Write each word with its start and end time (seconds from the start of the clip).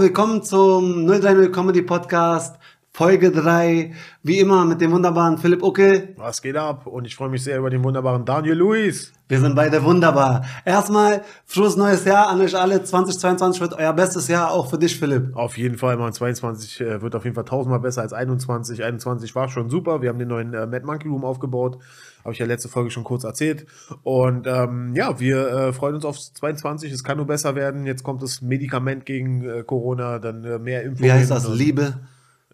willkommen 0.00 0.42
zum 0.42 1.06
030 1.06 1.52
Comedy 1.52 1.82
Podcast, 1.82 2.58
Folge 2.90 3.30
3. 3.30 3.92
Wie 4.22 4.38
immer 4.38 4.64
mit 4.64 4.80
dem 4.80 4.92
wunderbaren 4.92 5.36
Philipp 5.36 5.62
Uckel. 5.62 6.14
Was 6.16 6.40
geht 6.40 6.56
ab? 6.56 6.86
Und 6.86 7.04
ich 7.04 7.14
freue 7.14 7.28
mich 7.28 7.44
sehr 7.44 7.58
über 7.58 7.68
den 7.68 7.84
wunderbaren 7.84 8.24
Daniel 8.24 8.54
Luis. 8.54 9.12
Wir 9.28 9.40
sind 9.40 9.54
beide 9.54 9.84
wunderbar. 9.84 10.46
Erstmal 10.64 11.22
frohes 11.44 11.76
neues 11.76 12.06
Jahr 12.06 12.28
an 12.30 12.40
euch 12.40 12.56
alle. 12.56 12.82
2022 12.82 13.60
wird 13.60 13.74
euer 13.74 13.92
bestes 13.92 14.26
Jahr, 14.28 14.50
auch 14.52 14.70
für 14.70 14.78
dich, 14.78 14.98
Philipp. 14.98 15.36
Auf 15.36 15.58
jeden 15.58 15.76
Fall, 15.76 15.98
man. 15.98 16.14
22 16.14 16.80
äh, 16.80 17.02
wird 17.02 17.14
auf 17.14 17.24
jeden 17.24 17.34
Fall 17.34 17.44
tausendmal 17.44 17.80
besser 17.80 18.00
als 18.00 18.14
21. 18.14 18.82
21 18.82 19.34
war 19.34 19.50
schon 19.50 19.68
super. 19.68 20.00
Wir 20.00 20.08
haben 20.08 20.18
den 20.18 20.28
neuen 20.28 20.54
äh, 20.54 20.66
Mad 20.66 20.86
Monkey 20.86 21.08
Room 21.08 21.26
aufgebaut. 21.26 21.76
Habe 22.24 22.32
ich 22.32 22.38
ja 22.38 22.46
letzte 22.46 22.68
Folge 22.68 22.90
schon 22.90 23.04
kurz 23.04 23.24
erzählt. 23.24 23.66
Und 24.02 24.46
ähm, 24.46 24.94
ja, 24.94 25.18
wir 25.20 25.48
äh, 25.48 25.72
freuen 25.72 25.94
uns 25.94 26.04
auf 26.04 26.18
22. 26.18 26.92
Es 26.92 27.04
kann 27.04 27.16
nur 27.16 27.26
besser 27.26 27.54
werden. 27.54 27.86
Jetzt 27.86 28.02
kommt 28.02 28.22
das 28.22 28.42
Medikament 28.42 29.06
gegen 29.06 29.48
äh, 29.48 29.62
Corona, 29.62 30.18
dann 30.18 30.44
äh, 30.44 30.58
mehr 30.58 30.82
Impfungen. 30.82 31.08
Wie 31.08 31.12
heißt 31.12 31.30
das? 31.30 31.48
Liebe? 31.48 32.00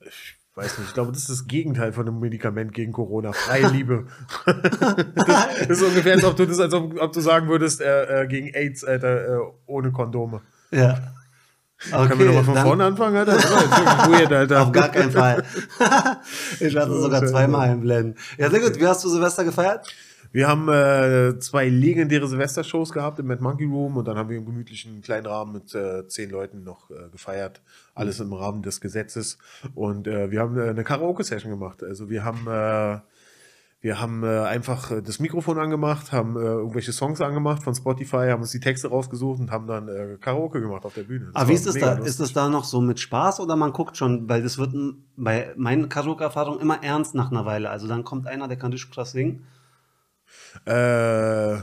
Ich 0.01 0.37
weiß 0.55 0.79
nicht. 0.79 0.89
Ich 0.89 0.95
glaube, 0.95 1.13
das 1.13 1.23
ist 1.23 1.31
das 1.31 1.47
Gegenteil 1.47 1.93
von 1.93 2.07
einem 2.07 2.21
Medikament 2.21 2.73
gegen 2.73 2.93
Corona. 2.93 3.33
Freie 3.33 3.69
Liebe. 3.73 4.07
das, 4.45 5.69
ist 5.69 5.83
ungefähr, 5.83 6.15
als 6.15 6.25
ob 6.25 6.37
du, 6.37 6.47
das, 6.47 6.61
als 6.61 6.73
ob, 6.73 7.01
ob 7.01 7.13
du 7.13 7.21
sagen 7.21 7.49
würdest, 7.49 7.81
äh, 7.81 8.23
äh, 8.23 8.27
gegen 8.27 8.49
AIDS, 8.55 8.85
Alter, 8.85 9.37
äh, 9.37 9.41
ohne 9.67 9.93
Kondome. 9.93 10.43
Ja. 10.71 11.16
Okay, 11.93 12.09
Können 12.09 12.19
wir 12.21 12.27
nochmal 12.27 12.45
von 12.45 12.55
dann- 12.55 12.67
vorne 12.67 12.85
anfangen, 12.85 13.17
Alter? 13.17 13.33
Weird, 14.11 14.33
Alter. 14.33 14.63
Auf 14.63 14.73
gar 14.73 14.89
keinen 14.89 15.11
Fall. 15.11 15.45
ich 16.61 16.75
werde 16.75 16.93
es 16.95 17.03
sogar 17.03 17.27
zweimal 17.27 17.69
einblenden. 17.69 18.17
Ja, 18.39 18.49
sehr 18.51 18.61
gut. 18.61 18.81
Wie 18.81 18.87
hast 18.87 19.05
du 19.05 19.09
Silvester 19.11 19.45
gefeiert? 19.45 19.87
Wir 20.33 20.49
haben 20.49 20.69
äh, 20.69 21.39
zwei 21.39 21.69
legendäre 21.69 22.27
Silvestershows 22.29 22.93
gehabt 22.93 23.19
im 23.21 23.27
Mad 23.27 23.43
Monkey 23.43 23.65
Room 23.65 23.97
und 23.97 24.07
dann 24.09 24.17
haben 24.19 24.29
wir 24.29 24.37
im 24.37 24.45
gemütlichen 24.45 25.01
kleinen 25.01 25.27
Rahmen 25.27 25.53
mit 25.53 25.75
äh, 25.75 26.07
zehn 26.09 26.31
Leuten 26.31 26.63
noch 26.65 26.91
äh, 26.91 27.09
gefeiert. 27.11 27.61
Alles 27.95 28.21
im 28.21 28.33
Rahmen 28.33 28.63
des 28.63 28.81
Gesetzes. 28.81 29.39
Und 29.75 30.07
äh, 30.09 30.31
wir 30.31 30.41
haben 30.41 30.59
äh, 30.59 30.69
eine 30.71 30.83
Karaoke-Session 30.85 31.51
gemacht. 31.51 31.83
Also 31.83 32.11
wir 32.11 32.25
haben, 32.25 32.47
äh, 32.49 32.99
wir 33.87 34.01
haben 34.01 34.25
äh, 34.25 34.41
einfach 34.41 34.91
äh, 34.91 35.01
das 35.01 35.21
Mikrofon 35.21 35.61
angemacht, 35.61 36.11
haben 36.11 36.37
äh, 36.37 36.41
irgendwelche 36.41 36.93
Songs 36.93 37.21
angemacht 37.21 37.63
von 37.63 37.73
Spotify, 37.73 38.31
haben 38.31 38.43
uns 38.43 38.51
die 38.51 38.59
Texte 38.59 38.89
rausgesucht 38.89 39.39
und 39.39 39.53
haben 39.53 39.69
dann 39.69 39.89
äh, 39.89 40.17
Karaoke 40.21 40.61
gemacht 40.61 40.85
auf 40.85 40.95
der 40.95 41.05
Bühne. 41.05 41.27
Das 41.27 41.37
Aber 41.37 41.49
wie 41.49 41.55
ist 41.55 41.69
es 41.69 41.79
da? 41.79 41.91
lustig. 41.91 42.07
Ist 42.07 42.19
es 42.19 42.33
da 42.33 42.49
noch 42.49 42.65
so 42.65 42.81
mit 42.81 42.99
Spaß 42.99 43.39
oder 43.39 43.55
man 43.55 43.73
guckt 43.73 43.97
schon, 43.97 44.29
weil 44.29 44.43
das 44.43 44.59
wird 44.59 44.75
bei 45.17 45.55
meinen 45.57 45.89
Karaoke-Erfahrungen 45.89 46.59
immer 46.59 46.83
ernst 46.83 47.15
nach 47.15 47.31
einer 47.31 47.47
Weile. 47.47 47.71
Also 47.71 47.87
dann 47.87 48.03
kommt 48.03 48.27
einer, 48.27 48.49
der 48.49 48.57
kann 48.57 48.73
richtig 48.73 48.91
krass 48.91 49.13
singen. 49.13 49.47
Äh, 50.65 51.59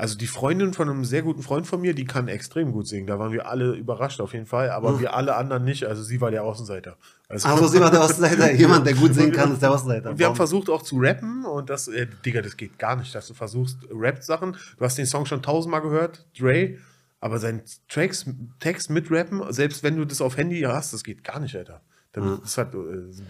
also 0.00 0.16
die 0.16 0.26
Freundin 0.26 0.72
von 0.72 0.88
einem 0.88 1.04
sehr 1.04 1.20
guten 1.20 1.42
Freund 1.42 1.66
von 1.66 1.78
mir, 1.82 1.94
die 1.94 2.06
kann 2.06 2.26
extrem 2.26 2.72
gut 2.72 2.88
singen. 2.88 3.06
Da 3.06 3.18
waren 3.18 3.32
wir 3.32 3.46
alle 3.46 3.74
überrascht 3.74 4.22
auf 4.22 4.32
jeden 4.32 4.46
Fall, 4.46 4.70
aber 4.70 4.98
wir 4.98 5.12
alle 5.12 5.36
anderen 5.36 5.62
nicht. 5.64 5.84
Also 5.84 6.02
sie 6.02 6.22
war 6.22 6.30
der 6.30 6.42
Außenseiter. 6.42 6.96
Also, 7.28 7.46
Also 7.46 7.66
sie 7.66 7.80
war 7.80 7.90
der 7.90 8.02
Außenseiter. 8.04 8.50
Jemand, 8.54 8.86
der 8.86 8.94
gut 8.94 9.14
singen 9.14 9.32
kann, 9.32 9.52
ist 9.52 9.60
der 9.60 9.70
Außenseiter. 9.70 10.08
und 10.12 10.18
wir 10.18 10.24
haben 10.24 10.36
versucht 10.36 10.70
auch 10.70 10.80
zu 10.80 10.96
rappen 10.98 11.44
und 11.44 11.68
das, 11.68 11.86
äh, 11.88 12.06
Digga, 12.24 12.40
das 12.40 12.56
geht 12.56 12.78
gar 12.78 12.96
nicht, 12.96 13.14
dass 13.14 13.26
du 13.26 13.34
versuchst 13.34 13.76
Rap-Sachen. 13.90 14.56
Du 14.78 14.84
hast 14.86 14.96
den 14.96 15.04
Song 15.04 15.26
schon 15.26 15.42
tausendmal 15.42 15.82
gehört, 15.82 16.26
Dre, 16.38 16.78
aber 17.20 17.38
sein 17.38 17.62
Tracks, 17.90 18.24
Text 18.58 18.88
mit 18.88 19.10
Rappen, 19.10 19.52
selbst 19.52 19.82
wenn 19.82 19.96
du 19.96 20.06
das 20.06 20.22
auf 20.22 20.38
Handy 20.38 20.62
hast, 20.62 20.94
das 20.94 21.04
geht 21.04 21.24
gar 21.24 21.40
nicht, 21.40 21.54
Alter. 21.54 21.82
Dann, 22.12 22.40
das 22.42 22.58
hat, 22.58 22.74
äh, 22.74 22.78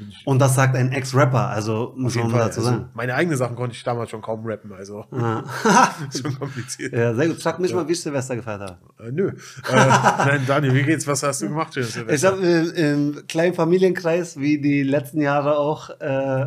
ich 0.09 0.27
Und 0.27 0.39
das 0.39 0.55
sagt 0.55 0.75
ein 0.75 0.91
Ex-Rapper, 0.91 1.49
also 1.51 1.93
muss 1.99 2.15
man 2.15 2.31
dazu 2.31 2.61
Also, 2.61 2.63
sagen. 2.63 2.89
meine 2.95 3.15
eigenen 3.15 3.37
Sachen 3.37 3.55
konnte 3.55 3.75
ich 3.77 3.85
damals 3.85 4.09
schon 4.09 4.23
kaum 4.23 4.41
rappen, 4.47 4.73
also 4.73 5.05
Ja. 5.13 5.45
schon 6.19 6.39
kompliziert. 6.39 6.95
ja, 6.95 7.15
sehr 7.15 7.29
gut. 7.29 7.43
Frag 7.43 7.59
mich 7.59 7.75
mal, 7.75 7.87
wie 7.87 7.93
ich 7.93 8.01
Silvester 8.01 8.37
gefeiert 8.37 8.63
habe. 8.63 8.79
Äh, 9.07 9.13
nö. 9.13 9.29
Äh, 9.29 9.33
nein, 9.73 10.41
Daniel, 10.47 10.75
wie 10.75 10.83
geht's? 10.85 11.07
Was 11.07 11.23
hast 11.23 11.43
du 11.43 11.49
gemacht? 11.49 11.77
Ich 11.77 11.89
Silvester? 11.89 12.29
habe 12.33 12.41
im, 12.47 12.73
im 13.15 13.27
kleinen 13.27 13.53
Familienkreis, 13.53 14.39
wie 14.39 14.59
die 14.61 14.83
letzten 14.83 15.21
Jahre 15.21 15.59
auch, 15.59 15.91
äh, 16.01 16.47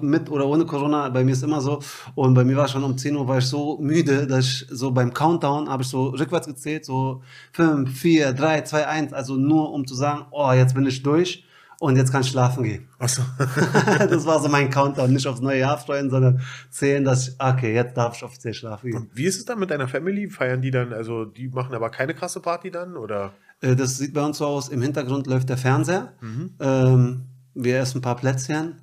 mit 0.00 0.30
oder 0.30 0.46
ohne 0.46 0.66
Corona, 0.66 1.08
bei 1.08 1.24
mir 1.24 1.32
ist 1.32 1.42
immer 1.42 1.60
so. 1.60 1.80
Und 2.14 2.34
bei 2.34 2.44
mir 2.44 2.56
war 2.56 2.68
schon 2.68 2.82
um 2.84 2.96
10 2.96 3.16
Uhr 3.16 3.28
war 3.28 3.38
ich 3.38 3.46
so 3.46 3.78
müde, 3.78 4.26
dass 4.26 4.44
ich 4.44 4.66
so 4.70 4.90
beim 4.90 5.12
Countdown 5.14 5.68
habe 5.68 5.82
ich 5.82 5.88
so 5.88 6.08
rückwärts 6.08 6.46
gezählt, 6.46 6.84
so 6.84 7.22
5, 7.52 7.90
4, 7.90 8.32
3, 8.32 8.62
2, 8.62 8.86
1, 8.86 9.12
also 9.12 9.36
nur 9.36 9.72
um 9.72 9.86
zu 9.86 9.94
sagen, 9.94 10.26
oh, 10.30 10.52
jetzt 10.52 10.74
bin 10.74 10.86
ich 10.86 11.02
durch 11.02 11.44
und 11.80 11.96
jetzt 11.96 12.12
kann 12.12 12.20
ich 12.20 12.28
schlafen 12.28 12.64
gehen. 12.64 12.88
Achso. 12.98 13.22
das 13.38 14.26
war 14.26 14.40
so 14.40 14.48
mein 14.48 14.70
Countdown, 14.70 15.12
nicht 15.12 15.26
aufs 15.26 15.40
neue 15.40 15.60
Jahr 15.60 15.78
freuen, 15.78 16.10
sondern 16.10 16.40
zählen, 16.68 17.04
dass 17.04 17.28
ich, 17.28 17.34
okay, 17.38 17.74
jetzt 17.74 17.96
darf 17.96 18.16
ich 18.16 18.22
offiziell 18.22 18.54
schlafen 18.54 18.90
gehen. 18.90 19.10
Wie 19.14 19.24
ist 19.24 19.38
es 19.38 19.44
dann 19.46 19.58
mit 19.58 19.70
deiner 19.70 19.88
Family? 19.88 20.28
Feiern 20.28 20.60
die 20.60 20.70
dann, 20.70 20.92
also 20.92 21.24
die 21.24 21.48
machen 21.48 21.74
aber 21.74 21.90
keine 21.90 22.14
krasse 22.14 22.40
Party 22.40 22.70
dann? 22.70 22.96
Oder? 22.96 23.32
Äh, 23.62 23.76
Das 23.76 23.96
sieht 23.96 24.12
bei 24.12 24.22
uns 24.22 24.38
so 24.38 24.46
aus, 24.46 24.68
im 24.68 24.82
Hintergrund 24.82 25.26
läuft 25.26 25.48
der 25.48 25.56
Fernseher. 25.56 26.12
Mhm. 26.20 26.50
Ähm, 26.60 27.20
wir 27.54 27.78
essen 27.78 27.98
ein 27.98 28.02
paar 28.02 28.16
Plätzchen, 28.16 28.76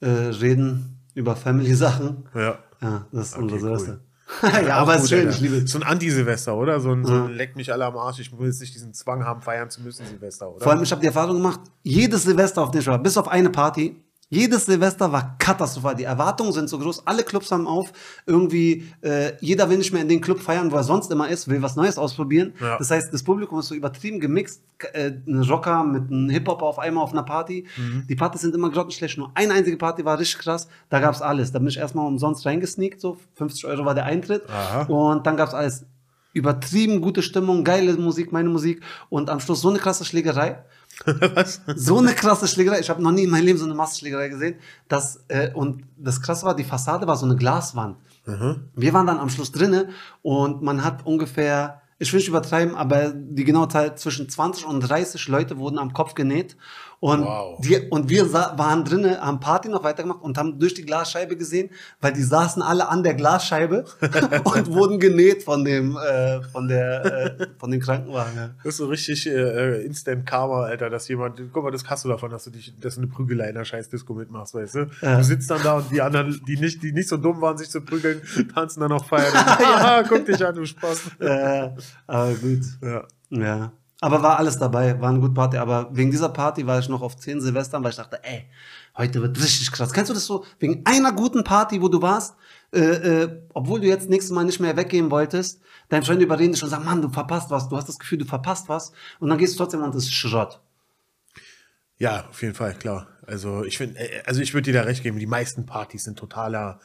äh, 0.00 0.08
reden 0.08 1.00
über 1.14 1.36
Family-Sachen. 1.36 2.28
Ja. 2.34 2.58
Ja, 2.80 3.06
das 3.12 3.28
ist 3.30 3.34
Okay, 3.34 3.42
unser 3.42 3.54
cool. 3.56 3.60
Silvester. 3.78 4.00
ja, 4.66 4.76
aber 4.76 4.96
es 4.96 5.04
ist 5.04 5.08
schön, 5.08 5.20
Alter. 5.20 5.30
ich 5.30 5.40
liebe 5.40 5.56
es. 5.56 5.70
So 5.72 5.78
ein 5.78 5.84
Anti-Silvester, 5.84 6.54
oder? 6.54 6.80
So 6.80 6.92
ein, 6.92 7.04
so 7.04 7.12
ein 7.14 7.30
leckt 7.32 7.56
mich 7.56 7.72
alle 7.72 7.86
am 7.86 7.96
Arsch. 7.96 8.20
Ich 8.20 8.38
will 8.38 8.46
jetzt 8.46 8.60
nicht 8.60 8.74
diesen 8.74 8.92
Zwang 8.92 9.24
haben, 9.24 9.40
feiern 9.40 9.70
zu 9.70 9.80
müssen, 9.82 10.04
Silvester, 10.06 10.50
oder? 10.50 10.62
Vor 10.62 10.72
allem, 10.72 10.82
ich 10.82 10.90
habe 10.92 11.00
die 11.00 11.06
Erfahrung 11.06 11.36
gemacht, 11.36 11.60
jedes 11.82 12.24
Silvester, 12.24 12.62
auf 12.62 12.70
dem 12.70 12.80
ich 12.80 12.86
war, 12.86 12.98
bis 13.02 13.16
auf 13.16 13.26
eine 13.26 13.48
Party, 13.50 13.96
jedes 14.30 14.66
Silvester 14.66 15.10
war 15.10 15.36
katastrophal. 15.38 15.94
Die 15.94 16.04
Erwartungen 16.04 16.52
sind 16.52 16.68
so 16.68 16.78
groß, 16.78 17.06
alle 17.06 17.22
Clubs 17.22 17.50
haben 17.50 17.66
auf. 17.66 17.92
Irgendwie, 18.26 18.92
äh, 19.00 19.32
jeder 19.40 19.70
will 19.70 19.78
nicht 19.78 19.92
mehr 19.92 20.02
in 20.02 20.08
den 20.08 20.20
Club 20.20 20.40
feiern, 20.40 20.70
wo 20.70 20.76
er 20.76 20.84
sonst 20.84 21.10
immer 21.10 21.28
ist, 21.28 21.48
will 21.48 21.62
was 21.62 21.76
Neues 21.76 21.96
ausprobieren. 21.96 22.52
Ja. 22.60 22.76
Das 22.76 22.90
heißt, 22.90 23.12
das 23.12 23.22
Publikum 23.22 23.58
ist 23.58 23.68
so 23.68 23.74
übertrieben 23.74 24.20
gemixt. 24.20 24.62
Äh, 24.92 25.12
ein 25.26 25.42
Rocker 25.42 25.82
mit 25.82 26.10
einem 26.10 26.28
Hip-Hop 26.28 26.60
auf 26.60 26.78
einmal 26.78 27.04
auf 27.04 27.12
einer 27.12 27.22
Party. 27.22 27.66
Mhm. 27.76 28.04
Die 28.06 28.16
Partys 28.16 28.42
sind 28.42 28.54
immer 28.54 28.70
grottenschlecht. 28.70 29.16
Nur 29.16 29.30
eine 29.34 29.54
einzige 29.54 29.78
Party 29.78 30.04
war 30.04 30.18
richtig 30.18 30.40
krass. 30.40 30.68
Da 30.90 31.00
gab's 31.00 31.22
alles. 31.22 31.50
Da 31.52 31.58
bin 31.58 31.68
ich 31.68 31.78
erstmal 31.78 32.06
umsonst 32.06 32.44
reingesneakt. 32.44 33.00
So 33.00 33.16
50 33.36 33.64
Euro 33.64 33.86
war 33.86 33.94
der 33.94 34.04
Eintritt. 34.04 34.42
Aha. 34.50 34.82
Und 34.82 35.26
dann 35.26 35.38
gab's 35.38 35.54
alles. 35.54 35.86
Übertrieben 36.34 37.00
gute 37.00 37.22
Stimmung, 37.22 37.64
geile 37.64 37.94
Musik, 37.94 38.30
meine 38.30 38.50
Musik. 38.50 38.82
Und 39.08 39.30
am 39.30 39.40
Schluss 39.40 39.62
so 39.62 39.70
eine 39.70 39.78
krasse 39.78 40.04
Schlägerei. 40.04 40.62
Was? 41.34 41.60
So 41.76 41.98
eine 41.98 42.12
krasse 42.12 42.48
Schlägerei. 42.48 42.80
Ich 42.80 42.90
habe 42.90 43.02
noch 43.02 43.12
nie 43.12 43.24
in 43.24 43.30
meinem 43.30 43.44
Leben 43.44 43.58
so 43.58 43.64
eine 43.64 43.74
Massenschlägerei 43.74 44.28
gesehen. 44.28 44.56
Das, 44.88 45.24
äh, 45.28 45.52
und 45.52 45.84
das 45.96 46.20
Krasse 46.20 46.46
war, 46.46 46.54
die 46.54 46.64
Fassade 46.64 47.06
war 47.06 47.16
so 47.16 47.26
eine 47.26 47.36
Glaswand. 47.36 47.96
Wir 48.74 48.92
waren 48.92 49.06
dann 49.06 49.18
am 49.18 49.30
Schluss 49.30 49.52
drinne 49.52 49.88
und 50.20 50.60
man 50.60 50.84
hat 50.84 51.06
ungefähr, 51.06 51.80
ich 51.98 52.12
will 52.12 52.18
nicht 52.18 52.28
übertreiben, 52.28 52.74
aber 52.74 53.10
die 53.14 53.44
genaue 53.44 53.68
Zahl 53.68 53.96
zwischen 53.96 54.28
20 54.28 54.66
und 54.66 54.80
30 54.80 55.28
Leute 55.28 55.56
wurden 55.56 55.78
am 55.78 55.94
Kopf 55.94 56.14
genäht. 56.14 56.56
Und, 57.00 57.20
Wow. 57.24 57.60
die, 57.60 57.76
und 57.90 58.08
wir 58.08 58.32
waren 58.32 58.84
drinnen, 58.84 59.20
haben 59.20 59.38
Party 59.38 59.68
noch 59.68 59.84
weitergemacht 59.84 60.20
und 60.20 60.36
haben 60.36 60.58
durch 60.58 60.74
die 60.74 60.84
Glasscheibe 60.84 61.36
gesehen, 61.36 61.70
weil 62.00 62.12
die 62.12 62.22
saßen 62.24 62.60
alle 62.60 62.88
an 62.88 63.04
der 63.04 63.14
Glasscheibe 63.14 63.84
und 64.44 64.66
wurden 64.72 64.98
genäht 64.98 65.44
von 65.44 65.64
dem, 65.64 65.96
äh, 65.96 66.42
von 66.42 66.66
der, 66.66 67.04
äh, 67.04 67.46
von 67.58 67.70
dem 67.70 67.80
Krankenwagen. 67.80 68.32
ja. 68.36 68.50
Das 68.64 68.74
ist 68.74 68.78
so 68.78 68.86
richtig 68.86 69.26
äh, 69.28 69.82
Instant 69.82 70.26
Karma, 70.26 70.62
Alter, 70.64 70.90
dass 70.90 71.06
jemand, 71.06 71.40
guck 71.52 71.62
mal, 71.62 71.70
das 71.70 71.84
hast 71.88 72.04
du 72.04 72.08
davon, 72.08 72.30
dass 72.32 72.44
du 72.44 72.50
dich, 72.50 72.74
dass 72.80 72.96
du 72.96 73.02
eine 73.02 73.10
Prügelei 73.10 73.48
in 73.50 73.54
der 73.54 73.64
scheiß 73.64 73.88
Disco 73.88 74.14
mitmachst, 74.14 74.54
weißt 74.54 74.74
du? 74.74 74.86
Ja. 75.00 75.18
Du 75.18 75.24
sitzt 75.24 75.48
dann 75.50 75.62
da 75.62 75.74
und 75.78 75.90
die 75.92 76.02
anderen, 76.02 76.40
die 76.48 76.56
nicht, 76.56 76.82
die 76.82 76.92
nicht 76.92 77.08
so 77.08 77.16
dumm 77.16 77.40
waren, 77.40 77.56
sich 77.58 77.70
zu 77.70 77.80
prügeln, 77.80 78.20
tanzen 78.54 78.80
dann 78.80 78.90
auch 78.90 79.04
feiern. 79.04 79.32
Haha, 79.34 80.02
guck 80.02 80.26
dich 80.26 80.44
an, 80.44 80.54
du 80.54 80.66
Spaß. 80.66 81.12
Äh, 81.20 81.70
aber 82.08 82.34
gut. 82.34 82.62
Ja. 82.82 83.04
Ja. 83.30 83.72
Aber 84.00 84.22
war 84.22 84.38
alles 84.38 84.58
dabei, 84.58 85.00
war 85.00 85.10
eine 85.10 85.18
gute 85.18 85.34
Party. 85.34 85.56
Aber 85.56 85.88
wegen 85.92 86.10
dieser 86.10 86.28
Party 86.28 86.66
war 86.66 86.78
ich 86.78 86.88
noch 86.88 87.02
auf 87.02 87.16
10 87.16 87.40
Silvestern, 87.40 87.82
weil 87.82 87.90
ich 87.90 87.96
dachte, 87.96 88.22
ey, 88.22 88.48
heute 88.96 89.20
wird 89.22 89.36
richtig 89.42 89.72
krass. 89.72 89.92
Kennst 89.92 90.10
du 90.10 90.14
das 90.14 90.24
so? 90.24 90.44
Wegen 90.60 90.82
einer 90.84 91.12
guten 91.12 91.42
Party, 91.42 91.82
wo 91.82 91.88
du 91.88 92.00
warst, 92.00 92.36
äh, 92.72 92.78
äh, 92.80 93.42
obwohl 93.54 93.80
du 93.80 93.86
jetzt 93.86 94.08
nächstes 94.08 94.32
Mal 94.32 94.44
nicht 94.44 94.60
mehr 94.60 94.76
weggehen 94.76 95.10
wolltest, 95.10 95.60
dein 95.88 96.04
Freund 96.04 96.22
überreden 96.22 96.52
dich 96.52 96.62
und 96.62 96.68
sagen, 96.68 96.84
Mann, 96.84 97.02
du 97.02 97.08
verpasst 97.08 97.50
was. 97.50 97.68
Du 97.68 97.76
hast 97.76 97.88
das 97.88 97.98
Gefühl, 97.98 98.18
du 98.18 98.24
verpasst 98.24 98.68
was. 98.68 98.92
Und 99.18 99.30
dann 99.30 99.38
gehst 99.38 99.54
du 99.54 99.58
trotzdem 99.58 99.82
und 99.82 99.94
das 99.94 100.04
ist 100.04 100.12
Schrott. 100.12 100.60
Ja, 101.96 102.28
auf 102.28 102.40
jeden 102.42 102.54
Fall, 102.54 102.74
klar. 102.74 103.08
Also 103.26 103.64
ich 103.64 103.78
finde, 103.78 103.98
äh, 103.98 104.22
also 104.26 104.40
ich 104.40 104.54
würde 104.54 104.70
dir 104.70 104.74
da 104.74 104.82
recht 104.82 105.02
geben, 105.02 105.18
die 105.18 105.26
meisten 105.26 105.66
Partys 105.66 106.04
sind 106.04 106.18
totaler 106.18 106.78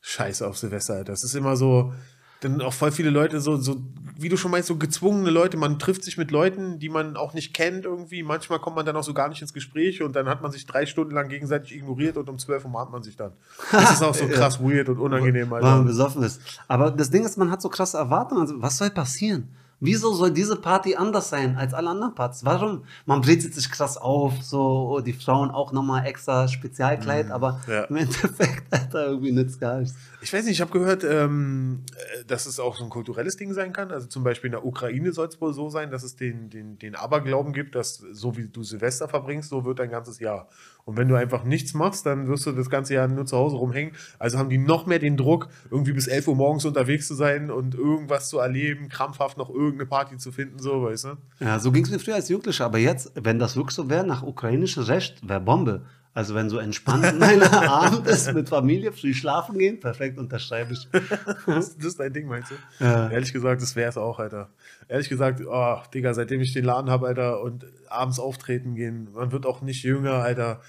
Scheiß 0.00 0.42
auf 0.42 0.58
Silvester. 0.58 1.04
Das 1.04 1.22
ist 1.22 1.34
immer 1.34 1.56
so, 1.56 1.92
dann 2.40 2.60
auch 2.60 2.72
voll 2.72 2.92
viele 2.92 3.10
Leute, 3.10 3.40
so, 3.40 3.56
so, 3.56 3.76
wie 4.16 4.28
du 4.28 4.36
schon 4.36 4.50
meinst, 4.50 4.68
so 4.68 4.76
gezwungene 4.76 5.30
Leute, 5.30 5.56
man 5.56 5.78
trifft 5.78 6.04
sich 6.04 6.16
mit 6.16 6.30
Leuten, 6.30 6.78
die 6.78 6.88
man 6.88 7.16
auch 7.16 7.34
nicht 7.34 7.52
kennt 7.52 7.84
irgendwie. 7.84 8.22
Manchmal 8.22 8.58
kommt 8.60 8.76
man 8.76 8.86
dann 8.86 8.96
auch 8.96 9.02
so 9.02 9.14
gar 9.14 9.28
nicht 9.28 9.42
ins 9.42 9.52
Gespräch 9.52 10.02
und 10.02 10.14
dann 10.14 10.28
hat 10.28 10.42
man 10.42 10.52
sich 10.52 10.66
drei 10.66 10.86
Stunden 10.86 11.14
lang 11.14 11.28
gegenseitig 11.28 11.76
ignoriert 11.76 12.16
und 12.16 12.28
um 12.28 12.38
zwölf 12.38 12.64
umarmt 12.64 12.92
man 12.92 13.02
sich 13.02 13.16
dann. 13.16 13.32
Das 13.72 13.92
ist 13.92 14.02
auch 14.02 14.14
so 14.14 14.26
krass 14.28 14.60
weird 14.60 14.88
und 14.88 14.98
unangenehm, 14.98 15.50
weil 15.50 15.62
man 15.62 15.72
Alter. 15.72 15.84
besoffen 15.84 16.22
ist. 16.22 16.40
Aber 16.68 16.90
das 16.90 17.10
Ding 17.10 17.24
ist, 17.24 17.36
man 17.38 17.50
hat 17.50 17.60
so 17.60 17.68
krasse 17.68 17.96
Erwartungen. 17.96 18.42
Also, 18.42 18.60
was 18.62 18.76
soll 18.76 18.90
passieren? 18.90 19.48
Wieso 19.80 20.12
soll 20.12 20.32
diese 20.32 20.56
Party 20.56 20.96
anders 20.96 21.28
sein 21.28 21.56
als 21.56 21.72
alle 21.72 21.90
anderen 21.90 22.12
Partys? 22.14 22.44
Warum? 22.44 22.82
Man 23.06 23.20
brezelt 23.20 23.54
sich 23.54 23.70
krass 23.70 23.96
auf, 23.96 24.42
so 24.42 25.00
die 25.00 25.12
Frauen 25.12 25.52
auch 25.52 25.70
nochmal 25.70 26.04
extra 26.04 26.48
Spezialkleid, 26.48 27.30
aber 27.30 27.60
ja. 27.68 27.84
im 27.84 27.96
Endeffekt, 27.96 28.72
Alter, 28.72 29.06
irgendwie 29.06 29.30
nützt 29.30 29.60
gar 29.60 29.78
nichts. 29.78 29.94
Ich 30.20 30.32
weiß 30.32 30.44
nicht, 30.44 30.54
ich 30.54 30.60
habe 30.60 30.72
gehört, 30.72 31.04
ähm, 31.04 31.84
äh, 31.94 32.24
dass 32.24 32.46
es 32.46 32.58
auch 32.58 32.76
so 32.76 32.84
ein 32.84 32.90
kulturelles 32.90 33.36
Ding 33.36 33.52
sein 33.52 33.72
kann. 33.72 33.90
Also 33.92 34.06
zum 34.06 34.24
Beispiel 34.24 34.48
in 34.48 34.52
der 34.52 34.64
Ukraine 34.64 35.12
soll 35.12 35.28
es 35.28 35.40
wohl 35.40 35.52
so 35.52 35.70
sein, 35.70 35.90
dass 35.90 36.02
es 36.02 36.16
den, 36.16 36.50
den, 36.50 36.78
den 36.78 36.94
Aberglauben 36.94 37.52
gibt, 37.52 37.74
dass 37.74 37.96
so 37.96 38.36
wie 38.36 38.48
du 38.48 38.62
Silvester 38.62 39.08
verbringst, 39.08 39.50
so 39.50 39.64
wird 39.64 39.78
dein 39.78 39.90
ganzes 39.90 40.18
Jahr. 40.18 40.48
Und 40.84 40.96
wenn 40.96 41.06
du 41.06 41.16
einfach 41.16 41.44
nichts 41.44 41.74
machst, 41.74 42.06
dann 42.06 42.28
wirst 42.28 42.46
du 42.46 42.52
das 42.52 42.70
ganze 42.70 42.94
Jahr 42.94 43.06
nur 43.08 43.26
zu 43.26 43.36
Hause 43.36 43.56
rumhängen. 43.56 43.92
Also 44.18 44.38
haben 44.38 44.48
die 44.48 44.58
noch 44.58 44.86
mehr 44.86 44.98
den 44.98 45.16
Druck, 45.16 45.48
irgendwie 45.70 45.92
bis 45.92 46.06
11 46.06 46.28
Uhr 46.28 46.34
morgens 46.34 46.64
unterwegs 46.64 47.06
zu 47.06 47.14
sein 47.14 47.50
und 47.50 47.74
irgendwas 47.74 48.28
zu 48.28 48.38
erleben, 48.38 48.88
krampfhaft 48.88 49.36
noch 49.36 49.50
irgendeine 49.50 49.86
Party 49.86 50.16
zu 50.16 50.32
finden, 50.32 50.58
so, 50.58 50.84
weißt 50.84 51.04
du? 51.04 51.08
Ja, 51.40 51.58
so 51.58 51.72
ging 51.72 51.84
es 51.84 51.90
mir 51.90 51.98
früher 51.98 52.14
als 52.14 52.28
Jugendlicher, 52.28 52.64
aber 52.64 52.78
jetzt, 52.78 53.12
wenn 53.14 53.38
das 53.38 53.54
wirklich 53.54 53.76
so 53.76 53.90
wäre, 53.90 54.06
nach 54.06 54.22
ukrainischem 54.22 54.84
Recht, 54.84 55.28
wäre 55.28 55.40
Bombe. 55.40 55.82
Also 56.18 56.34
wenn 56.34 56.50
so 56.50 56.58
entspannt 56.58 57.16
mein 57.20 57.40
Abend 57.40 58.04
ist 58.08 58.34
mit 58.34 58.48
Familie, 58.48 58.90
früh 58.90 59.14
schlafen 59.14 59.56
gehen, 59.56 59.78
perfekt, 59.78 60.18
unterschreibe 60.18 60.72
ich. 60.72 60.88
Das, 61.46 61.76
das 61.76 61.86
ist 61.86 62.00
dein 62.00 62.12
Ding, 62.12 62.26
meinst 62.26 62.50
du? 62.50 62.84
Ja. 62.84 63.08
Ehrlich 63.08 63.32
gesagt, 63.32 63.62
das 63.62 63.76
wäre 63.76 63.88
es 63.88 63.96
auch, 63.96 64.18
Alter. 64.18 64.50
Ehrlich 64.88 65.08
gesagt, 65.08 65.40
oh, 65.48 65.76
Digga, 65.94 66.14
seitdem 66.14 66.40
ich 66.40 66.52
den 66.52 66.64
Laden 66.64 66.90
habe, 66.90 67.06
Alter, 67.06 67.40
und 67.40 67.66
abends 67.88 68.18
auftreten 68.18 68.74
gehen, 68.74 69.12
man 69.14 69.30
wird 69.30 69.46
auch 69.46 69.62
nicht 69.62 69.84
jünger, 69.84 70.14
Alter. 70.14 70.60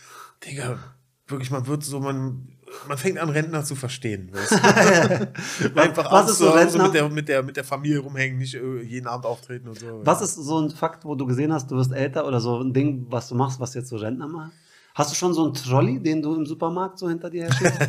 Digga, 0.46 0.78
wirklich, 1.26 1.50
man 1.50 1.66
wird 1.66 1.84
so, 1.84 2.00
man, 2.00 2.50
man 2.88 3.00
fängt 3.00 3.18
an, 3.18 3.30
Rentner 3.30 3.64
zu 3.64 3.74
verstehen. 3.74 4.30
Weißt 4.32 4.52
du? 4.52 5.76
Einfach 5.82 6.12
Was 6.12 6.30
ist 6.30 6.38
so 6.38 6.52
Rentner? 6.52 6.84
mit 6.84 6.94
der, 6.94 7.10
mit, 7.10 7.28
der, 7.28 7.42
mit 7.42 7.58
der 7.58 7.64
Familie 7.64 8.00
rumhängen, 8.00 8.38
nicht 8.38 8.54
äh, 8.54 8.82
jeden 8.84 9.08
Abend 9.08 9.26
auftreten 9.26 9.68
und 9.68 9.80
so. 9.80 10.02
Was 10.04 10.22
ist 10.22 10.36
so 10.36 10.62
ein 10.62 10.70
Fakt, 10.70 11.06
wo 11.06 11.16
du 11.16 11.26
gesehen 11.26 11.52
hast, 11.52 11.72
du 11.72 11.76
wirst 11.76 11.92
älter 11.92 12.28
oder 12.28 12.40
so 12.40 12.62
ein 12.62 12.72
Ding, 12.72 13.08
was 13.10 13.30
du 13.30 13.34
machst, 13.34 13.60
was 13.60 13.74
jetzt 13.74 13.90
so 13.90 13.98
Rentner 13.98 14.28
machen? 14.28 14.52
Hast 15.00 15.12
du 15.12 15.16
schon 15.16 15.34
so 15.34 15.46
einen 15.46 15.54
Trolley, 15.54 16.00
den 16.00 16.22
du 16.22 16.36
im 16.36 16.46
Supermarkt 16.46 17.00
so 17.00 17.08
hinter 17.10 17.30
dir 17.30 17.44
her 17.48 17.54
schiebst? 17.54 17.80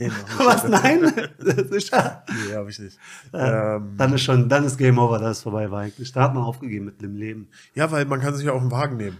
nee, 0.00 0.10
was? 0.38 0.66
Nein? 0.66 1.12
Sicher? 1.70 2.24
Nee, 2.48 2.54
hab 2.56 2.68
ich 2.68 2.78
nicht. 2.78 2.98
Ja, 3.32 3.76
Ähm, 3.76 3.94
dann 3.96 4.12
ist 4.14 4.22
schon, 4.22 4.48
dann 4.48 4.64
ist 4.64 4.76
Game 4.78 4.98
Over, 4.98 5.18
dann 5.18 5.30
ist 5.32 5.42
vorbei 5.42 5.70
war 5.70 5.82
eigentlich. 5.82 6.10
Da 6.12 6.22
hat 6.22 6.34
man 6.34 6.42
aufgegeben 6.42 6.86
mit 6.86 7.00
dem 7.02 7.14
Leben. 7.16 7.48
ja, 7.74 7.90
weil 7.92 8.04
man 8.06 8.20
kann 8.20 8.34
sich 8.34 8.46
ja 8.46 8.52
auch 8.52 8.60
einen 8.60 8.70
Wagen 8.70 8.96
nehmen. 8.96 9.18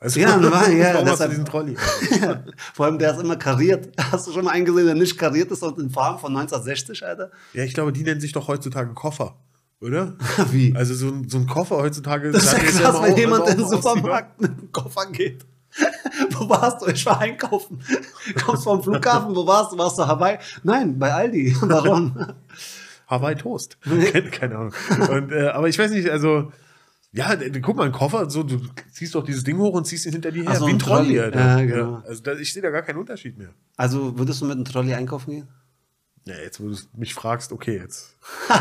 Also, 0.00 0.18
Ja, 0.20 0.34
einen 0.34 0.50
Wagen, 0.50 0.78
ja, 0.78 0.94
Warum 0.94 1.08
hast 1.08 1.20
du 1.20 1.24
deshalb- 1.28 1.30
diesen 1.30 1.44
Trolley? 1.44 1.76
Vor 2.74 2.86
allem, 2.86 2.98
der 2.98 3.12
ist 3.14 3.20
immer 3.20 3.36
kariert. 3.36 3.88
Hast 4.12 4.26
du 4.28 4.32
schon 4.32 4.44
mal 4.44 4.52
einen 4.52 4.64
gesehen, 4.64 4.86
der 4.86 4.94
nicht 4.94 5.18
kariert 5.18 5.50
ist 5.50 5.62
und 5.62 5.78
in 5.78 5.90
Farben 5.90 6.18
von 6.20 6.36
1960, 6.36 7.04
Alter? 7.04 7.30
Ja, 7.52 7.64
ich 7.64 7.74
glaube, 7.74 7.92
die 7.92 8.02
nennen 8.04 8.20
sich 8.20 8.32
doch 8.32 8.48
heutzutage 8.48 8.94
Koffer, 8.94 9.36
oder? 9.80 10.14
Wie? 10.52 10.74
Also 10.76 10.94
so 10.94 11.08
ein, 11.08 11.28
so 11.28 11.36
ein 11.38 11.46
Koffer 11.46 11.76
heutzutage. 11.76 12.30
Das 12.30 12.44
ist 12.44 12.52
ja 12.52 12.58
krass, 12.60 13.02
wenn 13.02 13.16
jemand 13.16 13.48
in 13.50 13.58
den. 13.58 13.66
Supermarkt 13.68 14.40
mit 14.40 14.50
einem 14.52 14.72
Koffer 14.72 15.06
geht. 15.12 15.44
Wo 16.30 16.48
warst 16.48 16.82
du? 16.82 16.86
Ich 16.86 17.04
war 17.06 17.20
einkaufen. 17.20 17.80
Kommst 18.44 18.64
vom 18.64 18.82
Flughafen, 18.82 19.34
wo 19.34 19.46
warst 19.46 19.72
du? 19.72 19.78
Warst 19.78 19.98
du 19.98 20.06
Hawaii? 20.06 20.38
Nein, 20.62 20.98
bei 20.98 21.12
Aldi. 21.12 21.56
Warum? 21.60 22.34
Hawaii 23.06 23.36
Toast. 23.36 23.78
keine, 23.82 24.30
keine 24.30 24.56
Ahnung. 24.56 24.72
Und, 25.10 25.32
äh, 25.32 25.48
aber 25.48 25.68
ich 25.68 25.78
weiß 25.78 25.90
nicht, 25.90 26.10
also. 26.10 26.52
Ja, 27.10 27.34
guck 27.62 27.76
mal, 27.76 27.86
ein 27.86 27.92
Koffer, 27.92 28.28
so, 28.28 28.42
du 28.42 28.60
ziehst 28.92 29.14
doch 29.14 29.24
dieses 29.24 29.42
Ding 29.42 29.56
hoch 29.56 29.72
und 29.72 29.86
ziehst 29.86 30.04
ihn 30.04 30.12
hinter 30.12 30.30
dir 30.30 30.42
her. 30.42 30.56
So, 30.56 30.66
wie 30.66 30.72
ein 30.72 30.78
Trolley, 30.78 31.16
Trolley. 31.16 31.36
Ja, 31.36 31.64
genau. 31.64 32.02
Also 32.06 32.22
da, 32.22 32.34
ich 32.34 32.52
sehe 32.52 32.60
da 32.60 32.68
gar 32.68 32.82
keinen 32.82 32.98
Unterschied 32.98 33.38
mehr. 33.38 33.48
Also 33.78 34.18
würdest 34.18 34.42
du 34.42 34.44
mit 34.44 34.56
einem 34.56 34.66
Trolley 34.66 34.92
einkaufen 34.92 35.30
gehen? 35.30 35.48
Ja, 36.26 36.34
jetzt, 36.34 36.60
wo 36.60 36.68
du 36.68 36.76
mich 36.94 37.14
fragst, 37.14 37.50
okay, 37.52 37.78
jetzt. 37.78 38.14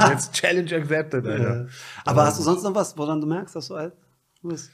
jetzt 0.09 0.31
Challenge 0.31 0.73
accepted, 0.73 1.27
Alter. 1.27 1.65
Äh, 1.65 1.67
Aber 2.05 2.23
hast 2.25 2.39
du 2.39 2.43
sonst 2.43 2.63
noch 2.63 2.73
was, 2.73 2.97
woran 2.97 3.19
du 3.19 3.27
merkst, 3.27 3.53
dass 3.53 3.67
du 3.67 3.75
alt 3.75 3.93
bist? 4.41 4.71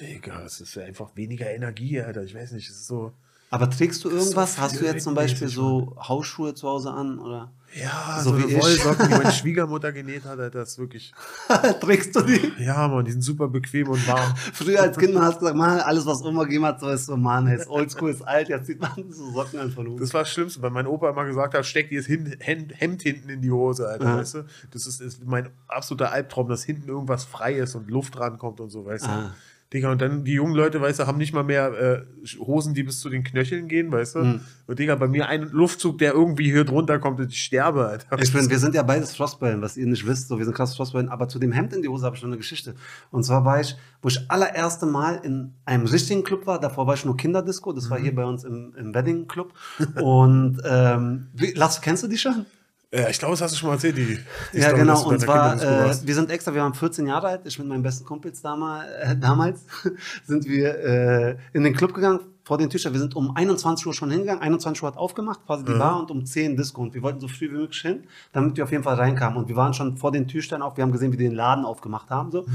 Digga, 0.00 0.42
es 0.44 0.60
ist 0.60 0.76
einfach 0.78 1.10
weniger 1.14 1.50
Energie, 1.50 2.00
Alter. 2.00 2.22
Ich 2.24 2.34
weiß 2.34 2.52
nicht, 2.52 2.68
es 2.68 2.76
ist 2.76 2.86
so. 2.86 3.12
Aber 3.48 3.70
trägst 3.70 4.04
du 4.04 4.10
irgendwas? 4.10 4.56
so 4.56 4.60
hast 4.60 4.80
du 4.80 4.84
jetzt 4.84 5.04
zum 5.04 5.14
Beispiel 5.14 5.46
so 5.46 5.96
Hausschuhe 6.00 6.52
zu 6.54 6.66
Hause 6.68 6.90
an? 6.90 7.20
Oder 7.20 7.52
Ja, 7.80 8.20
So 8.20 8.30
so, 8.30 8.38
wie. 8.38 8.56
Wollsocken, 8.60 9.06
die 9.08 9.14
meine 9.14 9.30
Schwiegermutter 9.32 9.92
genäht 9.92 10.24
hat, 10.24 10.40
Alter, 10.40 10.50
das 10.58 10.70
ist 10.70 10.78
wirklich. 10.78 11.14
trägst 11.80 12.16
du 12.16 12.22
die? 12.22 12.52
Ja, 12.58 12.88
Mann, 12.88 13.04
die 13.04 13.12
sind 13.12 13.22
super 13.22 13.46
bequem 13.46 13.88
und 13.88 14.04
warm. 14.08 14.34
Früher 14.52 14.82
als 14.82 14.98
Kind 14.98 15.16
hast 15.16 15.36
du 15.36 15.38
gesagt, 15.40 15.56
man, 15.56 15.78
alles 15.78 16.04
was 16.04 16.22
Oma 16.22 16.42
gegeben 16.42 16.64
hat, 16.64 16.80
so 16.80 16.88
ist 16.90 17.06
so, 17.06 17.16
man, 17.16 17.46
ist 17.46 17.68
oldschool, 17.68 18.10
ist 18.10 18.22
alt, 18.22 18.48
jetzt 18.48 18.66
sieht 18.66 18.80
man 18.80 18.90
so 19.12 19.30
Socken 19.30 19.60
an 19.60 19.70
von 19.70 19.86
oben. 19.86 20.00
Das 20.00 20.12
war 20.12 20.22
das 20.22 20.30
Schlimmste, 20.32 20.60
weil 20.60 20.70
mein 20.70 20.88
Opa 20.88 21.08
immer 21.10 21.24
gesagt 21.24 21.54
hat, 21.54 21.64
steck 21.64 21.88
dir 21.88 22.00
das 22.00 22.08
Hemd 22.08 23.02
hinten 23.02 23.28
in 23.28 23.40
die 23.42 23.52
Hose, 23.52 23.88
Alter, 23.88 24.04
Ja. 24.04 24.16
weißt 24.18 24.34
du? 24.34 24.44
Das 24.72 24.86
ist, 24.86 25.00
ist 25.00 25.24
mein 25.24 25.50
absoluter 25.68 26.10
Albtraum, 26.10 26.48
dass 26.48 26.64
hinten 26.64 26.88
irgendwas 26.88 27.24
frei 27.24 27.54
ist 27.54 27.76
und 27.76 27.88
Luft 27.92 28.18
rankommt 28.18 28.58
und 28.60 28.70
so, 28.70 28.84
weißt 28.84 29.06
du? 29.06 29.10
Ah. 29.10 29.34
Digga, 29.72 29.90
und 29.90 30.00
dann 30.00 30.24
die 30.24 30.34
jungen 30.34 30.54
Leute, 30.54 30.80
weißt 30.80 31.00
du, 31.00 31.06
haben 31.08 31.18
nicht 31.18 31.34
mal 31.34 31.42
mehr 31.42 31.72
äh, 31.72 32.02
Hosen, 32.38 32.72
die 32.72 32.84
bis 32.84 33.00
zu 33.00 33.10
den 33.10 33.24
Knöcheln 33.24 33.66
gehen, 33.66 33.90
weißt 33.90 34.14
du? 34.14 34.18
Mhm. 34.20 34.40
Und 34.68 34.78
Digga, 34.78 34.94
bei 34.94 35.08
mir 35.08 35.28
ein 35.28 35.42
Luftzug, 35.50 35.98
der 35.98 36.12
irgendwie 36.12 36.44
hier 36.52 36.64
drunter 36.64 36.98
kommt 37.00 37.18
und 37.18 37.32
ich 37.32 37.42
sterbe, 37.42 37.86
Alter. 37.86 38.18
Ich 38.22 38.32
bin, 38.32 38.48
wir 38.48 38.58
sind 38.60 38.74
ja 38.76 38.84
beides 38.84 39.16
Frostbellen, 39.16 39.62
was 39.62 39.76
ihr 39.76 39.86
nicht 39.86 40.06
wisst, 40.06 40.28
so, 40.28 40.38
wir 40.38 40.44
sind 40.44 40.54
krass 40.54 40.76
Frostbellen, 40.76 41.08
aber 41.08 41.28
zu 41.28 41.40
dem 41.40 41.50
Hemd 41.50 41.72
in 41.72 41.82
die 41.82 41.88
Hose 41.88 42.06
habe 42.06 42.14
ich 42.14 42.20
schon 42.20 42.30
eine 42.30 42.36
Geschichte. 42.36 42.76
Und 43.10 43.24
zwar 43.24 43.44
war 43.44 43.60
ich, 43.60 43.76
wo 44.02 44.08
ich 44.08 44.30
allererste 44.30 44.86
Mal 44.86 45.20
in 45.24 45.54
einem 45.64 45.86
richtigen 45.86 46.22
Club 46.22 46.46
war, 46.46 46.60
davor 46.60 46.86
war 46.86 46.94
ich 46.94 47.04
nur 47.04 47.16
Kinderdisco, 47.16 47.72
das 47.72 47.86
Mhm. 47.86 47.90
war 47.90 47.98
hier 47.98 48.14
bei 48.14 48.24
uns 48.24 48.44
im, 48.44 48.72
im 48.78 48.94
Wedding 48.94 49.26
Club. 49.26 49.52
Und 50.00 50.60
ähm, 50.64 51.26
wie, 51.34 51.52
Lass, 51.56 51.80
kennst 51.80 52.04
du 52.04 52.08
die 52.08 52.18
schon? 52.18 52.46
Ja, 52.92 53.08
ich 53.08 53.18
glaube, 53.18 53.32
das 53.32 53.42
hast 53.42 53.54
du 53.54 53.58
schon 53.58 53.68
mal 53.68 53.74
erzählt, 53.74 53.96
die, 53.96 54.18
die 54.52 54.58
Ja, 54.58 54.68
Story, 54.68 54.80
genau. 54.80 55.08
Und 55.08 55.20
zwar, 55.20 55.60
äh, 55.60 55.94
wir 56.04 56.14
sind 56.14 56.30
extra, 56.30 56.54
wir 56.54 56.62
waren 56.62 56.74
14 56.74 57.06
Jahre 57.06 57.28
alt, 57.28 57.40
ich 57.44 57.58
mit 57.58 57.66
meinen 57.66 57.82
besten 57.82 58.04
Kumpels 58.04 58.40
damals, 58.42 58.88
äh, 59.02 59.16
damals 59.16 59.60
sind 60.26 60.46
wir 60.46 60.78
äh, 60.78 61.36
in 61.52 61.64
den 61.64 61.74
Club 61.74 61.94
gegangen, 61.94 62.20
vor 62.46 62.58
den 62.58 62.70
Tisch. 62.70 62.84
Wir 62.84 62.96
sind 63.00 63.16
um 63.16 63.34
21 63.36 63.84
Uhr 63.88 63.92
schon 63.92 64.08
hingegangen, 64.08 64.40
21 64.40 64.80
Uhr 64.80 64.86
hat 64.86 64.96
aufgemacht, 64.96 65.40
quasi 65.46 65.64
die 65.64 65.72
Bar, 65.72 65.98
und 65.98 66.12
um 66.12 66.24
10 66.24 66.56
Disco. 66.56 66.80
Und 66.80 66.94
wir 66.94 67.02
wollten 67.02 67.18
so 67.18 67.26
früh 67.26 67.50
wie 67.50 67.54
möglich 67.54 67.80
hin, 67.82 68.04
damit 68.32 68.56
wir 68.56 68.62
auf 68.62 68.70
jeden 68.70 68.84
Fall 68.84 68.94
reinkamen. 68.94 69.36
Und 69.36 69.48
wir 69.48 69.56
waren 69.56 69.74
schon 69.74 69.96
vor 69.96 70.12
den 70.12 70.28
Türstern 70.28 70.62
auf, 70.62 70.76
wir 70.76 70.82
haben 70.82 70.92
gesehen, 70.92 71.12
wie 71.12 71.16
die 71.16 71.24
den 71.24 71.34
Laden 71.34 71.64
aufgemacht 71.64 72.08
haben. 72.08 72.30
So. 72.30 72.46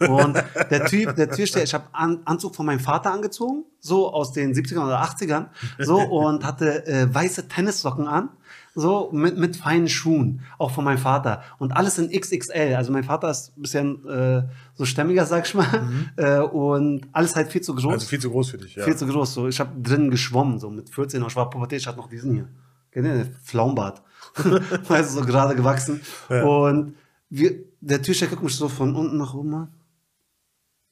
Und 0.00 0.42
der 0.70 0.86
Typ, 0.86 1.14
der 1.16 1.30
Türsteher, 1.30 1.62
ich 1.62 1.74
habe 1.74 1.84
An 1.92 2.20
Anzug 2.24 2.56
von 2.56 2.64
meinem 2.64 2.80
Vater 2.80 3.12
angezogen, 3.12 3.64
so 3.80 4.10
aus 4.10 4.32
den 4.32 4.54
70ern 4.54 4.86
oder 4.86 5.02
80ern, 5.02 5.48
so, 5.78 5.98
und 5.98 6.42
hatte 6.42 6.86
äh, 6.86 7.14
weiße 7.14 7.46
Tennissocken 7.46 8.08
an. 8.08 8.30
So, 8.76 9.10
mit, 9.12 9.38
mit 9.38 9.56
feinen 9.56 9.88
Schuhen, 9.88 10.40
auch 10.58 10.72
von 10.72 10.84
meinem 10.84 10.98
Vater. 10.98 11.42
Und 11.58 11.72
alles 11.72 11.98
in 11.98 12.10
XXL. 12.10 12.74
Also 12.74 12.90
mein 12.90 13.04
Vater 13.04 13.30
ist 13.30 13.56
ein 13.56 13.62
bisschen 13.62 14.08
äh, 14.08 14.42
so 14.74 14.84
stämmiger, 14.84 15.26
sag 15.26 15.46
ich 15.46 15.54
mal. 15.54 15.64
Äh, 16.16 16.38
und 16.38 17.08
alles 17.12 17.34
halt 17.34 17.50
viel 17.50 17.60
zu 17.60 17.74
groß. 17.74 17.92
Also 17.94 18.06
viel 18.06 18.20
zu 18.20 18.30
groß 18.30 18.50
für 18.50 18.58
dich, 18.58 18.76
ja. 18.76 18.84
Viel 18.84 18.96
zu 18.96 19.06
groß. 19.06 19.34
So, 19.34 19.48
ich 19.48 19.58
habe 19.58 19.70
drinnen 19.80 20.10
geschwommen, 20.10 20.58
so 20.58 20.70
mit 20.70 20.90
14. 20.90 21.22
Und 21.22 21.28
ich 21.28 21.36
war 21.36 21.50
Pubertät, 21.50 21.80
ich 21.80 21.86
hatte 21.86 21.98
noch 21.98 22.08
diesen 22.08 22.34
hier. 22.34 22.48
Kennt 22.90 23.06
ihr? 23.06 23.26
Flaumbart. 23.42 24.02
du, 24.44 25.04
so 25.04 25.22
gerade 25.22 25.56
gewachsen. 25.56 26.00
Und 26.28 26.96
wir, 27.28 27.52
der 27.80 28.00
Türsteher 28.02 28.28
guckt 28.28 28.44
mich 28.44 28.56
so 28.56 28.68
von 28.68 28.94
unten 28.94 29.16
nach 29.16 29.34
oben 29.34 29.54
an, 29.54 29.74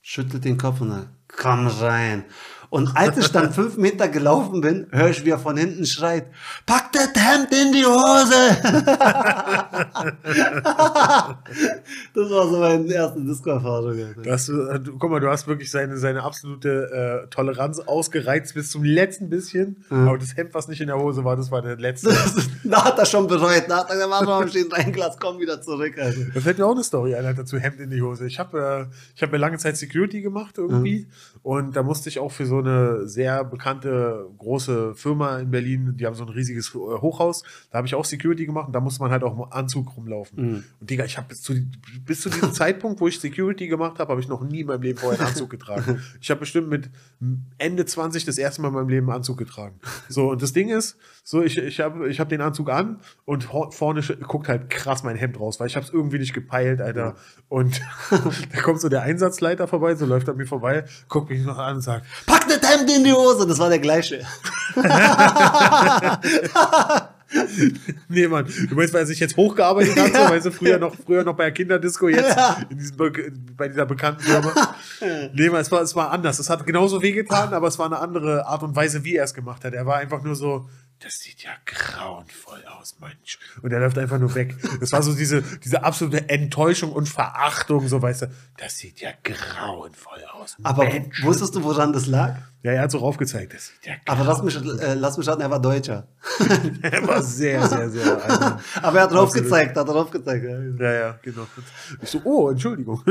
schüttelt 0.01 0.45
den 0.45 0.59
Kopf 0.59 0.81
und 0.81 0.91
dann, 0.91 1.09
komm 1.29 1.67
rein. 1.67 2.25
Und 2.73 2.97
als 2.97 3.19
ich 3.19 3.29
dann 3.31 3.53
fünf 3.53 3.77
Meter 3.77 4.09
gelaufen 4.09 4.63
bin, 4.63 4.87
höre 4.93 5.11
ich, 5.11 5.27
wie 5.27 5.29
er 5.29 5.39
von 5.39 5.59
hinten 5.59 5.85
schreit, 5.85 6.25
pack 6.65 6.91
das 6.93 7.11
Hemd 7.15 7.53
in 7.53 7.71
die 7.71 7.85
Hose. 7.85 8.57
das 12.15 12.31
war 12.31 12.49
so 12.49 12.59
meine 12.59 12.91
erste 12.91 13.21
Disco-Erfahrung. 13.21 13.99
Äh, 13.99 14.81
guck 14.99 15.11
mal, 15.11 15.21
du 15.21 15.29
hast 15.29 15.47
wirklich 15.47 15.71
seine, 15.71 15.99
seine 15.99 16.23
absolute 16.23 17.25
äh, 17.25 17.29
Toleranz 17.29 17.79
ausgereizt 17.79 18.55
bis 18.55 18.71
zum 18.71 18.85
letzten 18.85 19.29
bisschen. 19.29 19.85
Aber 19.91 20.17
das 20.17 20.35
Hemd, 20.35 20.55
was 20.55 20.67
nicht 20.67 20.81
in 20.81 20.87
der 20.87 20.97
Hose 20.97 21.27
war, 21.27 21.37
das 21.37 21.51
war 21.51 21.61
der 21.61 21.77
letzte. 21.77 22.17
da 22.65 22.87
hat 22.87 22.99
er 22.99 23.05
schon 23.05 23.27
bereut. 23.27 23.65
Da 23.69 23.81
hat 23.81 23.91
er 23.91 23.97
gesagt, 23.97 24.11
warte 24.13 24.25
mal, 24.25 24.49
steht 24.49 24.73
ein 24.73 24.93
Glas, 24.95 25.19
komm 25.21 25.39
wieder 25.41 25.61
zurück. 25.61 25.99
Alter. 25.99 26.25
Da 26.33 26.41
fällt 26.41 26.57
mir 26.57 26.65
auch 26.65 26.73
eine 26.73 26.85
Story 26.85 27.15
ein, 27.17 27.27
Alter, 27.27 27.45
zu 27.45 27.59
Hemd 27.59 27.81
in 27.81 27.91
die 27.91 28.01
Hose. 28.01 28.27
Ich 28.27 28.39
habe 28.39 28.89
äh, 28.91 28.95
ich 29.15 29.23
hab 29.23 29.31
mir 29.31 29.37
lange 29.37 29.59
Zeit 29.59 29.77
Security 29.77 30.23
gemacht 30.23 30.57
irgendwie. 30.57 31.07
Und 31.43 31.77
da 31.77 31.83
musste 31.83 32.09
ich 32.09 32.19
auch 32.19 32.33
für 32.33 32.47
so 32.47 32.62
eine 32.63 33.07
sehr 33.07 33.45
bekannte 33.45 34.27
große 34.39 34.95
Firma 34.95 35.39
in 35.39 35.51
Berlin, 35.51 35.97
die 35.97 36.07
haben 36.07 36.15
so 36.15 36.25
ein 36.25 36.29
riesiges 36.29 36.75
äh, 36.75 36.79
Hochhaus, 36.79 37.43
da 37.71 37.79
habe 37.79 37.87
ich 37.87 37.95
auch 37.95 38.05
Security 38.05 38.47
gemacht 38.47 38.69
und 38.69 38.73
da 38.73 38.81
musste 38.81 39.03
man 39.03 39.11
halt 39.11 39.23
auch 39.23 39.37
im 39.37 39.53
Anzug 39.53 39.97
rumlaufen. 39.97 40.65
Und 40.81 40.91
Digga, 40.91 41.05
ich 41.05 41.17
habe 41.19 41.29
bis 41.29 41.43
zu, 41.43 41.55
bis 42.05 42.21
zu 42.23 42.31
diesem 42.31 42.53
Zeitpunkt, 42.53 43.01
wo 43.01 43.09
ich 43.09 43.21
Security 43.21 43.69
gemacht 43.69 43.99
habe, 43.99 44.11
habe 44.11 44.21
ich 44.21 44.29
noch 44.29 44.43
nie 44.43 44.61
in 44.61 44.67
meinem 44.67 44.83
Leben 44.83 44.99
vorher 44.99 45.21
einen 45.21 45.29
Anzug 45.29 45.51
getragen. 45.51 46.01
Ich 46.21 46.31
habe 46.31 46.41
bestimmt 46.41 46.69
mit 46.69 46.91
Ende 47.59 47.85
20 47.85 48.25
das 48.25 48.39
erste 48.39 48.63
Mal 48.63 48.69
in 48.69 48.75
meinem 48.75 48.89
Leben 48.89 49.09
einen 49.09 49.17
Anzug 49.17 49.39
getragen. 49.39 49.81
So, 50.09 50.31
und 50.31 50.43
das 50.43 50.53
Ding 50.53 50.69
ist, 50.69 50.97
so 51.25 51.43
ich, 51.43 51.59
ich 51.59 51.81
habe 51.81 52.09
ich 52.09 52.21
hab 52.21 52.29
den 52.29 52.41
Anzug 52.41 52.71
an 52.71 53.01
und 53.25 53.45
vorne 53.71 54.03
guckt 54.27 54.49
halt 54.49 54.71
krass 54.71 55.03
mein 55.03 55.17
Hemd 55.17 55.39
raus, 55.39 55.61
weil 55.61 55.67
ich 55.67 55.77
habe 55.77 55.87
es 55.87 55.93
irgendwie 55.93 56.19
nicht 56.19 56.33
gepeilt, 56.33 56.81
Alter. 56.81 57.17
Und 57.49 57.81
da 58.53 58.61
kommt 58.61 58.81
so 58.81 58.89
der 58.89 59.03
Einsatzleiter 59.03 59.69
vorbei, 59.69 59.95
so 59.95 60.07
läuft 60.07 60.29
er 60.29 60.35
mir 60.35 60.47
vorbei, 60.47 60.85
guckt 61.09 61.31
mich 61.31 61.45
noch 61.45 61.59
an 61.59 61.77
und 61.77 61.83
sagt, 61.83 62.07
Pack 62.27 62.49
das 62.61 62.71
Hemd 62.71 62.91
in 62.91 63.05
die 63.05 63.13
Hose. 63.13 63.47
Das 63.47 63.59
war 63.59 63.69
der 63.69 63.79
gleiche. 63.79 64.21
nee, 68.09 68.29
Mann. 68.29 68.47
Du 68.69 68.75
meinst, 68.75 68.93
weil 68.93 69.01
er 69.03 69.07
sich 69.07 69.21
jetzt 69.21 69.37
hochgearbeitet 69.37 69.97
hat, 69.99 70.13
so, 70.15 70.19
weißt 70.35 70.47
du, 70.47 70.51
früher 70.53 70.79
noch, 70.79 70.95
früher 70.95 71.25
noch 71.25 71.35
bei 71.35 71.45
der 71.45 71.53
Kinderdisco, 71.53 72.09
jetzt 72.09 72.37
in 72.71 72.79
diesem, 72.79 72.97
Be- 72.97 73.33
bei 73.57 73.69
dieser 73.69 73.87
bekannten 73.87 74.23
Firma. 74.23 74.75
Nee, 75.33 75.49
Mann, 75.51 75.61
es 75.63 75.71
war, 75.73 75.81
es 75.83 75.95
war 75.97 76.11
anders. 76.11 76.39
Es 76.39 76.51
hat 76.51 76.67
genauso 76.67 77.01
wehgetan, 77.03 77.55
aber 77.55 77.69
es 77.69 77.79
war 77.79 77.87
eine 77.87 77.99
andere 77.99 78.47
Art 78.47 78.63
und 78.63 78.77
Weise, 78.77 79.05
wie 79.05 79.17
er 79.17 79.25
es 79.25 79.35
gemacht 79.35 79.65
hat. 79.65 79.73
Er 79.73 79.87
war 79.87 79.97
einfach 79.97 80.23
nur 80.23 80.35
so, 80.37 80.69
das 81.03 81.15
sieht 81.19 81.43
ja 81.43 81.51
grauenvoll 81.65 82.65
aus, 82.67 82.97
Mensch. 83.01 83.39
Und 83.63 83.73
er 83.73 83.81
läuft 83.81 83.99
einfach 83.99 84.19
nur 84.19 84.35
weg. 84.35 84.55
Das 84.81 84.93
war 84.93 85.03
so 85.03 85.15
diese, 85.15 85.43
diese 85.43 85.83
absolute 85.83 86.29
Enttäuschung 86.29 86.93
und 86.93 87.09
Verachtung, 87.09 87.89
so, 87.89 88.01
weißt 88.01 88.23
du, 88.23 88.27
das 88.57 88.79
sieht 88.79 89.01
ja 89.01 89.11
grauenvoll 89.23 90.25
aus. 90.33 90.57
Aber 90.63 90.85
Mensch. 90.85 91.23
wusstest 91.25 91.55
du, 91.55 91.65
woran 91.65 91.93
das 91.93 92.07
lag? 92.07 92.37
Ja, 92.65 92.71
er 92.73 92.83
hat 92.83 92.93
so 92.93 92.99
raufgezeigt, 92.99 93.55
das 93.55 93.73
ja 93.85 93.95
Aber 94.07 94.23
lass 94.25 94.41
mich, 94.41 94.57
äh, 94.57 94.95
lass 94.95 95.19
mich 95.19 95.27
raten, 95.27 95.43
er 95.43 95.51
war 95.51 95.61
Deutscher. 95.61 96.07
Er 96.83 97.07
war 97.07 97.21
sehr, 97.21 97.67
sehr, 97.67 97.91
sehr. 97.91 98.23
Also, 98.23 98.57
Aber 98.83 98.99
er 98.99 99.05
hat 99.05 99.13
drauf 99.13 99.33
gezeigt, 99.33 99.77
hat 99.77 99.89
drauf 99.89 100.11
gezeigt. 100.11 100.45
Ja. 100.45 100.93
ja, 100.93 101.19
genau. 101.23 101.43
Ich 102.01 102.11
so, 102.11 102.21
oh, 102.25 102.51
Entschuldigung. 102.51 103.03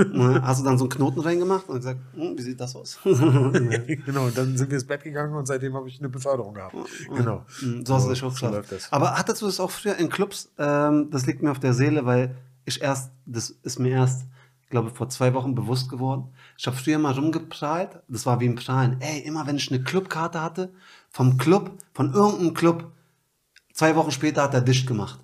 Hast 0.41 0.61
du 0.61 0.65
dann 0.65 0.77
so 0.77 0.85
einen 0.85 0.89
Knoten 0.89 1.19
reingemacht 1.19 1.67
und 1.67 1.75
gesagt, 1.77 1.99
hm, 2.13 2.37
wie 2.37 2.41
sieht 2.41 2.59
das 2.61 2.75
aus? 2.75 2.99
genau, 3.03 4.29
dann 4.29 4.57
sind 4.57 4.69
wir 4.69 4.75
ins 4.75 4.87
Bett 4.87 5.03
gegangen 5.03 5.35
und 5.35 5.45
seitdem 5.45 5.75
habe 5.75 5.89
ich 5.89 5.99
eine 5.99 6.09
Beförderung 6.09 6.53
gehabt. 6.53 6.75
Genau. 7.13 7.45
Hm, 7.59 7.85
so 7.85 7.95
hast 7.95 8.05
du 8.05 8.09
dich 8.11 8.19
so 8.19 8.27
hochgeschlafen. 8.27 8.63
das. 8.69 8.91
Aber 8.91 9.17
hattest 9.17 9.41
du 9.41 9.47
das 9.47 9.59
auch 9.59 9.71
früher 9.71 9.97
in 9.97 10.09
Clubs? 10.09 10.49
Ähm, 10.57 11.09
das 11.11 11.25
liegt 11.25 11.41
mir 11.41 11.51
auf 11.51 11.59
der 11.59 11.73
Seele, 11.73 12.05
weil 12.05 12.35
ich 12.63 12.81
erst, 12.81 13.11
das 13.25 13.49
ist 13.49 13.79
mir 13.79 13.91
erst, 13.91 14.25
glaube 14.69 14.91
vor 14.91 15.09
zwei 15.09 15.33
Wochen 15.33 15.55
bewusst 15.55 15.89
geworden. 15.89 16.29
Ich 16.61 16.67
habe 16.67 16.77
früher 16.77 16.99
mal 16.99 17.13
rumgeprahlt, 17.13 17.89
das 18.07 18.27
war 18.27 18.39
wie 18.39 18.47
ein 18.47 18.53
Prahlen. 18.53 18.97
Ey, 18.99 19.21
immer 19.21 19.47
wenn 19.47 19.55
ich 19.55 19.71
eine 19.71 19.83
Clubkarte 19.83 20.43
hatte, 20.43 20.71
vom 21.09 21.39
Club, 21.39 21.71
von 21.91 22.13
irgendeinem 22.13 22.53
Club, 22.53 22.91
zwei 23.73 23.95
Wochen 23.95 24.11
später 24.11 24.43
hat 24.43 24.53
er 24.53 24.61
dicht 24.61 24.85
gemacht. 24.85 25.19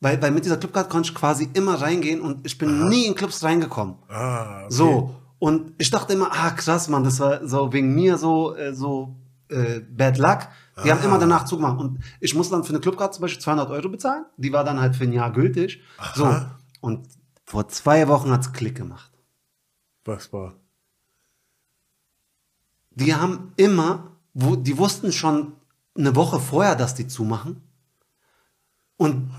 Weil, 0.00 0.20
weil 0.20 0.32
mit 0.32 0.44
dieser 0.44 0.56
Clubkarte 0.56 0.88
konnte 0.88 1.10
ich 1.10 1.14
quasi 1.14 1.48
immer 1.54 1.80
reingehen 1.80 2.20
und 2.20 2.44
ich 2.44 2.58
bin 2.58 2.88
nie 2.88 3.06
in 3.06 3.14
Clubs 3.14 3.44
reingekommen. 3.44 3.98
Ah, 4.08 4.64
okay. 4.64 4.74
So. 4.74 5.14
Und 5.38 5.74
ich 5.78 5.92
dachte 5.92 6.14
immer, 6.14 6.32
ah, 6.32 6.50
krass, 6.50 6.88
Mann, 6.88 7.04
das 7.04 7.20
war 7.20 7.46
so 7.46 7.72
wegen 7.72 7.94
mir 7.94 8.18
so, 8.18 8.56
äh, 8.56 8.74
so 8.74 9.14
äh, 9.50 9.78
Bad 9.78 10.18
Luck. 10.18 10.48
Die 10.84 10.90
haben 10.90 11.04
immer 11.04 11.20
danach 11.20 11.44
zugemacht. 11.44 11.78
Und 11.78 12.00
ich 12.18 12.34
musste 12.34 12.56
dann 12.56 12.64
für 12.64 12.70
eine 12.70 12.80
Clubkarte 12.80 13.12
zum 13.12 13.22
Beispiel 13.22 13.40
200 13.40 13.70
Euro 13.70 13.90
bezahlen. 13.90 14.24
Die 14.36 14.52
war 14.52 14.64
dann 14.64 14.80
halt 14.80 14.96
für 14.96 15.04
ein 15.04 15.12
Jahr 15.12 15.32
gültig. 15.32 15.80
So. 16.16 16.34
Und 16.80 17.06
vor 17.44 17.68
zwei 17.68 18.08
Wochen 18.08 18.32
hat's 18.32 18.52
Klick 18.52 18.74
gemacht. 18.74 19.12
Was 20.08 20.32
war? 20.32 20.54
Die 22.92 23.14
haben 23.14 23.52
immer, 23.56 24.16
wo, 24.32 24.56
die 24.56 24.78
wussten 24.78 25.12
schon 25.12 25.52
eine 25.94 26.16
Woche 26.16 26.40
vorher, 26.40 26.76
dass 26.76 26.94
die 26.94 27.06
zumachen. 27.06 27.60
Und 28.96 29.30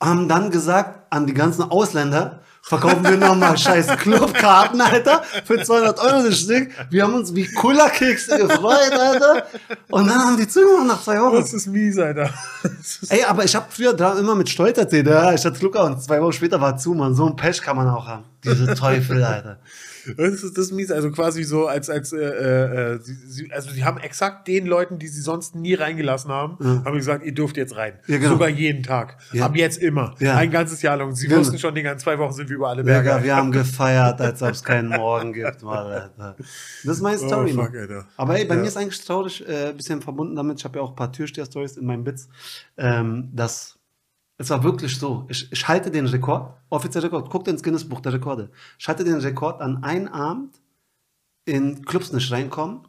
haben 0.00 0.28
dann 0.28 0.50
gesagt 0.50 1.12
an 1.12 1.28
die 1.28 1.34
ganzen 1.34 1.62
Ausländer, 1.62 2.42
verkaufen 2.62 3.04
wir 3.04 3.16
nochmal 3.16 3.56
scheiß 3.56 3.86
Clubkarten, 3.98 4.80
Alter, 4.80 5.22
für 5.44 5.62
200 5.62 6.00
Euro 6.00 6.24
das 6.24 6.40
Stück. 6.40 6.72
Wir 6.90 7.04
haben 7.04 7.14
uns 7.14 7.32
wie 7.36 7.46
Kullerkekse 7.46 8.38
gefreut, 8.38 8.92
Alter. 8.92 9.46
Und 9.88 10.08
dann 10.08 10.18
haben 10.18 10.36
die 10.36 10.48
zugemacht 10.48 10.88
nach 10.88 11.02
zwei 11.02 11.20
Wochen. 11.20 11.36
Das 11.36 11.52
ist 11.52 11.68
mies, 11.68 11.96
Alter. 11.96 12.34
Ist 12.80 13.10
Ey, 13.10 13.22
aber 13.22 13.44
ich 13.44 13.54
habe 13.54 13.66
früher 13.70 13.94
da 13.94 14.18
immer 14.18 14.34
mit 14.34 14.48
Stolz 14.48 14.78
erzählt, 14.78 15.06
ja, 15.06 15.32
ich 15.32 15.44
hatte 15.44 15.60
Clubkarte 15.60 15.92
und 15.92 16.02
zwei 16.02 16.20
Wochen 16.20 16.32
später 16.32 16.60
war 16.60 16.76
zu, 16.76 16.92
man. 16.92 17.14
So 17.14 17.24
ein 17.24 17.36
Pech 17.36 17.62
kann 17.62 17.76
man 17.76 17.88
auch 17.88 18.08
haben. 18.08 18.24
Diese 18.42 18.74
Teufel, 18.74 19.22
Alter. 19.22 19.58
Das 20.16 20.42
ist, 20.42 20.56
das 20.56 20.66
ist 20.66 20.72
mies, 20.72 20.90
also 20.90 21.10
quasi 21.10 21.42
so, 21.44 21.66
als, 21.66 21.90
als, 21.90 22.12
äh, 22.12 22.18
äh, 22.18 22.98
sie, 23.00 23.14
sie, 23.14 23.52
also 23.52 23.70
die 23.72 23.84
haben 23.84 23.98
exakt 23.98 24.48
den 24.48 24.66
Leuten, 24.66 24.98
die 24.98 25.08
sie 25.08 25.20
sonst 25.20 25.54
nie 25.54 25.74
reingelassen 25.74 26.30
haben, 26.30 26.56
haben 26.84 26.96
gesagt, 26.96 27.24
ihr 27.24 27.32
dürft 27.34 27.56
jetzt 27.56 27.76
rein. 27.76 27.94
Ja, 28.06 28.18
genau. 28.18 28.30
Sogar 28.32 28.48
jeden 28.48 28.82
Tag. 28.82 29.16
Ja. 29.32 29.46
Ab 29.46 29.56
jetzt 29.56 29.78
immer. 29.78 30.14
Ja. 30.18 30.36
Ein 30.36 30.50
ganzes 30.50 30.82
Jahr 30.82 30.96
lang. 30.96 31.14
Sie 31.14 31.30
wussten 31.30 31.58
schon, 31.58 31.74
die 31.74 31.82
ganzen 31.82 32.04
zwei 32.04 32.18
Wochen 32.18 32.32
sind 32.32 32.48
wir 32.48 32.56
über 32.56 32.68
alle 32.68 32.84
Berge. 32.84 33.22
Wir 33.24 33.36
haben 33.36 33.52
gefeiert, 33.52 34.20
als 34.20 34.42
ob 34.42 34.50
es 34.50 34.62
keinen 34.64 34.88
Morgen 34.88 35.32
gibt, 35.32 35.62
Mann. 35.62 36.10
Das 36.18 36.36
ist 36.96 37.02
meine 37.02 37.18
Story, 37.18 37.54
Oh, 37.56 37.62
fuck. 37.64 37.72
Aber 38.16 38.38
ey, 38.38 38.44
bei 38.44 38.54
Ja. 38.54 38.60
mir 38.60 38.66
ist 38.68 38.76
eigentlich 38.76 39.04
traurig, 39.04 39.46
äh, 39.48 39.68
ein 39.70 39.76
bisschen 39.76 40.02
verbunden 40.02 40.36
damit, 40.36 40.58
ich 40.58 40.64
habe 40.64 40.78
ja 40.78 40.84
auch 40.84 40.90
ein 40.90 40.96
paar 40.96 41.12
Türsteher-Stories 41.12 41.76
in 41.76 41.86
meinen 41.86 42.04
Bits, 42.04 42.28
ähm, 42.76 43.28
dass 43.32 43.77
es 44.38 44.50
war 44.50 44.62
wirklich 44.62 44.96
so, 44.96 45.26
ich, 45.28 45.50
ich 45.52 45.68
halte 45.68 45.90
den 45.90 46.06
Rekord, 46.06 46.54
offizieller 46.70 47.06
Rekord, 47.06 47.28
guckt 47.28 47.48
ins 47.48 47.62
Guinness-Buch 47.62 48.00
der 48.00 48.12
Rekorde, 48.12 48.50
ich 48.78 48.88
halte 48.88 49.04
den 49.04 49.16
Rekord 49.16 49.60
an 49.60 49.82
einem 49.82 50.08
Abend 50.08 50.60
in 51.44 51.84
Clubs 51.84 52.12
nicht 52.12 52.30
reinkommen, 52.30 52.86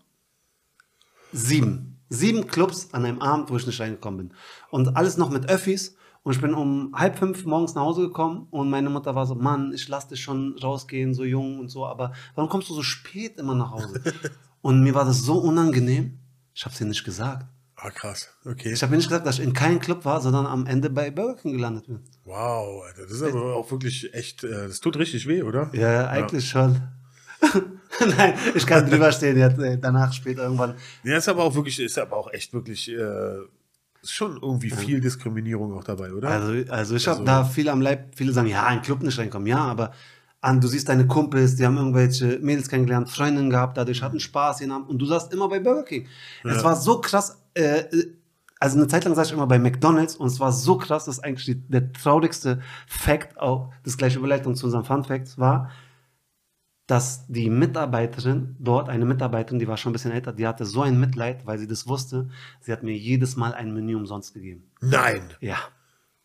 sieben. 1.32 1.98
Sieben 2.12 2.48
Clubs 2.48 2.94
an 2.94 3.06
einem 3.06 3.22
Abend, 3.22 3.50
wo 3.52 3.58
ich 3.58 3.68
nicht 3.68 3.80
reingekommen 3.80 4.30
bin. 4.30 4.38
Und 4.72 4.96
alles 4.98 5.18
noch 5.18 5.30
mit 5.30 5.48
Öffis. 5.48 5.96
Und 6.24 6.34
ich 6.34 6.42
bin 6.42 6.56
um 6.56 6.92
halb 6.96 7.18
fünf 7.18 7.46
morgens 7.46 7.76
nach 7.76 7.84
Hause 7.84 8.02
gekommen 8.08 8.48
und 8.52 8.70
meine 8.70 8.90
Mutter 8.90 9.16
war 9.16 9.26
so, 9.26 9.36
Mann, 9.36 9.72
ich 9.74 9.88
lass 9.88 10.08
dich 10.08 10.22
schon 10.22 10.58
rausgehen, 10.62 11.14
so 11.14 11.24
jung 11.24 11.60
und 11.60 11.70
so, 11.70 11.86
aber 11.86 12.12
warum 12.36 12.50
kommst 12.50 12.70
du 12.70 12.74
so 12.74 12.84
spät 12.84 13.38
immer 13.38 13.56
nach 13.56 13.72
Hause? 13.72 14.02
und 14.62 14.82
mir 14.84 14.94
war 14.94 15.06
das 15.06 15.22
so 15.22 15.38
unangenehm, 15.38 16.20
ich 16.54 16.66
habe 16.66 16.74
es 16.74 16.82
ihr 16.82 16.88
nicht 16.88 17.06
gesagt. 17.06 17.48
Ah, 17.82 17.92
krass. 17.92 18.28
Okay. 18.46 18.74
Ich 18.74 18.84
habe 18.84 18.96
nicht 18.96 19.08
gesagt, 19.08 19.26
dass 19.26 19.40
ich 19.40 19.44
in 19.46 19.54
keinem 19.54 19.80
Club 19.80 20.04
war, 20.04 20.20
sondern 20.22 20.46
am 20.46 20.66
Ende 20.66 20.90
bei 20.90 21.12
Burger 21.12 21.42
King 21.42 21.54
gelandet 21.54 21.88
bin. 21.88 22.02
Wow, 22.26 22.84
Alter. 22.86 23.04
Das 23.04 23.12
ist 23.12 23.24
aber 23.24 23.56
auch 23.56 23.72
wirklich 23.72 24.14
echt, 24.14 24.44
äh, 24.44 24.68
das 24.68 24.80
tut 24.82 24.98
richtig 24.98 25.28
weh, 25.28 25.44
oder? 25.44 25.70
Ja, 25.74 26.08
eigentlich 26.08 26.50
schon. 26.50 26.82
Nein, 28.18 28.34
ich 28.54 28.66
kann 28.68 28.90
drüber 28.90 29.12
stehen 29.14 29.38
jetzt, 29.38 29.60
äh, 29.60 29.78
danach 29.78 30.12
später 30.14 30.44
irgendwann. 30.44 30.76
Ja, 31.04 31.18
ist 31.18 31.30
aber 31.30 31.44
auch 31.44 31.56
wirklich, 31.56 31.80
ist 31.80 31.98
aber 31.98 32.18
auch 32.18 32.32
echt 32.34 32.54
wirklich, 32.54 32.90
äh, 32.92 33.38
schon 34.04 34.40
irgendwie 34.42 34.70
viel 34.72 35.02
Diskriminierung 35.02 35.74
auch 35.78 35.84
dabei, 35.84 36.14
oder? 36.14 36.30
Also, 36.30 36.72
also 36.72 36.96
ich 36.96 37.08
habe 37.08 37.20
Also- 37.20 37.26
da 37.26 37.44
viel 37.46 37.70
am 37.70 37.82
Leib, 37.82 38.16
viele 38.16 38.32
sagen, 38.34 38.48
ja, 38.48 38.66
ein 38.66 38.82
Club 38.82 39.02
nicht 39.04 39.18
reinkommen, 39.18 39.48
ja, 39.48 39.60
aber 39.60 39.92
an, 40.42 40.62
du 40.62 40.68
siehst 40.70 40.88
deine 40.88 41.06
Kumpels, 41.06 41.56
die 41.58 41.66
haben 41.66 41.76
irgendwelche 41.76 42.40
Mädels 42.40 42.70
kennengelernt, 42.70 43.10
Freundinnen 43.10 43.50
gehabt, 43.50 43.76
dadurch 43.78 44.02
hatten 44.02 44.22
Spaß 44.22 44.62
jeden 44.62 44.72
Abend 44.72 44.88
und 44.90 44.98
du 45.00 45.06
saßt 45.06 45.34
immer 45.34 45.50
bei 45.50 45.60
Burger 45.60 45.84
King. 45.84 46.08
Es 46.46 46.64
war 46.64 46.78
so 46.78 47.02
krass, 47.02 47.39
äh, 47.54 47.84
also 48.60 48.78
eine 48.78 48.88
Zeit 48.88 49.06
lang 49.06 49.16
saß 49.16 49.28
ich 49.28 49.34
immer 49.34 49.48
bei 49.48 49.58
McDonalds 49.58 50.16
und 50.18 50.28
es 50.28 50.40
war 50.40 50.52
so 50.52 50.78
krass, 50.78 51.06
das 51.06 51.18
ist 51.18 51.24
eigentlich 51.24 51.58
der 51.70 51.94
traurigste 51.94 52.60
Fact, 52.88 53.40
auch 53.40 53.72
das 53.84 53.98
gleiche 53.98 54.20
Überleitung 54.20 54.56
zu 54.56 54.66
unserem 54.66 54.84
Fun 54.84 55.04
Fact 55.06 55.38
war, 55.38 55.72
dass 56.86 57.26
die 57.28 57.50
Mitarbeiterin 57.50 58.56
dort, 58.60 58.90
eine 58.90 59.06
Mitarbeiterin, 59.06 59.60
die 59.60 59.68
war 59.68 59.78
schon 59.78 59.92
ein 59.92 59.94
bisschen 59.94 60.12
älter, 60.12 60.34
die 60.34 60.48
hatte 60.48 60.66
so 60.66 60.82
ein 60.82 61.00
Mitleid, 61.00 61.46
weil 61.46 61.58
sie 61.60 61.68
das 61.68 61.88
wusste, 61.88 62.30
sie 62.60 62.72
hat 62.72 62.84
mir 62.84 62.98
jedes 62.98 63.38
Mal 63.38 63.54
ein 63.54 63.74
Menü 63.74 63.96
umsonst 63.96 64.34
gegeben. 64.34 64.70
Nein. 64.82 65.22
Ja. 65.40 65.58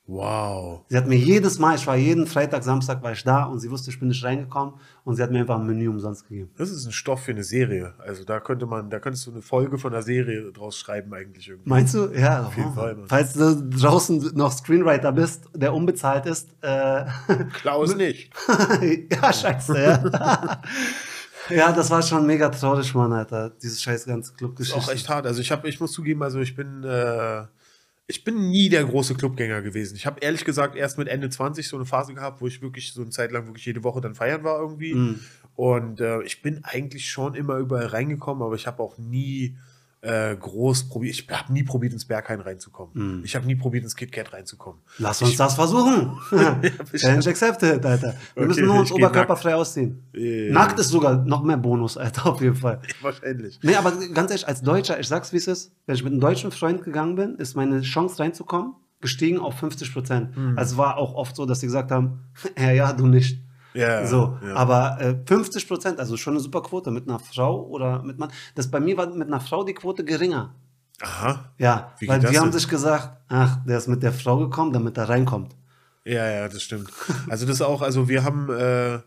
Wow. 0.07 0.83
Sie 0.89 0.99
hat 0.99 1.07
mir 1.07 1.17
jedes 1.17 1.59
Mal, 1.59 1.77
ich 1.77 1.87
war 1.87 1.97
jeden 1.97 2.27
Freitag, 2.27 2.63
Samstag 2.63 3.03
war 3.03 3.13
ich 3.13 3.25
da 3.25 3.45
und 3.45 3.61
sie 3.61 3.71
wusste, 3.71 3.91
ich 3.91 3.99
bin 3.99 4.09
nicht 4.09 4.23
reingekommen 4.23 4.75
und 5.05 5.17
sie 5.17 5.23
hat 5.23 5.31
mir 5.31 5.41
einfach 5.41 5.59
ein 5.59 5.67
Menü 5.67 5.89
umsonst 5.89 6.29
gegeben. 6.29 6.51
Das 6.59 6.71
ist 6.71 6.85
ein 6.85 6.93
Stoff 6.93 7.23
für 7.23 7.31
eine 7.31 7.43
Serie. 7.43 7.95
Also 7.99 8.23
da 8.25 8.39
könnte 8.39 8.67
man, 8.67 8.91
da 8.91 9.01
könntest 9.01 9.27
du 9.27 9.31
eine 9.31 9.41
Folge 9.41 9.79
von 9.79 9.95
einer 9.95 10.03
Serie 10.03 10.53
draus 10.53 10.77
schreiben 10.77 11.15
eigentlich 11.15 11.49
irgendwie. 11.49 11.71
Meinst 11.71 11.95
du? 11.95 12.09
Ja, 12.15 12.43
auf 12.43 12.55
jeden 12.55 12.75
Fall, 12.75 12.97
Mann. 12.97 13.09
Falls 13.09 13.33
du 13.33 13.67
draußen 13.71 14.33
noch 14.35 14.53
Screenwriter 14.53 15.11
bist, 15.11 15.49
der 15.55 15.73
unbezahlt 15.73 16.27
ist, 16.27 16.51
äh, 16.61 17.07
Klaus 17.55 17.97
nicht. 17.97 18.31
ja, 19.11 19.33
scheiße, 19.33 19.83
ja. 19.83 20.61
ja, 21.49 21.73
das 21.73 21.91
war 21.91 22.03
schon 22.03 22.27
mega 22.27 22.51
traurig, 22.51 22.95
Mann, 22.95 23.15
Alter. 23.15 23.51
Dieses 23.63 23.81
scheiß 23.81 24.05
ganze 24.05 24.33
Ist 24.33 24.37
Clubgeschichte. 24.37 24.79
auch 24.79 24.91
echt 24.93 25.09
hart. 25.09 25.27
Also 25.27 25.41
ich 25.41 25.51
habe, 25.51 25.67
ich 25.67 25.81
muss 25.81 25.93
zugeben, 25.93 26.23
also 26.23 26.41
ich 26.41 26.55
bin, 26.55 26.85
äh, 26.85 27.45
ich 28.07 28.25
bin 28.25 28.51
nie 28.51 28.69
der 28.69 28.85
große 28.85 29.15
Clubgänger 29.15 29.63
gewesen. 29.63 29.97
Ich 29.97 30.05
habe 30.05 30.21
ehrlich 30.21 30.45
gesagt 30.45 30.77
erst 30.77 30.99
mit 30.99 31.09
Ende 31.09 31.31
20 31.31 31.67
so 31.67 31.77
eine 31.77 31.87
Phase 31.87 32.15
gehabt, 32.15 32.41
wo 32.41 32.47
ich 32.47 32.61
wirklich 32.61 32.93
so 32.93 33.01
eine 33.01 33.11
Zeit 33.11 33.33
lang 33.33 33.47
wirklich 33.47 33.65
jede 33.65 33.83
Woche 33.83 34.01
dann 34.01 34.15
feiern 34.15 34.45
war 34.45 34.61
irgendwie. 34.61 34.95
Mhm. 34.95 35.21
Und 35.55 36.01
äh, 36.01 36.23
ich 36.23 36.43
bin 36.43 36.65
eigentlich 36.65 37.09
schon 37.09 37.35
immer 37.35 37.57
überall 37.57 37.87
reingekommen, 37.87 38.43
aber 38.43 38.57
ich 38.57 38.67
habe 38.67 38.83
auch 38.83 38.99
nie 38.99 39.57
äh, 40.05 40.37
groß 40.37 40.89
probiert. 40.89 41.15
Ich 41.15 41.29
habe 41.31 41.53
nie 41.53 41.63
probiert, 41.63 41.93
ins 41.93 42.05
Berghain 42.05 42.41
reinzukommen. 42.41 43.23
Ich 43.25 43.35
habe 43.35 43.47
nie 43.47 43.57
probiert, 43.57 43.85
ins 43.85 43.97
KitKat 43.97 44.33
reinzukommen. 44.33 44.81
Lass 44.99 45.23
uns 45.23 45.37
das 45.37 45.55
versuchen. 45.55 46.19
Challenge 46.97 47.27
accepted, 47.27 47.85
Alter. 47.85 48.15
Wir 48.35 48.43
Okay, 48.43 48.47
müssen 48.47 48.67
nur 48.67 48.81
uns 48.81 48.91
ich 48.91 48.95
oberkörperfrei 48.95 49.55
ausziehen. 49.55 50.03
Ja. 50.13 50.53
Nackt 50.53 50.79
ist 50.79 50.89
sogar 50.89 51.25
noch 51.25 51.43
mehr 51.43 51.57
Bonus, 51.57 51.97
Alter, 51.97 52.27
auf 52.27 52.41
jeden 52.41 52.55
Fall. 52.55 52.81
Wahrscheinlich. 53.01 53.59
Nee, 53.63 53.77
aber 53.77 53.93
ganz 54.13 54.31
ehrlich, 54.31 54.47
als 54.47 54.61
Deutscher, 54.63 55.01
ich 55.01 55.09
sag's 55.09 55.33
wie 55.33 55.39
es 55.39 55.47
ist, 55.47 55.73
wenn 55.87 55.95
ich 55.95 56.05
mit 56.05 56.13
einem 56.13 56.21
deutschen 56.21 56.51
Freund 56.51 56.83
gegangen 56.83 57.17
bin, 57.17 57.37
ist 57.37 57.57
meine 57.57 57.81
Chance 57.81 58.19
reinzukommen 58.21 58.75
gestiegen 59.01 59.39
auf 59.39 59.59
50 59.59 59.93
Prozent. 59.93 60.35
Hm. 60.35 60.57
Also 60.57 60.79
war 60.79 60.97
auch 60.97 61.15
oft 61.15 61.37
so, 61.37 61.45
dass 61.45 61.61
sie 61.61 61.67
gesagt 61.67 61.91
haben, 61.91 62.21
ja, 62.59 62.71
ja, 62.73 62.93
du 62.93 63.07
nicht. 63.07 63.39
Ja, 63.75 64.07
so, 64.07 64.39
ja. 64.47 64.55
aber 64.55 65.01
äh, 65.01 65.17
50 65.27 65.67
Prozent, 65.69 65.99
also 65.99 66.17
schon 66.17 66.35
eine 66.35 66.41
super 66.41 66.63
Quote 66.63 66.91
mit 66.93 67.09
einer 67.09 67.19
Frau 67.19 67.65
oder 67.67 68.03
mit 68.03 68.19
Mann. 68.19 68.31
Das 68.55 68.71
bei 68.71 68.79
mir 68.81 68.97
war 68.97 69.07
mit 69.09 69.27
einer 69.29 69.41
Frau 69.41 69.65
die 69.65 69.75
Quote 69.75 70.05
geringer. 70.05 70.55
Aha. 71.03 71.51
Ja, 71.59 71.93
Wie 71.99 72.07
weil 72.09 72.21
die 72.21 72.27
das 72.27 72.37
haben 72.37 72.51
denn? 72.51 72.53
sich 72.61 72.69
gesagt, 72.69 73.11
ach, 73.29 73.59
der 73.67 73.79
ist 73.79 73.89
mit 73.89 74.03
der 74.05 74.13
Frau 74.13 74.39
gekommen, 74.39 74.73
damit 74.73 74.97
er 74.97 75.09
reinkommt. 75.09 75.57
Ja, 76.05 76.31
ja, 76.31 76.49
das 76.49 76.63
stimmt. 76.63 76.89
Also 77.29 77.47
das 77.47 77.61
auch, 77.63 77.83
also 77.83 78.09
wir 78.09 78.23
haben, 78.23 78.49
äh, 78.51 79.01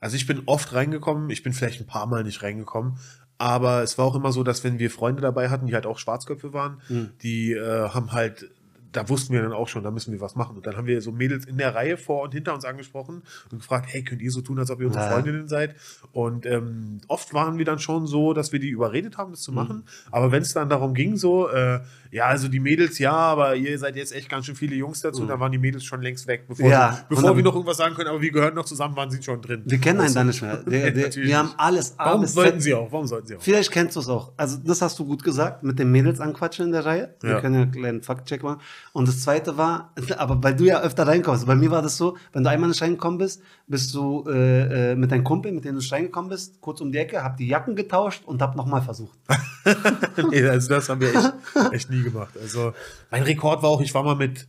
also 0.00 0.16
ich 0.16 0.26
bin 0.26 0.42
oft 0.46 0.72
reingekommen, 0.72 1.28
ich 1.30 1.42
bin 1.42 1.52
vielleicht 1.52 1.80
ein 1.80 1.86
paar 1.86 2.06
Mal 2.06 2.24
nicht 2.24 2.42
reingekommen, 2.42 2.96
aber 3.36 3.82
es 3.82 3.98
war 3.98 4.06
auch 4.06 4.14
immer 4.14 4.32
so, 4.32 4.42
dass 4.42 4.64
wenn 4.64 4.78
wir 4.78 4.90
Freunde 4.90 5.20
dabei 5.20 5.50
hatten, 5.50 5.66
die 5.66 5.74
halt 5.74 5.84
auch 5.86 5.98
Schwarzköpfe 5.98 6.52
waren, 6.54 6.80
Hm. 6.86 7.10
die 7.22 7.52
äh, 7.52 7.88
haben 7.90 8.12
halt 8.12 8.48
da 8.96 9.08
wussten 9.08 9.32
wir 9.34 9.42
dann 9.42 9.52
auch 9.52 9.68
schon, 9.68 9.82
da 9.82 9.90
müssen 9.90 10.12
wir 10.12 10.20
was 10.20 10.34
machen. 10.36 10.56
Und 10.56 10.66
dann 10.66 10.76
haben 10.76 10.86
wir 10.86 11.00
so 11.02 11.12
Mädels 11.12 11.44
in 11.44 11.58
der 11.58 11.74
Reihe 11.74 11.96
vor 11.96 12.22
und 12.22 12.32
hinter 12.32 12.54
uns 12.54 12.64
angesprochen 12.64 13.22
und 13.50 13.58
gefragt, 13.58 13.86
hey, 13.90 14.02
könnt 14.02 14.22
ihr 14.22 14.30
so 14.30 14.40
tun, 14.40 14.58
als 14.58 14.70
ob 14.70 14.80
ihr 14.80 14.86
unsere 14.86 15.04
Ja. 15.04 15.10
Freundinnen 15.10 15.48
seid? 15.48 15.74
Und 16.12 16.46
ähm, 16.46 17.00
oft 17.08 17.34
waren 17.34 17.58
wir 17.58 17.64
dann 17.64 17.78
schon 17.78 18.06
so, 18.06 18.32
dass 18.32 18.52
wir 18.52 18.60
die 18.60 18.70
überredet 18.70 19.18
haben, 19.18 19.32
das 19.32 19.40
Mhm. 19.40 19.44
zu 19.44 19.52
machen. 19.52 19.84
Aber 20.10 20.32
wenn 20.32 20.42
es 20.42 20.52
dann 20.54 20.68
darum 20.68 20.94
ging, 20.94 21.16
so, 21.16 21.48
äh, 21.50 21.80
ja, 22.10 22.26
also 22.26 22.46
die 22.48 22.60
Mädels, 22.60 22.98
ja, 23.00 23.12
aber 23.12 23.56
ihr 23.56 23.76
seid 23.78 23.96
jetzt 23.96 24.14
echt 24.14 24.28
ganz 24.28 24.46
schön 24.46 24.54
viele 24.54 24.76
Jungs 24.76 25.00
dazu, 25.00 25.26
dann 25.26 25.40
waren 25.40 25.50
die 25.50 25.58
Mädels 25.58 25.84
schon 25.84 26.00
längst 26.00 26.26
weg, 26.28 26.44
bevor, 26.46 26.64
Mhm. 26.66 26.70
Ja, 26.72 26.92
sie, 26.92 27.02
bevor 27.14 27.36
wir 27.36 27.42
noch 27.42 27.54
irgendwas 27.54 27.76
sagen 27.76 27.94
können, 27.96 28.08
aber 28.08 28.22
wir 28.22 28.30
gehören 28.30 28.54
noch 28.54 28.64
zusammen, 28.64 28.94
waren 28.96 29.10
sie 29.10 29.20
schon 29.22 29.42
drin. 29.42 29.62
Wir 29.66 29.78
kennen 29.78 29.98
einen 30.00 30.06
Weißt 30.14 30.14
du? 30.14 30.20
da 30.20 30.24
nicht 30.24 30.42
mehr. 30.42 30.56
Der, 30.64 30.90
der, 30.92 31.04
Natürlich 31.04 31.28
wir 31.28 31.38
haben 31.38 31.50
alles 31.56 31.98
A 31.98 32.06
Warum 32.06 32.26
sollten 32.26 32.60
sie 32.60 32.72
auch? 32.74 32.92
Warum 32.92 33.06
sollten 33.06 33.26
sie 33.26 33.36
auch? 33.36 33.42
Vielleicht 33.42 33.70
kennst 33.72 33.96
du 33.96 34.00
es 34.00 34.08
auch. 34.08 34.32
Also, 34.36 34.58
das 34.64 34.80
hast 34.80 34.98
du 34.98 35.04
gut 35.04 35.24
gesagt, 35.24 35.62
mit 35.64 35.78
den 35.78 35.90
Mädels 35.90 36.20
anquatschen 36.20 36.66
in 36.66 36.72
der 36.72 36.84
Reihe. 36.86 37.14
Wir 37.20 37.30
Ja. 37.32 37.40
können 37.40 37.54
ja 37.56 37.62
einen 37.62 37.72
kleinen 37.72 38.02
Faktcheck 38.02 38.42
machen. 38.42 38.60
Und 38.92 39.08
das 39.08 39.22
zweite 39.22 39.56
war, 39.56 39.92
aber 40.18 40.42
weil 40.42 40.54
du 40.54 40.64
ja 40.64 40.80
öfter 40.80 41.06
reinkommst, 41.06 41.46
bei 41.46 41.56
mir 41.56 41.70
war 41.70 41.82
das 41.82 41.96
so, 41.96 42.16
wenn 42.32 42.44
du 42.44 42.50
einmal 42.50 42.68
nicht 42.68 42.80
reingekommen 42.80 43.18
bist, 43.18 43.42
bist 43.66 43.94
du 43.94 44.24
äh, 44.28 44.92
äh, 44.92 44.94
mit 44.94 45.10
deinem 45.10 45.24
Kumpel, 45.24 45.52
mit 45.52 45.64
dem 45.64 45.72
du 45.72 45.80
nicht 45.80 45.92
reingekommen 45.92 46.30
bist, 46.30 46.60
kurz 46.60 46.80
um 46.80 46.92
die 46.92 46.98
Ecke, 46.98 47.22
hab 47.22 47.36
die 47.36 47.48
Jacken 47.48 47.74
getauscht 47.74 48.22
und 48.24 48.40
hab 48.40 48.54
nochmal 48.54 48.82
versucht. 48.82 49.18
nee, 50.30 50.46
also 50.46 50.68
das 50.68 50.88
haben 50.88 51.00
wir 51.00 51.14
echt, 51.14 51.32
echt 51.72 51.90
nie 51.90 52.02
gemacht. 52.02 52.34
Also 52.40 52.72
mein 53.10 53.22
Rekord 53.22 53.62
war 53.62 53.70
auch, 53.70 53.80
ich 53.80 53.92
war 53.94 54.04
mal 54.04 54.16
mit 54.16 54.46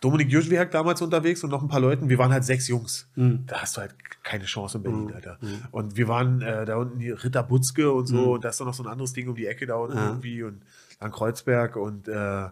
Dominik 0.00 0.30
Jüschwiak 0.30 0.70
damals 0.70 1.00
unterwegs 1.00 1.42
und 1.44 1.50
noch 1.50 1.62
ein 1.62 1.68
paar 1.68 1.80
Leuten. 1.80 2.08
Wir 2.08 2.18
waren 2.18 2.32
halt 2.32 2.44
sechs 2.44 2.68
Jungs. 2.68 3.08
Da 3.46 3.62
hast 3.62 3.76
du 3.76 3.80
halt 3.80 3.94
keine 4.22 4.44
Chance 4.44 4.78
in 4.78 4.82
Berlin, 4.82 5.12
Alter. 5.14 5.38
Und 5.70 5.96
wir 5.96 6.08
waren 6.08 6.42
äh, 6.42 6.66
da 6.66 6.76
unten 6.76 6.98
die 6.98 7.10
Ritter 7.10 7.42
Butzke 7.42 7.90
und 7.92 8.06
so. 8.06 8.32
Und 8.34 8.44
da 8.44 8.50
ist 8.50 8.60
dann 8.60 8.66
noch 8.66 8.74
so 8.74 8.82
ein 8.82 8.88
anderes 8.88 9.12
Ding 9.12 9.28
um 9.28 9.34
die 9.34 9.46
Ecke 9.46 9.66
da 9.66 9.76
unten 9.76 9.96
irgendwie 9.96 10.42
und 10.42 10.62
an 10.98 11.10
Kreuzberg 11.10 11.76
und 11.76 12.08
äh, 12.08 12.48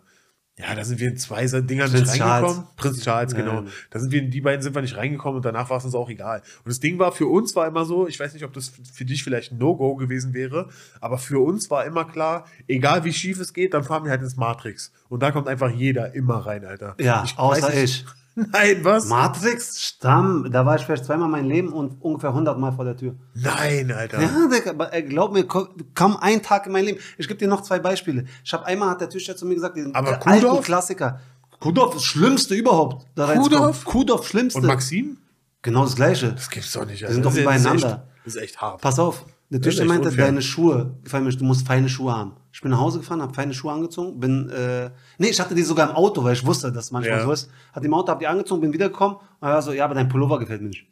ja, 0.62 0.74
da 0.74 0.84
sind 0.84 1.00
wir 1.00 1.08
in 1.08 1.16
zwei 1.16 1.46
so 1.46 1.60
Dingern 1.60 1.90
Prinz 1.90 2.08
nicht 2.10 2.18
Charles. 2.18 2.50
reingekommen. 2.50 2.76
Prinz 2.76 3.02
Charles, 3.02 3.34
genau. 3.34 3.62
Ja. 3.62 3.64
Da 3.90 3.98
sind 3.98 4.12
wir 4.12 4.22
in 4.22 4.30
die 4.30 4.40
beiden 4.40 4.62
sind 4.62 4.74
wir 4.74 4.82
nicht 4.82 4.96
reingekommen 4.96 5.36
und 5.36 5.44
danach 5.44 5.70
war 5.70 5.78
es 5.78 5.84
uns 5.84 5.94
auch 5.94 6.08
egal. 6.08 6.40
Und 6.64 6.68
das 6.68 6.80
Ding 6.80 6.98
war 6.98 7.12
für 7.12 7.26
uns 7.26 7.56
war 7.56 7.66
immer 7.66 7.84
so, 7.84 8.06
ich 8.06 8.18
weiß 8.18 8.32
nicht, 8.34 8.44
ob 8.44 8.52
das 8.52 8.72
für 8.92 9.04
dich 9.04 9.24
vielleicht 9.24 9.52
ein 9.52 9.58
No-Go 9.58 9.96
gewesen 9.96 10.34
wäre, 10.34 10.68
aber 11.00 11.18
für 11.18 11.44
uns 11.44 11.70
war 11.70 11.84
immer 11.84 12.04
klar, 12.04 12.46
egal 12.68 13.04
wie 13.04 13.12
schief 13.12 13.40
es 13.40 13.52
geht, 13.52 13.74
dann 13.74 13.84
fahren 13.84 14.04
wir 14.04 14.10
halt 14.10 14.22
ins 14.22 14.36
Matrix. 14.36 14.92
Und 15.08 15.22
da 15.22 15.30
kommt 15.32 15.48
einfach 15.48 15.70
jeder 15.70 16.14
immer 16.14 16.36
rein, 16.36 16.64
Alter. 16.64 16.94
Ja, 16.98 17.24
ich 17.24 17.38
außer 17.38 17.74
ich. 17.82 18.04
Nein, 18.52 18.78
was? 18.82 19.06
Matrix, 19.08 19.80
Stamm, 19.82 20.48
da 20.50 20.64
war 20.64 20.76
ich 20.76 20.82
vielleicht 20.82 21.04
zweimal 21.04 21.26
in 21.26 21.32
meinem 21.32 21.48
Leben 21.50 21.72
und 21.72 22.00
ungefähr 22.00 22.30
100 22.30 22.58
Mal 22.58 22.72
vor 22.72 22.84
der 22.84 22.96
Tür. 22.96 23.14
Nein, 23.34 23.92
Alter. 23.92 24.22
Ja, 24.22 24.48
Digga, 24.50 24.70
aber 24.70 24.92
ey, 24.92 25.02
glaub 25.02 25.32
mir, 25.32 25.44
kaum 25.46 26.16
ein 26.18 26.42
Tag 26.42 26.66
in 26.66 26.72
meinem 26.72 26.86
Leben. 26.86 26.98
Ich 27.18 27.28
gebe 27.28 27.38
dir 27.38 27.48
noch 27.48 27.60
zwei 27.62 27.78
Beispiele. 27.78 28.24
Ich 28.44 28.52
habe 28.52 28.64
einmal, 28.66 28.88
hat 28.90 29.00
der 29.02 29.10
Tischler 29.10 29.36
zu 29.36 29.44
mir 29.46 29.54
gesagt, 29.54 29.76
diesen 29.76 29.94
Aber 29.94 30.26
alten? 30.26 30.62
Klassiker. 30.62 31.20
Kudorf, 31.60 31.94
das 31.94 32.04
Schlimmste 32.04 32.54
überhaupt. 32.54 33.06
Da. 33.14 33.34
Kuhdorf? 33.34 33.84
Kudorf, 33.84 34.26
Schlimmste. 34.26 34.60
Und 34.60 34.66
Maxim? 34.66 35.18
genau 35.62 35.84
das 35.84 35.94
Gleiche. 35.94 36.32
Das 36.32 36.50
gibt's 36.50 36.72
doch 36.72 36.84
nicht. 36.86 37.02
Die 37.02 37.06
sind 37.12 37.24
doch 37.24 37.30
Das 37.30 37.36
ist- 37.36 37.42
übereinander. 37.42 37.72
Das 37.74 37.82
ist 37.84 37.84
echt, 37.84 38.24
das 38.24 38.34
ist 38.34 38.40
echt 38.42 38.60
hart. 38.60 38.80
Pass 38.80 38.98
auf, 38.98 39.24
der 39.58 39.66
echt 39.72 39.84
meinte, 39.84 40.08
unfair. 40.08 40.26
deine 40.26 40.42
Schuhe 40.42 40.96
gefallen 41.04 41.24
mir, 41.24 41.28
nicht, 41.30 41.40
du 41.40 41.44
musst 41.44 41.66
feine 41.66 41.88
Schuhe 41.88 42.16
haben. 42.16 42.32
Ich 42.52 42.60
bin 42.60 42.70
nach 42.70 42.78
Hause 42.80 42.98
gefahren, 43.00 43.22
habe 43.22 43.34
feine 43.34 43.52
Schuhe 43.54 43.72
angezogen, 43.72 44.18
bin, 44.20 44.48
äh, 44.50 44.90
nee, 45.18 45.28
ich 45.28 45.40
hatte 45.40 45.54
die 45.54 45.62
sogar 45.62 45.90
im 45.90 45.96
Auto, 45.96 46.22
weil 46.24 46.34
ich 46.34 46.44
wusste, 46.46 46.70
dass 46.72 46.90
manchmal 46.90 47.18
Ja. 47.18 47.24
so 47.24 47.32
ist. 47.32 47.50
Die 47.80 47.86
im 47.86 47.94
Auto, 47.94 48.12
hab 48.12 48.18
die 48.20 48.26
angezogen, 48.26 48.60
bin 48.60 48.72
wiedergekommen, 48.72 49.16
und 49.16 49.48
er 49.48 49.54
war 49.54 49.62
so, 49.62 49.72
ja, 49.72 49.84
aber 49.84 49.94
dein 49.94 50.08
Pullover 50.08 50.38
gefällt 50.38 50.62
mir 50.62 50.68
nicht. 50.68 50.86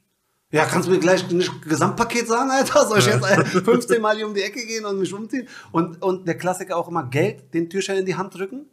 Ja, 0.52 0.64
kannst 0.64 0.88
du 0.88 0.92
mir 0.92 0.98
gleich 0.98 1.24
ein 1.30 1.44
Gesamtpaket 1.68 2.26
sagen, 2.26 2.50
Alter? 2.50 2.84
Soll 2.86 2.98
ich 2.98 3.06
jetzt 3.06 3.24
äh, 3.24 3.44
15 3.44 4.02
Mal 4.02 4.16
hier 4.16 4.26
um 4.26 4.34
die 4.34 4.42
Ecke 4.42 4.66
gehen 4.66 4.84
und 4.84 4.98
mich 4.98 5.12
umziehen? 5.14 5.46
Und, 5.70 6.02
und 6.02 6.26
der 6.26 6.36
Klassiker 6.36 6.76
auch 6.76 6.88
immer 6.88 7.04
Geld, 7.04 7.54
den 7.54 7.70
Türsteher 7.70 7.98
in 8.00 8.04
die 8.06 8.16
Hand 8.16 8.34
drücken. 8.36 8.66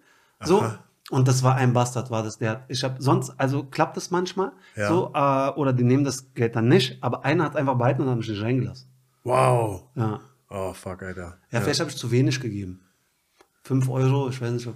So. 0.43 0.61
Aha. 0.61 0.79
Und 1.11 1.27
das 1.27 1.43
war 1.43 1.55
ein 1.55 1.71
Bastard, 1.73 2.09
war 2.09 2.23
das. 2.23 2.37
Der, 2.39 2.49
hat- 2.51 2.63
ich 2.67 2.83
habe 2.83 2.95
sonst, 2.99 3.31
also 3.37 3.63
klappt 3.63 3.95
das 3.95 4.09
manchmal, 4.11 4.51
Ja. 4.75 4.87
so, 4.89 5.11
äh, 5.13 5.49
oder 5.59 5.71
die 5.71 5.83
nehmen 5.83 6.03
das 6.03 6.33
Geld 6.33 6.55
dann 6.55 6.67
nicht, 6.67 6.97
aber 7.01 7.23
einer 7.23 7.43
hat 7.45 7.55
einfach 7.55 7.75
behalten 7.77 8.01
und 8.01 8.09
hat 8.09 8.17
mich 8.17 8.27
nicht 8.27 8.41
reingelassen. 8.41 8.89
Wow. 9.27 9.83
Ja. 9.95 10.21
Oh, 10.49 10.73
fuck, 10.73 11.03
Alter. 11.03 11.37
Ja, 11.51 11.59
vielleicht 11.59 11.81
habe 11.81 11.89
ich 11.89 11.97
zu 11.97 12.09
wenig 12.11 12.39
gegeben. 12.39 12.79
5 13.63 13.89
Euro, 13.89 14.29
ich 14.29 14.39
weiß 14.39 14.51
nicht, 14.51 14.67
ob. 14.67 14.75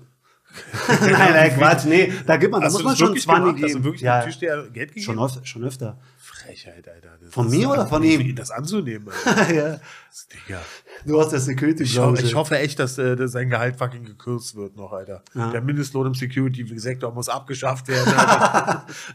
nein, 1.01 1.11
nein, 1.13 1.57
Quatsch, 1.57 1.85
nee, 1.85 2.11
da 2.27 2.35
gibt 2.35 2.51
man, 2.51 2.59
da 2.59 2.69
muss 2.69 2.83
man 2.83 2.91
das 2.91 2.99
schon 2.99 3.07
wirklich 3.07 3.23
20 3.23 3.41
gemacht? 3.43 3.55
geben. 3.55 3.67
Hast 3.67 3.75
du 3.75 3.83
wirklich 3.85 4.01
ja, 4.01 4.21
Türsteher 4.21 4.63
Geld 4.73 4.89
gegeben? 4.89 5.05
schon 5.05 5.19
öfter, 5.23 5.45
schon 5.45 5.63
öfter. 5.63 5.97
Frechheit, 6.17 6.89
Alter. 6.89 7.17
Das 7.21 7.33
Von 7.33 7.49
mir 7.49 7.69
oder 7.69 7.87
von 7.87 8.03
ihm? 8.03 8.35
Das 8.35 8.51
anzunehmen, 8.51 9.07
Alter. 9.25 9.53
ja. 9.55 9.69
Das- 10.09 10.27
Digga. 10.27 10.61
Du 11.05 11.21
hast 11.21 11.31
ja 11.31 11.39
Security, 11.39 11.83
Ich, 11.83 11.97
ho 11.97 12.13
ich 12.15 12.35
hoffe 12.35 12.57
echt, 12.59 12.79
dass, 12.79 12.97
äh, 12.97 13.15
dass 13.15 13.31
sein 13.31 13.49
Gehalt 13.49 13.77
fucking 13.77 14.03
gekürzt 14.03 14.55
wird 14.55 14.75
noch, 14.75 14.91
Alter. 14.91 15.23
Ja. 15.33 15.51
Der 15.51 15.61
Mindestlohn 15.61 16.07
im 16.07 16.13
Security-Sektor 16.15 17.13
muss 17.13 17.29
abgeschafft 17.29 17.87
werden. 17.87 18.13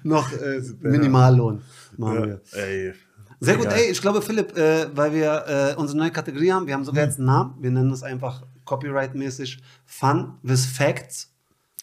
Noch 0.04 0.32
äh, 0.32 0.62
Minimallohn 0.80 1.62
machen 1.98 2.24
wir. 2.24 2.40
ja, 2.52 2.58
ey. 2.58 2.94
Sehr 3.40 3.56
gut, 3.56 3.66
Egal. 3.66 3.78
ey, 3.78 3.90
ich 3.90 4.00
glaube, 4.00 4.22
Philipp, 4.22 4.56
äh, 4.56 4.86
weil 4.96 5.12
wir 5.12 5.44
äh, 5.46 5.74
unsere 5.76 5.98
neue 5.98 6.10
Kategorie 6.10 6.52
haben, 6.52 6.66
wir 6.66 6.74
haben 6.74 6.84
sogar 6.84 7.04
jetzt 7.04 7.18
einen 7.18 7.26
Namen, 7.26 7.54
wir 7.60 7.70
nennen 7.70 7.90
es 7.92 8.02
einfach 8.02 8.42
copyright-mäßig 8.64 9.58
Fun 9.84 10.32
with 10.42 10.64
Facts. 10.64 11.32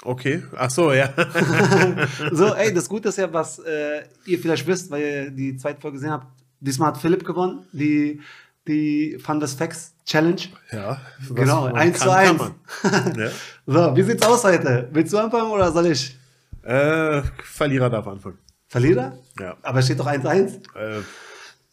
Okay, 0.03 0.43
ach 0.57 0.69
so, 0.69 0.91
ja. 0.91 1.13
So, 2.31 2.53
ey, 2.55 2.73
das 2.73 2.89
Gute 2.89 3.09
ist 3.09 3.17
ja, 3.17 3.31
was 3.31 3.59
äh, 3.59 4.03
ihr 4.25 4.39
vielleicht 4.39 4.65
wisst, 4.67 4.89
weil 4.91 5.01
ihr 5.01 5.31
die 5.31 5.55
zweite 5.55 5.79
Folge 5.79 5.97
gesehen 5.97 6.11
habt, 6.11 6.27
diesmal 6.59 6.89
hat 6.89 6.97
Philipp 6.97 7.23
gewonnen, 7.23 7.65
die, 7.71 8.19
die 8.67 9.17
Fun 9.23 9.39
with 9.41 9.53
Facts 9.53 9.93
Challenge. 10.05 10.41
ja. 10.71 10.99
Genau, 11.33 11.61
man 11.65 11.75
eins 11.75 11.99
kann, 11.99 12.07
zu 12.09 12.13
kann 12.13 12.27
eins. 12.27 13.13
man. 13.15 13.15
ja. 13.19 13.29
So, 13.65 13.95
wie 13.95 14.03
sieht's 14.03 14.25
aus 14.25 14.43
heute? 14.43 14.89
Willst 14.91 15.13
du 15.13 15.17
anfangen 15.19 15.51
oder 15.51 15.71
soll 15.71 15.85
ich? 15.87 16.17
äh, 16.63 17.21
Verlierer 17.43 17.89
darf 17.89 18.07
anfangen. 18.07 18.37
Verlierer? 18.67 19.17
Ja. 19.39 19.55
Aber 19.61 19.79
es 19.79 19.85
steht 19.85 19.99
doch 19.99 20.07
1-1. 20.07 20.59
Äh, 20.75 21.01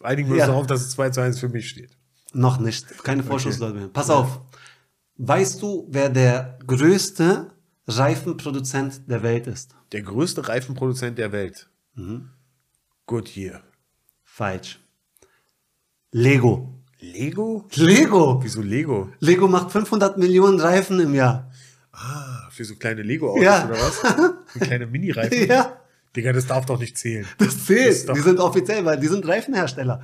einigen 0.02 0.28
wir 0.28 0.34
uns 0.34 0.40
Ja. 0.40 0.46
darauf, 0.48 0.66
dass 0.66 0.80
es 0.82 0.90
2 0.90 1.10
zu 1.10 1.20
1 1.20 1.38
für 1.38 1.48
mich 1.48 1.68
steht. 1.68 1.90
Noch 2.32 2.58
nicht. 2.58 3.02
Keine 3.04 3.22
Vorschussleute 3.22 3.74
mehr. 3.74 3.88
Pass 3.88 4.10
auf. 4.10 4.40
Weißt 5.16 5.60
du, 5.62 5.86
wer 5.90 6.08
der 6.08 6.58
größte 6.66 7.52
Reifenproduzent 7.86 9.02
der 9.10 9.22
Welt 9.22 9.46
ist? 9.46 9.74
Der 9.92 10.02
größte 10.02 10.46
Reifenproduzent 10.48 11.18
der 11.18 11.32
Welt. 11.32 11.68
Mhm. 11.94 12.30
Goodyear. 13.06 13.62
Falsch. 14.22 14.80
Lego. 16.12 16.74
Lego? 17.00 17.66
Lego. 17.74 18.40
Wieso 18.42 18.62
Lego? 18.62 19.08
Lego 19.20 19.48
macht 19.48 19.70
500 19.72 20.18
Millionen 20.18 20.60
Reifen 20.60 21.00
im 21.00 21.14
Jahr. 21.14 21.50
Ah, 21.92 22.48
für 22.50 22.64
so 22.64 22.76
kleine 22.76 23.02
Lego-Autos 23.02 23.42
Ja. 23.42 23.64
oder 23.66 23.74
was? 23.74 23.98
Für 24.52 24.58
kleine 24.60 24.86
Mini-Reifen? 24.86 25.46
Ja, 25.48 25.79
Digga, 26.16 26.32
das 26.32 26.46
darf 26.46 26.66
doch 26.66 26.78
nicht 26.78 26.98
zählen. 26.98 27.26
das 27.38 27.64
zählt. 27.66 28.08
doch- 28.08 28.14
die 28.14 28.20
sind 28.20 28.38
offiziell, 28.40 28.84
weil 28.84 28.98
die 28.98 29.06
sind 29.06 29.26
Reifenhersteller. 29.26 30.02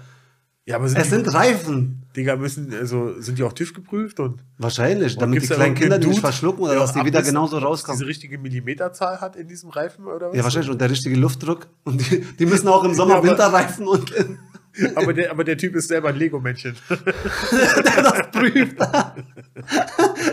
Ja, 0.68 0.76
aber 0.76 0.88
sind 0.88 0.98
Es 0.98 1.04
die, 1.04 1.10
sind 1.10 1.32
Reifen. 1.32 2.02
Digga, 2.16 2.34
müssen, 2.34 2.74
also, 2.74 3.20
sind 3.20 3.38
die 3.38 3.44
auch 3.44 3.52
TÜV 3.52 3.72
geprüft 3.72 4.18
und 4.18 4.42
Wahrscheinlich, 4.58 5.16
damit 5.16 5.42
die 5.42 5.46
kleinen 5.46 5.76
Kinder 5.76 5.96
die 5.98 6.08
nicht 6.08 6.18
verschlucken 6.20 6.64
oder 6.64 6.72
der 6.72 6.80
dass 6.80 6.92
die 6.92 7.04
wieder 7.04 7.22
genauso 7.22 7.58
rauskommen. 7.58 7.98
diese 7.98 8.08
richtige 8.08 8.36
Millimeterzahl 8.38 9.20
hat 9.20 9.36
in 9.36 9.46
diesem 9.46 9.70
Reifen 9.70 10.06
oder 10.06 10.30
was? 10.30 10.36
Ja, 10.36 10.42
wahrscheinlich. 10.42 10.70
Und 10.70 10.80
der 10.80 10.90
richtige 10.90 11.14
Luftdruck. 11.14 11.68
Und 11.84 12.00
die, 12.10 12.20
die 12.20 12.46
müssen 12.46 12.66
auch 12.66 12.82
im 12.82 12.94
Sommer 12.94 13.16
Ja, 13.18 13.22
Winterreifen 13.22 13.86
und 13.86 14.12
Aber 14.94 15.12
der, 15.12 15.30
aber 15.30 15.44
der 15.44 15.56
Typ 15.56 15.74
ist 15.74 15.88
selber 15.88 16.08
ein 16.08 16.16
Lego-Männchen. 16.16 16.76
der 16.88 18.02
das 18.02 18.30
prüft. 18.30 18.76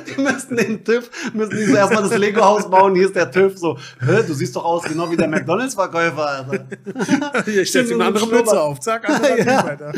die 0.08 0.22
müssen 0.22 0.58
den 0.58 0.84
TÜV, 0.84 1.10
müssen 1.34 1.56
die 1.56 1.64
so 1.66 1.76
erstmal 1.76 2.04
das 2.04 2.18
Lego-Haus 2.18 2.70
bauen. 2.70 2.96
Hier 2.96 3.06
ist 3.06 3.16
der 3.16 3.32
TÜV 3.32 3.58
so. 3.58 3.78
Hä, 4.00 4.24
du 4.26 4.34
siehst 4.34 4.56
doch 4.56 4.66
aus 4.66 4.84
genau 4.84 5.10
wie 5.12 5.18
der 5.18 5.28
McDonalds-Verkäufer, 5.28 6.28
Alter. 6.28 6.66
Hier 7.46 7.66
stellst 7.66 7.92
du 7.92 7.96
eine 7.96 8.06
andere. 8.06 8.28
Mütze 8.28 8.60
auf. 8.60 8.80
Zack, 8.80 9.08
anderer 9.10 9.38
Ja. 9.38 9.62
Typ, 9.62 9.70
Alter. 9.70 9.94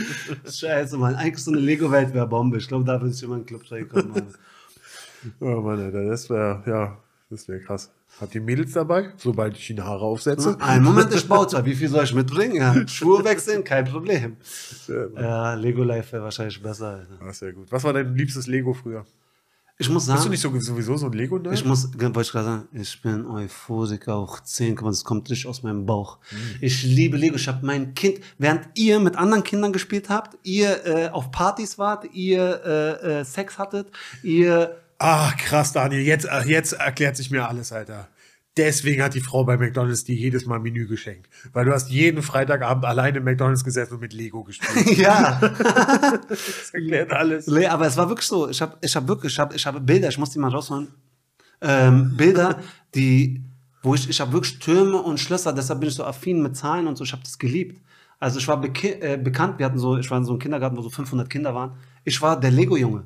Scheiße, 0.50 0.98
Mann. 0.98 1.16
Eigentlich 1.16 1.44
so 1.44 1.52
eine 1.52 1.60
Lego-Welt 1.60 2.14
wäre 2.14 2.28
Bombe. 2.28 2.58
Ich 2.58 2.68
glaube, 2.68 2.86
da 2.86 3.02
würde 3.02 3.14
ich 3.14 3.24
immer 3.24 3.36
in 3.36 3.42
den 3.42 3.48
Club 3.48 3.62
reinkommen. 3.70 4.12
Mann. 4.12 4.34
Oh 5.40 5.62
Mann, 5.62 5.80
Alter, 5.80 6.06
das 6.06 6.30
wäre, 6.30 6.62
ja, 6.66 6.98
das 7.30 7.48
wäre 7.48 7.60
krass. 7.62 7.92
Habt 8.20 8.34
ihr 8.34 8.42
Mädels 8.42 8.72
dabei? 8.72 9.12
Sobald 9.18 9.58
ich 9.58 9.68
die 9.68 9.82
Haare 9.82 10.06
aufsetze? 10.06 10.58
Einen 10.62 10.86
Moment, 10.86 11.14
ich 11.14 11.28
baue 11.28 11.48
zwar. 11.48 11.66
Wie 11.66 11.76
viel 11.76 11.90
soll 11.90 12.06
ich 12.06 12.14
mitbringen? 12.14 12.56
Ja, 12.56 12.88
Schuhe 12.88 13.24
wechseln, 13.26 13.64
kein 13.64 13.86
Problem. 13.86 14.38
Ja, 14.88 15.54
Lego 15.56 15.84
Life 15.84 16.14
wäre 16.14 16.24
wahrscheinlich 16.24 16.62
besser. 16.62 16.88
Alter. 16.88 17.20
Ah, 17.20 17.34
sehr 17.34 17.52
gut. 17.52 17.72
Was 17.72 17.84
war 17.84 17.92
dein 17.92 18.16
liebstes 18.16 18.48
Lego 18.48 18.74
früher? 18.74 19.06
Ich 19.78 19.90
muss 19.90 20.06
Bist 20.06 20.18
du 20.18 20.22
sagen, 20.22 20.32
nicht 20.32 20.40
so, 20.42 20.60
sowieso 20.62 20.96
so 20.96 21.08
ein 21.08 21.12
lego 21.12 21.36
-Nerd? 21.36 21.52
ich 21.52 21.66
muss, 21.66 21.90
wollte 21.94 22.22
ich 22.22 22.32
gerade 22.32 22.46
sagen, 22.46 22.68
ich 22.72 23.02
bin 23.02 23.26
Euphoriker 23.26 24.22
hoch 24.22 24.40
10, 24.40 24.78
guck 24.78 24.86
mal, 24.86 24.92
das 24.92 25.04
kommt 25.04 25.30
richtig 25.30 25.48
aus 25.48 25.64
meinem 25.64 25.86
Bauch. 25.86 26.20
Mhm. 26.32 26.38
Ich 26.62 26.84
liebe 26.84 27.18
Lego. 27.18 27.36
Ich 27.36 27.50
habe 27.50 27.66
mein 27.66 27.94
Kind, 27.94 28.22
während 28.38 28.70
ihr 28.76 29.02
mit 29.02 29.18
anderen 29.18 29.44
Kindern 29.44 29.74
gespielt 29.74 30.08
habt, 30.08 30.38
ihr 30.44 30.86
äh, 30.86 31.10
auf 31.10 31.30
Partys 31.30 31.78
wart, 31.78 32.06
ihr 32.14 32.62
äh, 32.64 33.20
äh, 33.20 33.26
Sex 33.26 33.58
hattet, 33.58 33.92
ihr 34.24 34.78
Ah, 34.98 35.32
krass, 35.38 35.74
Daniel. 35.74 36.02
Jetzt, 36.02 36.26
äh, 36.26 36.44
jetzt 36.46 36.74
erklärt 36.74 37.18
sich 37.18 37.32
mir 37.32 37.48
alles, 37.48 37.72
Alter. 37.72 38.08
Deswegen 38.58 39.04
hat 39.04 39.14
die 39.14 39.20
Frau 39.20 39.44
bei 39.44 39.58
McDonalds 39.58 40.06
dir 40.06 40.16
jedes 40.16 40.46
Mal 40.46 40.60
Menü 40.60 40.88
geschenkt. 40.88 41.30
Weil 41.52 41.66
du 41.66 41.74
hast 41.74 41.90
jeden 41.90 42.22
Freitagabend 42.22 42.86
alleine 42.86 43.18
im 43.18 43.26
McDonalds 43.26 43.66
gesessen 43.66 43.96
und 43.96 44.00
mit 44.00 44.14
Lego 44.14 44.46
gespielt. 44.46 44.98
ja. 44.98 45.40
Das 46.30 46.70
erklärt 46.72 47.12
alles. 47.12 47.48
Nee, 47.48 47.66
aber 47.66 47.88
es 47.88 47.98
war 47.98 48.08
wirklich 48.08 48.28
so. 48.28 48.50
Ich 48.50 48.62
habe 48.62 48.78
ich 48.80 48.96
hab 48.96 49.08
wirklich, 49.10 49.34
ich 49.34 49.40
habe 49.40 49.56
ich 49.56 49.66
hab 49.66 49.86
Bilder, 49.86 50.08
ich 50.08 50.18
muss 50.18 50.30
die 50.30 50.40
mal 50.40 50.52
rausholen. 50.52 50.88
Ähm, 51.60 52.16
Bilder, 52.16 52.62
die, 52.94 53.44
wo 53.82 53.94
ich, 53.94 54.10
ich 54.10 54.22
habe 54.22 54.32
wirklich 54.32 54.60
Türme 54.60 55.02
und 55.02 55.20
Schlösser, 55.20 55.52
deshalb 55.52 55.82
bin 55.82 55.90
ich 55.90 55.96
so 55.96 56.06
affin 56.06 56.42
mit 56.42 56.56
Zahlen 56.56 56.88
und 56.88 56.96
so, 56.96 57.04
ich 57.04 57.12
habe 57.12 57.24
das 57.24 57.38
geliebt. 57.38 57.82
Also 58.20 58.40
ich 58.40 58.48
war 58.48 58.60
beke 58.62 59.02
äh, 59.02 59.18
bekannt, 59.18 59.60
wir 59.60 59.66
hatten 59.66 59.80
so, 59.80 59.98
ich 59.98 60.10
war 60.10 60.18
in 60.18 60.26
so 60.26 60.32
einem 60.32 60.40
Kindergarten, 60.40 60.78
wo 60.78 60.82
so 60.82 60.90
500 60.90 61.30
Kinder 61.30 61.54
waren. 61.54 61.74
Ich 62.06 62.22
war 62.22 62.40
der 62.40 62.52
Lego-Junge. 62.52 63.04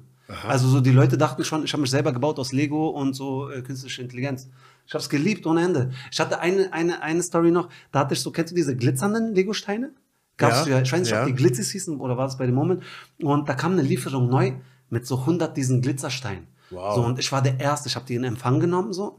Also 0.48 0.68
so 0.68 0.80
die 0.82 0.92
Leute 0.92 1.18
dachten 1.18 1.44
schon, 1.44 1.64
ich 1.64 1.74
habe 1.74 1.82
mich 1.82 1.90
selber 1.92 2.12
gebaut 2.14 2.38
aus 2.40 2.52
Lego 2.52 2.90
und 2.90 3.14
so 3.16 3.50
äh, 3.50 3.62
künstliche 3.62 4.02
Intelligenz. 4.04 4.48
Ich 4.86 4.94
habe 4.94 5.02
es 5.02 5.10
geliebt 5.10 5.46
ohne 5.48 5.64
Ende. 5.64 5.92
Ich 6.12 6.20
hatte 6.20 6.40
eine, 6.40 6.72
eine, 6.72 7.02
eine 7.02 7.24
Story 7.24 7.52
noch, 7.52 7.70
da 7.92 8.00
hatte 8.02 8.14
ich 8.14 8.22
so, 8.22 8.32
kennst 8.32 8.52
du 8.52 8.56
diese 8.56 8.76
glitzernden 8.76 9.34
Lego-Steine? 9.34 9.92
Gab's 10.38 10.66
Ja, 10.66 10.78
ja, 10.78 10.82
ich 10.82 10.92
weiß 10.92 11.02
nicht, 11.02 11.12
ja. 11.12 11.22
ob 11.22 11.28
die 11.28 11.34
Glitzis 11.34 11.72
hießen 11.72 12.00
oder 12.00 12.16
war 12.18 12.28
es 12.28 12.38
bei 12.38 12.46
dem 12.46 12.56
Moment. 12.56 12.84
Und 13.22 13.50
da 13.50 13.54
kam 13.56 13.74
eine 13.74 13.82
Lieferung 13.82 14.30
neu 14.30 14.54
mit 14.90 15.06
so 15.08 15.20
100 15.20 15.56
diesen 15.58 15.82
Glitzersteinen. 15.82 16.48
Wow. 16.70 16.96
So, 16.96 17.04
und 17.04 17.18
ich 17.20 17.32
war 17.32 17.42
der 17.42 17.60
Erste, 17.60 17.90
ich 17.90 17.96
habe 17.96 18.06
die 18.06 18.16
in 18.16 18.24
Empfang 18.24 18.60
genommen, 18.60 18.94
so, 18.94 19.18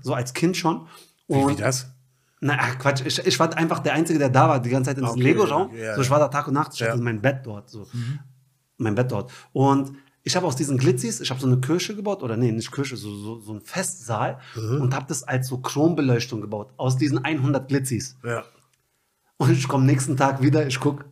so 0.00 0.14
als 0.14 0.32
Kind 0.32 0.56
schon. 0.56 0.86
Wie, 1.28 1.34
Und 1.34 1.50
wie 1.58 1.62
das? 1.62 1.88
na, 2.40 2.56
ach, 2.58 2.78
Quatsch, 2.78 3.02
ich, 3.04 3.18
ich 3.26 3.38
war 3.38 3.54
einfach 3.56 3.80
der 3.80 3.92
Einzige, 3.92 4.18
der 4.18 4.30
da 4.30 4.48
war, 4.48 4.60
die 4.60 4.70
ganze 4.70 4.90
Zeit 4.90 4.96
in 4.98 5.04
diesem 5.04 5.18
Okay, 5.18 5.24
Lego-Raum. 5.24 5.74
ja, 5.74 5.94
so, 5.94 6.00
ich 6.00 6.08
war 6.10 6.18
da 6.18 6.28
Tag 6.28 6.48
und 6.48 6.54
Nacht, 6.54 6.72
ich 6.74 6.80
Ja. 6.80 6.88
hatte 6.92 7.02
mein 7.02 7.20
Bett 7.20 7.40
dort, 7.44 7.68
so. 7.68 7.86
Mein 8.78 8.94
Bett 8.94 9.10
dort. 9.12 9.30
Und 9.52 9.92
ich 10.28 10.36
habe 10.36 10.46
aus 10.46 10.56
diesen 10.56 10.76
Glitzis, 10.78 11.20
ich 11.20 11.30
habe 11.30 11.40
so 11.40 11.46
eine 11.46 11.58
Kirche 11.58 11.96
gebaut, 11.96 12.22
oder 12.22 12.36
nee, 12.36 12.52
nicht 12.52 12.70
Kirche, 12.70 12.96
so, 12.96 13.10
so, 13.16 13.40
so 13.40 13.52
ein 13.54 13.60
Festsaal 13.62 14.38
und 14.56 14.94
habe 14.94 15.06
das 15.08 15.22
als 15.24 15.48
so 15.48 15.58
Chrombeleuchtung 15.58 16.40
gebaut, 16.40 16.68
aus 16.76 16.96
diesen 16.96 17.18
100 17.24 17.66
Glitzis. 17.68 18.16
Ja. 18.22 18.44
Und 19.38 19.50
ich 19.52 19.66
komme 19.66 19.84
nächsten 19.86 20.16
Tag 20.16 20.42
wieder, 20.42 20.66
ich 20.66 20.78
guck, 20.78 21.04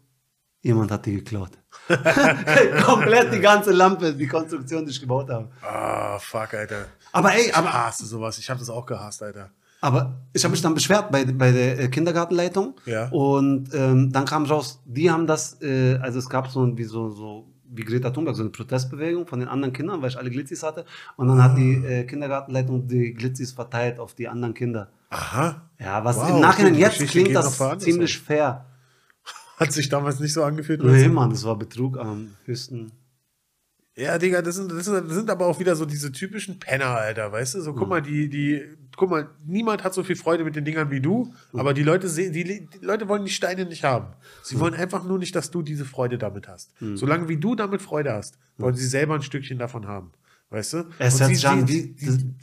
jemand 0.62 0.90
hat 0.90 1.06
die 1.06 1.14
geklaut. 1.14 1.50
Komplett 2.84 3.32
die 3.32 3.40
ganze 3.40 3.72
Lampe, 3.72 4.12
die 4.12 4.26
Konstruktion, 4.26 4.84
die 4.84 4.90
ich 4.90 5.00
gebaut 5.00 5.30
habe. 5.30 5.48
Ah, 5.62 6.18
fuck, 6.18 6.54
Alter. 6.54 6.86
Aber 7.12 7.32
ey, 7.34 7.46
Ich 7.48 7.54
aber, 7.56 7.72
hasse 7.72 8.04
sowas. 8.06 8.38
Ich 8.38 8.48
habe 8.50 8.60
das 8.60 8.68
auch 8.70 8.84
gehasst, 8.84 9.22
Alter. 9.22 9.50
aber 9.80 10.14
ich 10.32 10.42
habe 10.44 10.52
mich 10.52 10.60
dann 10.62 10.74
beschwert 10.74 11.10
bei, 11.10 11.24
bei 11.24 11.52
der 11.52 11.80
äh, 11.80 11.88
Kindergartenleitung. 11.88 12.74
Ja. 12.84 13.08
Und 13.10 13.72
ähm, 13.74 14.12
dann 14.12 14.24
kam 14.24 14.44
raus, 14.44 14.80
die 14.84 15.10
haben 15.10 15.26
das, 15.26 15.60
äh, 15.62 15.96
also 16.02 16.18
es 16.18 16.28
gab 16.28 16.48
so 16.48 16.62
ein- 16.64 16.76
wie 16.76 16.84
so, 16.84 17.10
so 17.10 17.46
wie 17.72 17.82
Greta 17.82 18.10
Thunberg, 18.10 18.36
so 18.36 18.42
eine 18.42 18.50
Protestbewegung 18.50 19.26
von 19.26 19.40
den 19.40 19.48
anderen 19.48 19.72
Kindern, 19.72 20.02
weil 20.02 20.08
ich 20.10 20.18
alle 20.18 20.30
Glitzis 20.30 20.62
hatte. 20.62 20.84
Und 21.16 21.28
dann 21.28 21.42
hat 21.42 21.56
die 21.56 21.82
Ah. 21.84 21.88
äh, 21.88 22.04
Kindergartenleitung 22.04 22.86
die 22.86 23.12
Glitzis 23.14 23.52
verteilt 23.52 23.98
auf 23.98 24.14
die 24.14 24.28
anderen 24.28 24.54
Kinder. 24.54 24.88
Aha. 25.10 25.62
Ja, 25.78 26.04
was 26.04 26.16
Wow, 26.16 26.30
im 26.30 26.40
Nachhinein 26.40 26.74
die 26.74 26.80
jetzt 26.80 26.98
klingt 27.06 27.34
das 27.34 27.58
ziemlich 27.78 28.18
fair. 28.18 28.64
Hat 29.58 29.72
sich 29.72 29.88
damals 29.88 30.20
nicht 30.20 30.32
so 30.32 30.44
angefühlt. 30.44 30.82
Nee, 30.84 31.08
Mann, 31.08 31.30
das 31.30 31.44
war 31.44 31.56
Betrug 31.56 31.98
am 31.98 32.28
höchsten. 32.44 32.92
Ja, 33.98 34.18
Digga, 34.18 34.42
das 34.42 34.56
sind, 34.56 34.70
das, 34.70 34.84
sind, 34.84 35.30
aber 35.30 35.46
auch 35.46 35.58
wieder 35.58 35.74
so 35.74 35.86
diese 35.86 36.12
typischen 36.12 36.58
Penner, 36.58 36.88
Alter, 36.98 37.32
weißt 37.32 37.54
du? 37.54 37.62
So, 37.62 37.72
Mhm. 37.72 37.76
guck 37.76 37.88
mal, 37.88 38.02
die, 38.02 38.28
die, 38.28 38.62
guck 38.94 39.08
mal, 39.08 39.30
niemand 39.46 39.82
hat 39.84 39.94
so 39.94 40.04
viel 40.04 40.16
Freude 40.16 40.44
mit 40.44 40.54
den 40.54 40.66
Dingern 40.66 40.90
wie 40.90 41.00
du, 41.00 41.32
Mhm. 41.52 41.58
aber 41.60 41.72
die 41.72 41.82
Leute 41.82 42.06
sehen, 42.08 42.34
die, 42.34 42.44
die 42.44 42.68
Leute 42.82 43.08
wollen 43.08 43.24
die 43.24 43.30
Steine 43.30 43.64
nicht 43.64 43.84
haben. 43.84 44.08
Sie 44.42 44.60
wollen 44.60 44.74
einfach 44.74 45.04
nur 45.04 45.18
nicht, 45.18 45.34
dass 45.34 45.50
du 45.50 45.62
diese 45.62 45.86
Freude 45.86 46.18
damit 46.18 46.46
hast. 46.46 46.78
Mhm. 46.82 46.98
Solange 46.98 47.28
wie 47.28 47.38
du 47.38 47.54
damit 47.54 47.80
Freude 47.80 48.12
hast, 48.12 48.36
wollen 48.58 48.74
sie 48.76 48.86
selber 48.86 49.14
ein 49.14 49.22
Stückchen 49.22 49.58
davon 49.58 49.86
haben. 49.88 50.12
Weißt 50.50 50.74
du? 50.74 50.84
Es 50.98 51.18
Und 51.18 51.34
sie, 51.34 51.46
an 51.46 51.66
wie- 51.66 51.94
sie, 51.96 52.34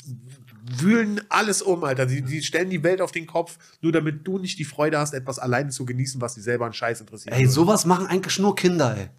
wühlen 0.80 1.22
alles 1.30 1.62
um, 1.62 1.84
Alter. 1.84 2.06
Die, 2.08 2.22
die 2.24 2.42
stellen 2.42 2.70
die 2.72 2.84
Welt 2.84 3.00
auf 3.00 3.12
den 3.12 3.28
Kopf, 3.28 3.58
nur 3.82 3.92
damit 3.92 4.26
du 4.26 4.40
nicht 4.40 4.58
die 4.58 4.64
Freude 4.66 4.98
hast, 4.98 5.14
etwas 5.14 5.38
alleine 5.38 5.70
zu 5.70 5.86
genießen, 5.86 6.20
was 6.20 6.34
sie 6.36 6.42
selber 6.42 6.66
an 6.66 6.74
Scheiß 6.74 7.00
interessiert. 7.02 7.36
Ey, 7.36 7.46
sowas 7.46 7.86
machen 7.86 8.08
eigentlich 8.08 8.40
nur 8.40 8.56
Kinder, 8.56 8.98
ey. 8.98 9.10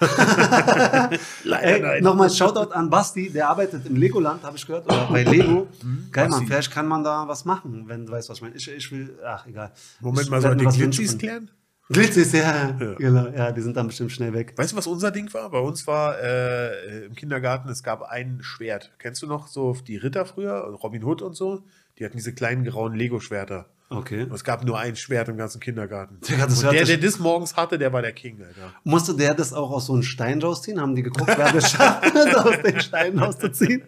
Leider 1.44 1.62
Ey, 1.64 1.80
nein. 1.80 2.02
nochmal 2.02 2.30
Shoutout 2.30 2.72
an 2.72 2.90
Basti, 2.90 3.30
der 3.30 3.48
arbeitet 3.48 3.86
im 3.86 3.96
Legoland, 3.96 4.42
habe 4.42 4.56
ich 4.56 4.66
gehört, 4.66 4.86
oder 4.86 5.06
bei 5.10 5.22
Lego. 5.24 5.68
Geil, 6.10 6.26
Basti. 6.26 6.30
Mann, 6.40 6.46
vielleicht 6.46 6.70
kann 6.72 6.86
man 6.86 7.04
da 7.04 7.26
was 7.28 7.44
machen, 7.44 7.84
wenn 7.86 8.06
du 8.06 8.12
weißt, 8.12 8.28
was 8.28 8.38
ich 8.38 8.42
meine. 8.42 8.56
Ich, 8.56 8.70
ich 8.70 8.92
will, 8.92 9.18
ach, 9.24 9.46
egal. 9.46 9.72
Moment 10.00 10.24
ich 10.24 10.30
mal, 10.30 10.40
mir 10.40 10.56
die 10.56 10.64
von- 11.06 11.18
klären? 11.18 11.50
Glitzis, 11.90 12.32
ja, 12.32 12.70
genau. 12.98 13.26
Ja, 13.28 13.52
die 13.52 13.60
sind 13.60 13.76
dann 13.76 13.88
bestimmt 13.88 14.12
schnell 14.12 14.32
weg. 14.32 14.54
Weißt 14.56 14.72
du, 14.72 14.76
was 14.76 14.86
unser 14.86 15.10
Ding 15.10 15.32
war? 15.34 15.50
Bei 15.50 15.58
uns 15.58 15.86
war 15.86 16.18
äh, 16.22 17.04
im 17.06 17.14
Kindergarten, 17.14 17.68
es 17.68 17.82
gab 17.82 18.02
ein 18.02 18.38
Schwert. 18.42 18.92
Kennst 18.98 19.20
du 19.20 19.26
noch 19.26 19.46
so 19.48 19.74
die 19.86 19.96
Ritter 19.96 20.24
früher, 20.24 20.54
Robin 20.82 21.04
Hood 21.04 21.20
und 21.20 21.34
so? 21.34 21.64
Die 21.98 22.04
hatten 22.06 22.16
diese 22.16 22.32
kleinen 22.32 22.64
grauen 22.64 22.94
Lego-Schwerter. 22.94 23.66
Okay. 23.96 24.22
Und 24.24 24.32
es 24.32 24.44
gab 24.44 24.64
nur 24.64 24.78
ein 24.78 24.96
Schwert 24.96 25.28
im 25.28 25.36
ganzen 25.36 25.60
Kindergarten. 25.60 26.18
Das 26.20 26.30
und 26.58 26.64
hört 26.64 26.74
der, 26.74 26.84
der 26.84 26.98
das 26.98 27.18
morgens 27.18 27.56
hatte, 27.56 27.78
der 27.78 27.92
war 27.92 28.02
der 28.02 28.12
King, 28.12 28.40
Alter. 28.40 28.72
Musste 28.84 29.14
der 29.16 29.34
das 29.34 29.52
auch 29.52 29.70
aus 29.70 29.86
so 29.86 29.92
einem 29.94 30.02
Stein 30.02 30.40
rausziehen? 30.42 30.80
Haben 30.80 30.94
die 30.94 31.02
geguckt, 31.02 31.32
wer 31.36 31.52
das 31.52 31.70
schafft, 31.70 32.14
das 32.14 32.34
aus 32.44 32.62
den 32.62 32.80
Steinen 32.80 33.18
rauszuziehen? 33.18 33.82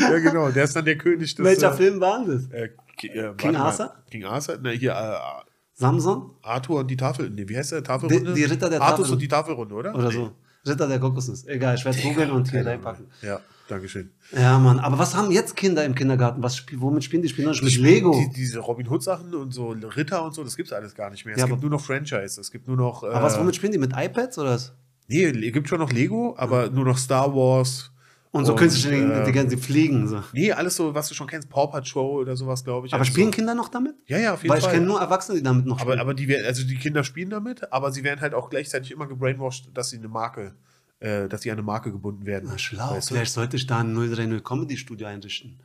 ja, 0.00 0.18
genau. 0.18 0.50
Der 0.50 0.64
ist 0.64 0.76
dann 0.76 0.84
der 0.84 0.96
König 0.98 1.34
des. 1.34 1.44
Welcher 1.44 1.72
äh, 1.72 1.76
Film 1.76 2.00
war 2.00 2.24
das? 2.26 2.46
Äh, 2.52 2.70
äh, 3.06 3.34
King. 3.36 3.56
Arthur? 3.56 3.94
King 4.10 4.24
Arthur? 4.24 4.58
Ne, 4.58 4.70
hier, 4.72 4.92
äh, 4.92 5.42
Samson? 5.74 6.30
Arthur 6.42 6.80
und 6.80 6.88
die 6.90 6.96
Tafel. 6.96 7.30
Nee, 7.30 7.48
wie 7.48 7.56
heißt 7.56 7.72
der? 7.72 7.82
Tafelrunde? 7.82 8.34
Die- 8.34 8.40
die 8.40 8.44
Ritter 8.44 8.68
der 8.68 8.80
Arthur 8.80 9.04
Tafelrunde. 9.04 9.12
und 9.14 9.22
die 9.22 9.28
Tafelrunde, 9.28 9.74
oder? 9.74 9.94
Oder 9.94 10.10
so. 10.10 10.32
Ritter 10.66 10.86
der 10.86 10.98
Kokosnuss. 11.00 11.46
Egal, 11.46 11.76
ich 11.76 11.84
werde 11.86 11.98
googeln 12.02 12.30
und 12.30 12.50
hier 12.50 12.66
reinpacken. 12.66 13.06
Ja, 13.22 13.40
Dankeschön. 13.70 14.10
Ja, 14.32 14.58
Mann. 14.58 14.78
Aber 14.80 14.98
was 14.98 15.14
haben 15.14 15.30
jetzt 15.30 15.56
Kinder 15.56 15.84
im 15.84 15.94
Kindergarten? 15.94 16.42
Was, 16.42 16.64
womit 16.76 17.04
spielen 17.04 17.22
die? 17.22 17.28
Spielen 17.28 17.46
doch 17.52 17.62
nicht 17.62 17.78
mit 17.80 17.90
Lego. 17.90 18.12
Die, 18.12 18.32
diese 18.34 18.58
Robin 18.58 18.88
Hood-Sachen 18.88 19.34
und 19.34 19.52
so 19.52 19.68
Ritter 19.70 20.24
und 20.24 20.34
so, 20.34 20.42
das 20.44 20.56
gibt's 20.56 20.72
alles 20.72 20.94
gar 20.94 21.10
nicht 21.10 21.24
mehr. 21.24 21.34
Es 21.34 21.40
Ja, 21.40 21.46
gibt 21.46 21.62
nur 21.62 21.70
noch 21.70 21.80
Franchise. 21.80 22.40
Es 22.40 22.50
gibt 22.50 22.66
nur 22.66 22.76
noch. 22.76 23.02
Äh, 23.04 23.08
Aber 23.08 23.22
was, 23.22 23.38
womit 23.38 23.56
spielen 23.56 23.72
die? 23.72 23.78
Mit 23.78 23.92
iPads 23.96 24.38
oder 24.38 24.50
was? 24.50 24.72
Nee, 25.06 25.24
es 25.24 25.52
gibt 25.52 25.68
schon 25.68 25.80
noch 25.80 25.92
Lego, 25.92 26.34
aber 26.38 26.70
nur 26.70 26.84
noch 26.84 26.98
Star 26.98 27.34
Wars. 27.34 27.90
Und 28.32 28.44
so 28.44 28.54
künstliche 28.54 28.94
äh, 28.94 29.00
Intelligenz, 29.02 29.50
die 29.50 29.56
fliegen. 29.56 30.06
So. 30.06 30.22
Nee, 30.32 30.52
alles 30.52 30.76
so, 30.76 30.94
was 30.94 31.08
du 31.08 31.14
schon 31.14 31.26
kennst, 31.26 31.48
Paw 31.50 31.66
Patrol 31.66 32.20
oder 32.22 32.36
sowas, 32.36 32.62
glaube 32.62 32.86
ich. 32.86 32.92
Aber 32.94 33.00
Also 33.00 33.10
spielen 33.10 33.26
so. 33.32 33.32
Kinder 33.32 33.56
noch 33.56 33.68
damit? 33.68 33.96
Ja, 34.06 34.18
ja, 34.18 34.34
auf 34.34 34.42
jeden 34.42 34.52
Weil 34.52 34.58
ich 34.58 34.64
Fall. 34.66 34.74
kenne 34.74 34.86
nur 34.86 35.00
Erwachsene, 35.00 35.38
die 35.38 35.42
damit 35.42 35.66
noch 35.66 35.80
aber, 35.80 35.92
spielen. 35.92 36.00
aber 36.00 36.14
die 36.14 36.28
werden, 36.28 36.46
also 36.46 36.62
die 36.64 36.76
Kinder 36.76 37.02
spielen 37.02 37.30
damit, 37.30 37.72
aber 37.72 37.90
sie 37.90 38.04
werden 38.04 38.20
halt 38.20 38.34
auch 38.34 38.48
gleichzeitig 38.48 38.92
immer 38.92 39.08
gebrainwashed, 39.08 39.70
dass 39.74 39.90
sie 39.90 39.96
eine 39.98 40.06
Marke, 40.06 40.54
äh, 41.00 41.28
dass 41.28 41.42
sie 41.42 41.50
an 41.50 41.58
eine 41.58 41.62
Marke 41.62 41.90
gebunden 41.90 42.26
werden. 42.26 42.48
Na, 42.50 42.58
schlau. 42.58 42.92
Weißt 42.92 43.10
du? 43.10 43.14
Vielleicht 43.14 43.32
sollte 43.32 43.56
ich 43.56 43.66
da 43.66 43.80
ein 43.80 43.94
030 43.94 44.44
Comedy 44.44 44.76
Studio 44.76 45.08
einrichten. 45.08 45.58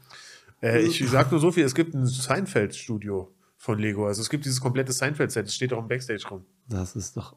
Äh, 0.61 0.81
ich 0.81 1.07
sag 1.09 1.31
nur 1.31 1.39
so 1.39 1.51
viel, 1.53 1.63
es 1.63 1.75
gibt 1.75 1.93
ein 1.93 2.05
Seinfeld-Studio 2.05 3.31
von 3.57 3.79
Lego. 3.79 4.07
Also 4.07 4.21
es 4.21 4.29
gibt 4.29 4.45
dieses 4.45 4.61
komplette 4.61 4.93
Seinfeld-Set, 4.93 5.47
das 5.47 5.55
steht 5.55 5.73
auch 5.73 5.79
im 5.79 5.87
Backstage 5.87 6.25
rum. 6.29 6.45
Das 6.67 6.95
ist 6.95 7.17
doch. 7.17 7.35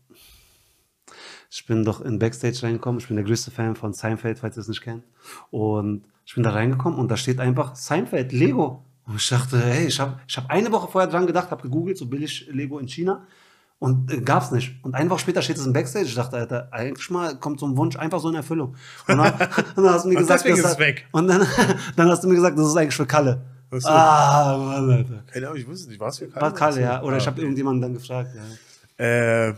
Ich 1.51 1.65
bin 1.67 1.85
doch 1.85 2.01
in 2.03 2.19
Backstage 2.19 2.63
reingekommen. 2.63 3.01
Ich 3.01 3.09
bin 3.09 3.17
der 3.17 3.25
größte 3.25 3.51
Fan 3.51 3.75
von 3.75 3.93
Seinfeld, 3.95 4.39
falls 4.39 4.57
ihr 4.57 4.61
es 4.61 4.69
nicht 4.69 4.83
kennt. 4.83 5.05
Und 5.51 6.05
ich 6.27 6.35
bin 6.35 6.43
da 6.43 6.51
reingekommen 6.51 6.99
und 6.99 7.11
da 7.11 7.17
steht 7.17 7.41
einfach 7.41 7.75
Seinfeld, 7.75 8.33
Lego. 8.33 8.85
Und 9.07 9.17
ich 9.17 9.29
dachte, 9.29 9.59
hey, 9.59 9.87
ich 9.87 9.99
habe 9.99 10.21
ich 10.29 10.37
hab 10.37 10.51
eine 10.51 10.71
Woche 10.71 10.89
vorher 10.93 11.11
dran 11.11 11.27
gedacht, 11.27 11.51
habe 11.51 11.63
gegoogelt, 11.63 11.97
so 11.97 12.07
billig 12.07 12.47
Lego 12.53 12.79
in 12.79 12.87
China. 12.87 13.27
Und 13.81 14.13
äh, 14.13 14.21
gab's 14.21 14.51
nicht. 14.51 14.83
Und 14.85 14.95
eine 14.95 15.09
Woche 15.09 15.21
später 15.21 15.41
steht 15.41 15.57
es 15.57 15.67
im 15.67 15.73
Backstage. 15.73 16.07
Ich 16.07 16.15
dachte, 16.15 16.37
Alter, 16.37 16.69
eigentlich 16.73 17.09
mal 17.11 17.39
kommt 17.39 17.61
so 17.61 17.67
ein 17.67 17.77
Wunsch 17.77 17.97
einfach 17.97 18.19
so 18.21 18.29
in 18.29 18.35
Erfüllung. 18.35 18.75
Und 19.07 19.19
dann, 19.19 19.33
und 19.33 19.41
dann 19.77 19.91
hast 19.91 20.05
du 20.05 20.09
mir 20.09 20.17
Und 20.17 20.23
gesagt, 20.23 20.45
deswegen 20.45 20.63
das. 20.63 20.77
Und 21.13 21.29
dann, 21.29 21.47
dann 21.97 22.09
hast 22.09 22.25
du 22.25 22.29
mir 22.29 22.35
gesagt, 22.35 22.59
das 22.59 22.67
ist 22.67 22.77
eigentlich 22.77 22.97
für 22.97 23.07
Kalle. 23.07 23.43
So. 23.71 23.89
Ah, 23.89 24.57
Mann, 24.57 24.91
Alter. 24.91 25.23
Keine 25.31 25.47
Ahnung, 25.47 25.61
ich 25.61 25.67
wusste 25.69 25.91
nicht, 25.91 26.01
war 26.01 26.09
es 26.09 26.19
für 26.19 26.29
Kalle? 26.29 26.43
War 26.43 26.55
Kalle, 26.55 26.81
ja. 26.81 27.03
Oder 27.03 27.17
Ah, 27.17 27.19
ich 27.19 27.27
habe 27.27 27.41
irgendjemanden 27.41 27.83
dann 27.83 27.93
gefragt. 27.93 28.31
Ja. 28.35 29.05
Äh, 29.05 29.55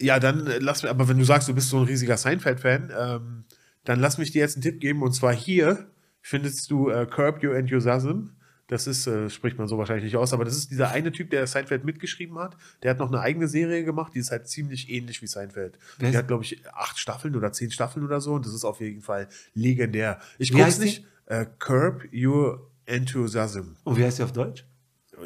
ja, 0.00 0.18
dann 0.18 0.46
äh, 0.46 0.58
lass 0.58 0.82
mir, 0.82 0.90
aber 0.90 1.08
wenn 1.08 1.18
du 1.18 1.24
sagst, 1.24 1.48
du 1.48 1.54
bist 1.54 1.70
so 1.70 1.78
ein 1.78 1.84
riesiger 1.84 2.16
Seinfeld-Fan, 2.16 2.92
ähm, 2.98 3.44
dann 3.84 4.00
lass 4.00 4.18
mich 4.18 4.32
dir 4.32 4.40
jetzt 4.40 4.56
einen 4.56 4.62
Tipp 4.62 4.80
geben. 4.80 5.02
Und 5.02 5.12
zwar 5.12 5.32
hier 5.32 5.86
findest 6.20 6.70
du 6.70 6.90
äh, 6.90 7.06
Curb 7.06 7.42
Your 7.42 7.56
Enthusiasm. 7.56 8.30
Das 8.66 8.86
ist, 8.86 9.06
äh, 9.06 9.28
spricht 9.28 9.58
man 9.58 9.68
so 9.68 9.76
wahrscheinlich 9.76 10.04
nicht 10.04 10.16
aus, 10.16 10.32
aber 10.32 10.44
das 10.46 10.56
ist 10.56 10.70
dieser 10.70 10.88
eine 10.90 11.12
Typ, 11.12 11.28
der 11.30 11.46
Seinfeld 11.46 11.84
mitgeschrieben 11.84 12.38
hat. 12.38 12.56
Der 12.82 12.90
hat 12.92 12.98
noch 12.98 13.08
eine 13.08 13.20
eigene 13.20 13.46
Serie 13.46 13.84
gemacht, 13.84 14.14
die 14.14 14.18
ist 14.20 14.30
halt 14.30 14.48
ziemlich 14.48 14.88
ähnlich 14.88 15.20
wie 15.20 15.26
Seinfeld. 15.26 15.78
Wer 15.98 16.08
Die 16.08 16.14
ist- 16.14 16.18
hat, 16.18 16.28
glaube 16.28 16.44
ich, 16.44 16.66
acht 16.72 16.98
Staffeln 16.98 17.36
oder 17.36 17.52
zehn 17.52 17.70
Staffeln 17.70 18.04
oder 18.06 18.20
so 18.22 18.32
und 18.34 18.46
das 18.46 18.54
ist 18.54 18.64
auf 18.64 18.80
jeden 18.80 19.02
Fall 19.02 19.28
legendär. 19.52 20.18
Ich 20.38 20.54
Wie 20.54 20.62
heißt 20.64 20.80
die? 20.80 20.86
nicht. 20.86 21.04
Äh, 21.26 21.44
Curb 21.58 22.04
Your 22.14 22.70
Enthusiasm. 22.86 23.76
Und 23.84 23.96
wie 23.98 24.04
heißt 24.04 24.18
die 24.18 24.22
auf 24.22 24.32
Deutsch? 24.32 24.64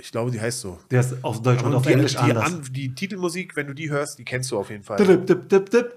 Ich 0.01 0.11
glaube, 0.12 0.31
die 0.33 0.40
heißt 0.40 0.61
so. 0.61 0.79
Der 0.90 1.01
ist 1.01 1.24
auf 1.24 1.40
Deutsch 1.40 1.62
und, 1.62 1.74
auf 1.74 1.83
die, 1.87 1.92
Englisch 1.92 2.12
die, 2.12 2.18
anders. 2.18 2.44
an, 2.53 2.62
die 2.72 2.94
Titelmusik, 2.94 3.57
wenn 3.57 3.68
du 3.68 3.72
die 3.74 3.88
hörst, 3.90 4.18
die 4.18 4.24
kennst 4.24 4.51
du 4.51 4.59
auf 4.59 4.68
jeden 4.70 4.83
Fall. 4.85 4.98
Dip, 4.98 5.27
dip, 5.27 5.48
dip, 5.48 5.70
dip. 5.70 5.94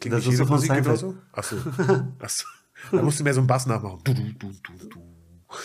Klingt 0.00 0.06
Das 0.14 0.24
nicht 0.24 0.32
ist 0.32 0.38
so 0.38 0.46
von 0.46 0.58
Seinfeld. 0.58 1.04
Achso. 1.32 1.56
Achso. 2.18 2.46
Da 2.92 3.00
musst 3.00 3.18
du 3.18 3.24
mehr 3.24 3.32
so 3.32 3.40
einen 3.40 3.46
Bass 3.46 3.64
nachmachen. 3.66 4.00
Du, 4.04 4.12
du, 4.12 4.22
du, 4.32 4.50
du, 4.50 4.88
du. 4.88 5.13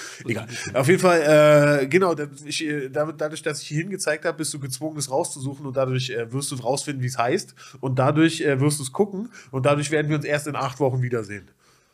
Egal. 0.26 0.48
Auf 0.74 0.88
jeden 0.88 1.00
Fall, 1.00 1.82
äh, 1.82 1.88
genau, 1.88 2.16
ich, 2.46 2.64
äh, 2.66 2.90
damit- 2.90 3.20
dadurch, 3.20 3.42
dass 3.42 3.62
ich 3.62 3.68
hier 3.68 3.78
hingezeigt 3.80 4.26
habe, 4.26 4.38
bist 4.38 4.54
du 4.54 4.60
gezwungen, 4.60 4.98
es 4.98 5.10
rauszusuchen 5.12 5.66
und 5.66 5.76
dadurch 5.78 6.10
äh, 6.10 6.32
wirst 6.32 6.52
du 6.52 6.56
rausfinden, 6.56 7.02
wie 7.04 7.08
es 7.08 7.18
heißt. 7.18 7.56
Und 7.80 8.00
dadurch 8.00 8.42
äh, 8.42 8.60
wirst 8.60 8.80
du 8.80 8.84
es 8.84 8.92
gucken 8.92 9.30
und 9.52 9.66
dadurch 9.66 9.92
werden 9.92 10.10
wir 10.10 10.16
uns 10.18 10.26
erst 10.26 10.48
in 10.48 10.56
acht 10.56 10.80
Wochen 10.80 11.02
wiedersehen. 11.02 11.50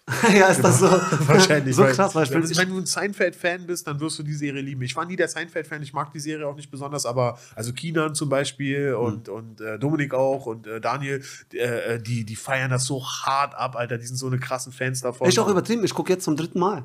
ja, 0.37 0.49
ist 0.49 0.63
das 0.63 0.77
so? 0.81 0.85
Wahrscheinlich. 1.27 1.75
so 1.75 1.81
weil- 1.81 1.93
krass, 1.93 2.13
weil 2.13 2.25
ich 2.25 2.29
wenn, 2.31 2.57
wenn 2.57 2.69
du 2.69 2.77
ein 2.77 2.85
Seinfeld-Fan 2.85 3.65
bist, 3.65 3.87
dann 3.87 3.99
wirst 3.99 4.19
du 4.19 4.23
die 4.23 4.35
Serie 4.35 4.61
lieben. 4.61 4.83
Ich 4.83 4.95
war 4.95 5.03
nie 5.03 5.15
der 5.15 5.27
Seinfeld-Fan, 5.27 5.81
ich 5.81 5.93
mag 5.93 6.11
die 6.13 6.19
Serie 6.19 6.45
auch 6.45 6.55
nicht 6.55 6.69
besonders, 6.69 7.07
aber 7.07 7.39
also 7.55 7.73
Kinan 7.73 8.13
zum 8.13 8.29
Beispiel 8.29 8.93
und, 8.93 9.29
und 9.29 9.61
äh, 9.61 9.79
Dominik 9.79 10.13
auch 10.13 10.45
und 10.45 10.67
äh, 10.67 10.79
Daniel, 10.79 11.23
äh, 11.53 11.99
die, 11.99 12.23
die 12.23 12.35
feiern 12.35 12.69
das 12.69 12.85
so 12.85 13.03
hart 13.03 13.55
ab, 13.55 13.75
Alter. 13.75 13.97
Die 13.97 14.05
sind 14.05 14.17
so 14.17 14.27
eine 14.27 14.37
krassen 14.37 14.71
Fans 14.71 15.01
davon. 15.01 15.27
echt 15.27 15.39
auch 15.39 15.47
übertrieben. 15.49 15.83
Ich 15.83 15.95
gucke 15.95 16.13
jetzt 16.13 16.23
zum 16.25 16.35
dritten 16.37 16.59
Mal. 16.59 16.83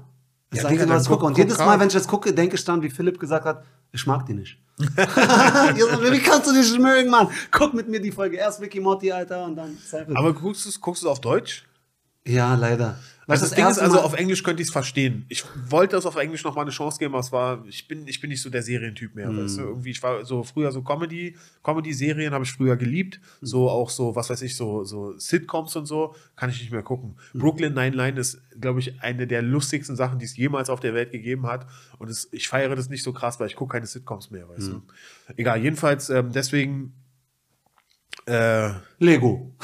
Das 0.51 0.59
Ja, 0.59 0.65
was 0.65 0.73
ich 0.73 0.79
dann 0.87 1.05
gucke. 1.05 1.27
Und 1.27 1.39
jedes 1.39 1.59
Mal, 1.59 1.79
wenn 1.79 1.87
ich 1.89 1.95
das 1.95 2.09
gucke, 2.09 2.33
denke 2.33 2.57
ich 2.57 2.65
dann, 2.65 2.83
wie 2.83 2.91
Philipp 2.91 3.21
gesagt 3.21 3.45
hat, 3.45 3.65
ich 3.93 4.07
mag 4.07 4.27
die 4.27 4.35
nicht. 4.35 4.59
Wie 4.81 6.21
kannst 6.21 6.49
du 6.49 6.55
dich 6.55 6.79
mögen, 6.79 7.11
Mann? 7.11 7.29
Guck 7.51 7.75
mit 7.75 7.89
mir 7.89 8.01
die 8.01 8.11
Folge. 8.11 8.39
Erst 8.39 8.63
Ricky 8.63 8.81
Morty, 8.81 9.13
Alter, 9.13 9.45
und 9.45 9.55
dann 9.57 9.77
Cypher. 9.77 10.17
Aber 10.17 10.33
guckst 10.33 10.65
du 10.65 10.81
guckst 10.81 11.03
du's 11.03 11.11
auf 11.11 11.21
Deutsch? 11.21 11.67
Ja, 12.27 12.55
leider. 12.55 12.99
Also 13.31 13.43
Weißt 13.43 13.43
das 13.43 13.51
du, 13.51 13.57
Ding 13.63 13.71
ist, 13.71 13.79
also 13.79 14.01
auf 14.01 14.15
Englisch 14.15 14.43
könnte 14.43 14.61
ich 14.63 14.69
es 14.69 14.73
verstehen. 14.73 15.25
Ich 15.29 15.45
wollte 15.69 15.97
das 15.97 16.05
auf 16.07 16.17
Englisch 16.17 16.43
noch 16.45 16.57
mal 16.57 16.63
eine 16.63 16.71
Chance 16.71 16.99
geben, 16.99 17.15
aber 17.15 17.21
es 17.21 17.31
war, 17.33 17.65
ich 17.69 17.87
bin, 17.87 18.07
ich 18.09 18.21
bin 18.21 18.31
nicht 18.31 18.43
so 18.43 18.51
der 18.51 18.63
Serientyp 18.63 19.15
mehr. 19.15 19.29
Weißt 19.29 19.59
Mhm. 19.59 19.63
du? 19.63 19.69
Irgendwie, 19.69 19.91
ich 19.91 20.03
war 20.03 20.25
so 20.25 20.43
früher 20.43 20.73
so 20.73 20.83
Comedy, 20.83 21.37
Comedy-Serien 21.63 22.33
habe 22.35 22.45
ich 22.45 22.53
früher 22.53 22.77
geliebt. 22.77 23.21
Mhm. 23.41 23.47
So 23.47 23.71
auch 23.71 23.89
so, 23.91 24.17
was 24.17 24.31
weiß 24.31 24.43
ich, 24.43 24.57
so, 24.57 24.85
so 24.85 25.17
Sitcoms 25.19 25.77
und 25.77 25.87
so, 25.87 26.15
kann 26.37 26.51
ich 26.51 26.61
nicht 26.61 26.73
mehr 26.73 26.83
gucken. 26.83 27.17
Mhm. 27.33 27.39
Brooklyn 27.39 27.75
Nine-Nine 27.75 28.19
ist, 28.19 28.41
glaube 28.61 28.81
ich, 28.81 29.01
eine 29.03 29.27
der 29.27 29.43
lustigsten 29.43 29.97
Sachen, 29.97 30.19
die 30.19 30.25
es 30.25 30.37
jemals 30.37 30.69
auf 30.69 30.81
der 30.81 30.95
Welt 30.95 31.13
gegeben 31.13 31.47
hat. 31.47 31.67
Und 31.99 32.11
es, 32.11 32.29
ich 32.33 32.49
feiere 32.49 32.75
das 32.75 32.89
nicht 32.89 33.03
so 33.03 33.13
krass, 33.13 33.39
weil 33.39 33.47
ich 33.47 33.57
gucke 33.57 33.73
keine 33.75 33.87
Sitcoms 33.87 34.31
mehr, 34.31 34.49
weißt 34.49 34.69
Mhm. 34.69 34.73
du. 35.29 35.35
Egal, 35.37 35.63
jedenfalls, 35.63 36.11
ähm, 36.11 36.33
deswegen, 36.33 36.95
äh, 38.27 38.71
Lego. 38.99 39.55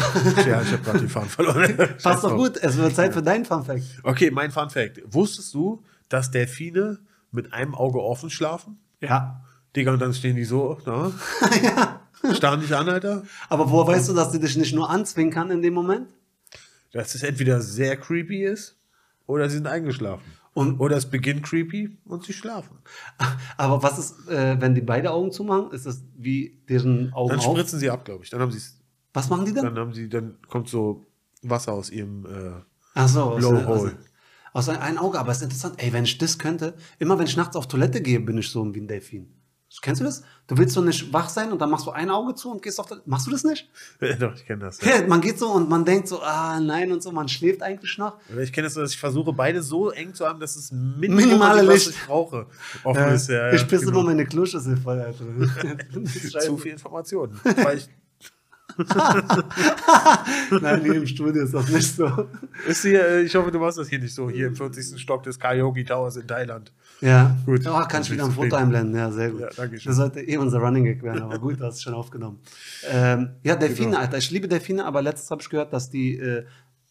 ja, 0.47 0.63
ich 0.63 0.73
habe 0.73 0.83
gerade 0.83 1.01
die 1.01 1.09
Faden 1.09 1.29
verloren. 1.29 1.77
Passt 2.03 2.25
doch 2.25 2.37
gut. 2.37 2.57
Es 2.57 2.77
wird 2.77 2.95
Zeit 2.95 3.13
für 3.13 3.23
deinen 3.23 3.45
Fun 3.45 3.65
Fact. 3.65 3.83
Okay, 4.03 4.31
mein 4.31 4.51
Fun 4.51 4.71
Fact. 4.71 5.01
Wusstest 5.07 5.55
du, 5.55 5.83
dass 6.09 6.31
Delfine 6.31 6.99
mit 7.33 7.53
einem 7.53 7.75
Auge 7.75 8.01
offen 8.01 8.31
schlafen? 8.31 8.79
Ja. 9.01 9.43
Digga, 9.75 9.93
und 9.93 10.01
dann 10.01 10.15
stehen 10.15 10.37
die 10.37 10.45
so, 10.45 10.79
da. 10.85 11.13
Starren 12.33 12.61
dich 12.61 12.75
an, 12.75 12.89
Alter. 12.89 13.23
Aber 13.49 13.71
woher 13.71 13.95
weißt 13.95 14.09
du, 14.09 14.15
dass 14.15 14.33
die 14.33 14.41
dich 14.41 14.57
nicht 14.57 14.75
nur 14.75 14.89
anzwingen 14.89 15.33
kann 15.33 15.51
in 15.51 15.63
dem 15.63 15.75
Moment? 15.75 16.09
Dass 16.93 17.15
es 17.15 17.23
entweder 17.23 17.61
sehr 17.61 17.97
creepy 17.97 18.45
ist 18.45 18.77
oder 19.27 19.49
sie 19.51 19.57
sind 19.57 19.67
eingeschlafen. 19.67 20.25
Und- 20.57 20.81
oder 20.81 20.97
es 20.97 21.07
beginnt 21.07 21.43
creepy 21.43 21.99
und 22.07 22.25
sie 22.25 22.33
schlafen. 22.33 22.79
Aber 23.59 23.83
was 23.83 23.99
ist, 23.99 24.29
äh, 24.29 24.57
wenn 24.61 24.75
die 24.75 24.81
beide 24.81 25.11
Augen 25.11 25.31
zumachen? 25.31 25.71
Ist 25.73 25.85
das 25.87 26.03
wie 26.17 26.59
deren 26.69 27.13
Augen 27.13 27.31
Dann 27.31 27.39
auf? 27.41 27.45
spritzen 27.45 27.79
sie 27.79 27.91
ab, 27.91 28.05
glaube 28.05 28.25
ich. 28.25 28.31
Dann 28.31 28.41
haben 28.41 28.51
sie 28.51 28.61
Was 29.13 29.29
machen 29.29 29.45
die 29.45 29.53
dann? 29.53 29.65
dann 29.67 29.79
haben 29.79 29.93
sie, 29.93 30.09
dann 30.09 30.39
kommt 30.49 30.69
so 30.69 31.05
Wasser 31.43 31.73
aus 31.75 31.91
ihrem 31.91 32.25
äh, 32.27 32.53
Ach 32.95 33.07
so, 33.09 33.23
aus, 33.23 33.43
Low 33.43 33.55
aus, 33.59 33.81
Hole. 33.81 33.97
aus 34.55 34.69
ein, 34.71 34.79
ein 34.79 34.99
Auge. 34.99 35.19
Aber 35.19 35.31
es 35.31 35.39
ist 35.39 35.43
interessant. 35.45 35.75
Ey, 35.77 35.93
wenn 35.93 36.05
ich 36.05 36.17
das 36.17 36.39
könnte, 36.39 36.75
immer 36.99 37.19
wenn 37.19 37.27
ich 37.27 37.37
nachts 37.37 37.55
auf 37.57 37.69
Toilette 37.69 38.01
gehe, 38.01 38.19
bin 38.21 38.39
ich 38.39 38.49
so 38.49 38.75
wie 38.75 38.81
ein 38.81 38.89
Delfin. 38.89 39.29
Kennst 39.83 40.01
du 40.01 40.05
das? 40.05 40.23
Du 40.47 40.57
willst 40.57 40.75
so 40.75 40.81
nicht 40.81 41.13
wach 41.13 41.29
sein 41.29 41.53
und 41.53 41.61
dann 41.61 41.71
machst 41.71 41.87
du 41.87 41.91
ein 41.91 42.09
Auge 42.09 42.35
zu 42.35 42.51
und 42.51 42.63
gehst 42.63 42.79
auf 42.79 42.87
Toilette. 42.87 43.09
Machst 43.09 43.27
du 43.27 43.33
das 43.33 43.45
nicht? 43.45 43.69
Doch, 44.21 44.35
ich 44.35 44.47
kenne 44.47 44.65
das. 44.65 44.81
Ja. 44.81 45.07
Man 45.07 45.21
geht 45.21 45.39
so 45.39 45.51
und 45.51 45.69
man 45.69 45.85
denkt 45.85 46.09
so, 46.09 46.21
ah 46.23 46.61
nein 46.61 46.93
und 46.93 47.03
so, 47.03 47.11
man 47.11 47.29
schläft 47.29 47.63
eigentlich 47.63 47.99
noch. 47.99 48.17
Ich 48.41 48.53
kenne 48.53 48.67
das, 48.67 48.75
so, 48.75 48.81
dass 48.81 48.93
ich 48.93 48.99
versuche, 48.99 49.33
beide 49.33 49.63
so 49.63 49.91
eng 49.91 50.15
zu 50.15 50.27
haben, 50.27 50.39
dass 50.41 50.57
es 50.57 50.71
Minimum 50.71 51.17
Minimale 51.17 51.63
ist, 51.63 51.69
was 51.69 51.87
Licht. 51.87 51.99
ich 52.01 52.07
brauche. 52.07 52.47
Offen 52.85 53.01
Ja, 53.01 53.09
ist, 53.09 53.29
ja, 53.29 53.53
ich 53.53 53.67
pisse 53.67 53.87
genau. 53.87 54.01
immer 54.01 54.11
meine 54.11 54.25
Kloschüssel 54.25 54.77
voll, 54.77 55.01
Alter. 55.01 55.25
Das. 56.33 56.45
Zu 56.45 56.57
viel 56.57 56.73
Informationen. 56.73 57.39
Weil 57.45 57.79
ich, 57.79 57.89
Nein, 60.61 60.83
hier 60.83 60.95
im 60.95 61.07
Studio 61.07 61.43
ist 61.45 61.55
das 61.55 61.69
nicht 61.69 61.97
so. 61.97 62.29
ist 62.69 62.83
hier, 62.83 63.07
äh, 63.07 63.23
ich 63.23 63.35
hoffe, 63.35 63.51
du 63.51 63.59
machst 63.59 63.79
das 63.79 63.89
hier 63.89 63.99
nicht 63.99 64.15
so, 64.15 64.29
hier 64.29 64.49
im 64.49 64.57
40. 64.57 65.01
Stock 65.01 65.23
des 65.23 65.39
Karaoke 65.39 65.85
Towers 65.85 66.17
in 66.17 66.27
Thailand. 66.27 66.73
Ja, 67.01 67.37
Gut. 67.45 67.63
Ja, 67.65 67.85
kann 67.85 68.03
ich 68.03 68.11
wieder 68.11 68.25
ein 68.25 68.33
Foto 68.33 68.57
einblenden. 68.57 68.95
Ja, 68.95 69.11
sehr 69.11 69.31
gut. 69.31 69.41
Ja, 69.41 69.49
danke 69.57 69.79
schön. 69.79 69.91
Das 69.91 69.97
sollte 69.97 70.21
eh 70.21 70.37
unser 70.37 70.59
Running 70.59 70.85
Gag 70.85 71.03
werden, 71.03 71.23
aber 71.23 71.39
gut, 71.39 71.61
du 71.61 71.65
hast 71.65 71.77
es 71.77 71.83
schon 71.83 71.95
aufgenommen. 71.95 72.41
Ähm, 72.91 73.31
ja, 73.43 73.57
Delfine, 73.57 73.89
Genau. 73.91 74.01
Alter. 74.01 74.19
Ich 74.19 74.31
liebe 74.31 74.49
Delfine, 74.49 74.85
aber 74.85 75.03
letztens 75.03 75.31
habe 75.31 75.43
ich 75.43 75.49
gehört, 75.51 75.73
dass 75.73 75.91
die 75.91 76.17
äh, 76.19 76.45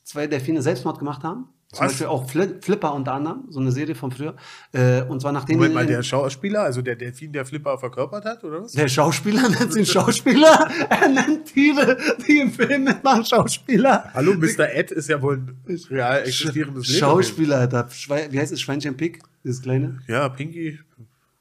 zwei 0.03 0.27
Delfine 0.27 0.61
Selbstmord 0.61 0.99
gemacht 0.99 1.23
haben. 1.23 1.47
Zum 1.75 1.85
Was? 1.85 1.91
Beispiel 1.91 2.07
auch 2.07 2.29
Fli 2.29 2.55
Flipper 2.61 2.93
unter 2.93 3.11
anderem, 3.13 3.43
so 3.49 3.59
eine 3.59 3.69
Serie 3.69 3.95
von 3.95 4.09
früher. 4.09 4.33
Äh, 4.71 5.01
und 5.03 5.19
zwar 5.19 5.33
nachdem 5.33 5.57
Moment 5.57 5.73
mal, 5.73 5.85
der 5.85 6.03
Schauspieler, 6.03 6.61
also 6.63 6.81
der 6.81 6.95
Delfin, 6.95 7.33
der 7.33 7.45
Flipper 7.45 7.77
verkörpert 7.77 8.23
hat, 8.23 8.43
oder 8.45 8.63
was? 8.63 8.71
der 8.71 8.87
Schauspieler 8.87 9.49
nennt 9.49 9.73
sich 9.73 9.91
Schauspieler. 9.91 10.69
er 10.89 11.09
nennt 11.09 11.47
Tiere, 11.47 11.97
die 12.25 12.39
im 12.39 12.51
Film 12.51 12.85
mitmachen, 12.85 13.25
Schauspieler. 13.25 14.09
Hallo, 14.13 14.35
Mr. 14.35 14.69
Ed 14.73 14.91
ist 14.91 15.09
ja 15.09 15.21
wohl 15.21 15.35
ein 15.67 15.79
real 15.89 16.21
existierendes 16.21 16.87
Leben. 16.87 16.99
Schauspieler, 16.99 17.57
Alter. 17.57 17.89
Wie 18.29 18.39
heißt 18.39 18.53
es? 18.53 18.61
Schweinchen 18.61 18.95
Pig? 18.95 19.19
Dieses 19.43 19.61
kleine? 19.61 19.99
Ja, 20.07 20.29
Pinky. 20.29 20.79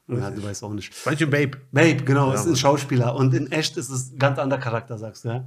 Ja, 0.09 0.29
du 0.29 0.43
weißt 0.43 0.63
auch 0.65 0.73
nicht. 0.73 0.91
Manche 1.05 1.27
Babe. 1.27 1.57
Babe, 1.71 2.03
genau, 2.03 2.33
Ja, 2.33 2.35
ist 2.35 2.45
ein 2.45 2.57
Schauspieler. 2.57 3.15
Und 3.15 3.33
in 3.33 3.51
echt 3.51 3.77
ist 3.77 3.89
es 3.89 4.11
ein 4.11 4.19
ganz 4.19 4.37
anderer 4.37 4.59
Charakter, 4.59 4.97
sagst 4.97 5.23
du, 5.23 5.29
ja? 5.29 5.45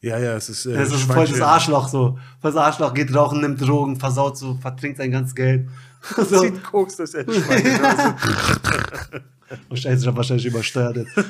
Ja, 0.00 0.18
ja, 0.18 0.34
es 0.34 0.48
ist. 0.48 0.66
Äh, 0.66 0.74
Es 0.74 0.92
ist 0.92 1.02
voll 1.02 1.26
das 1.26 1.40
Arschloch 1.40 1.88
so. 1.88 2.18
Voll 2.40 2.52
das 2.52 2.56
Arschloch, 2.56 2.94
geht 2.94 3.14
rauchen, 3.14 3.40
nimmt 3.40 3.60
Drogen, 3.60 3.96
versaut 3.96 4.38
so, 4.38 4.54
vertrinkt 4.54 4.98
sein 4.98 5.10
ganzes 5.10 5.34
Geld. 5.34 5.68
so. 6.16 6.40
Sieht 6.40 6.62
Koks, 6.62 6.96
das 6.96 7.14
ist 7.14 7.26
ja 7.26 7.34
Schweine. 7.34 8.16
Oh 9.70 9.76
Scheiße, 9.76 10.02
ich 10.02 10.06
hab 10.06 10.16
wahrscheinlich 10.16 10.44
übersteuert. 10.44 10.96
jetzt. 10.98 11.12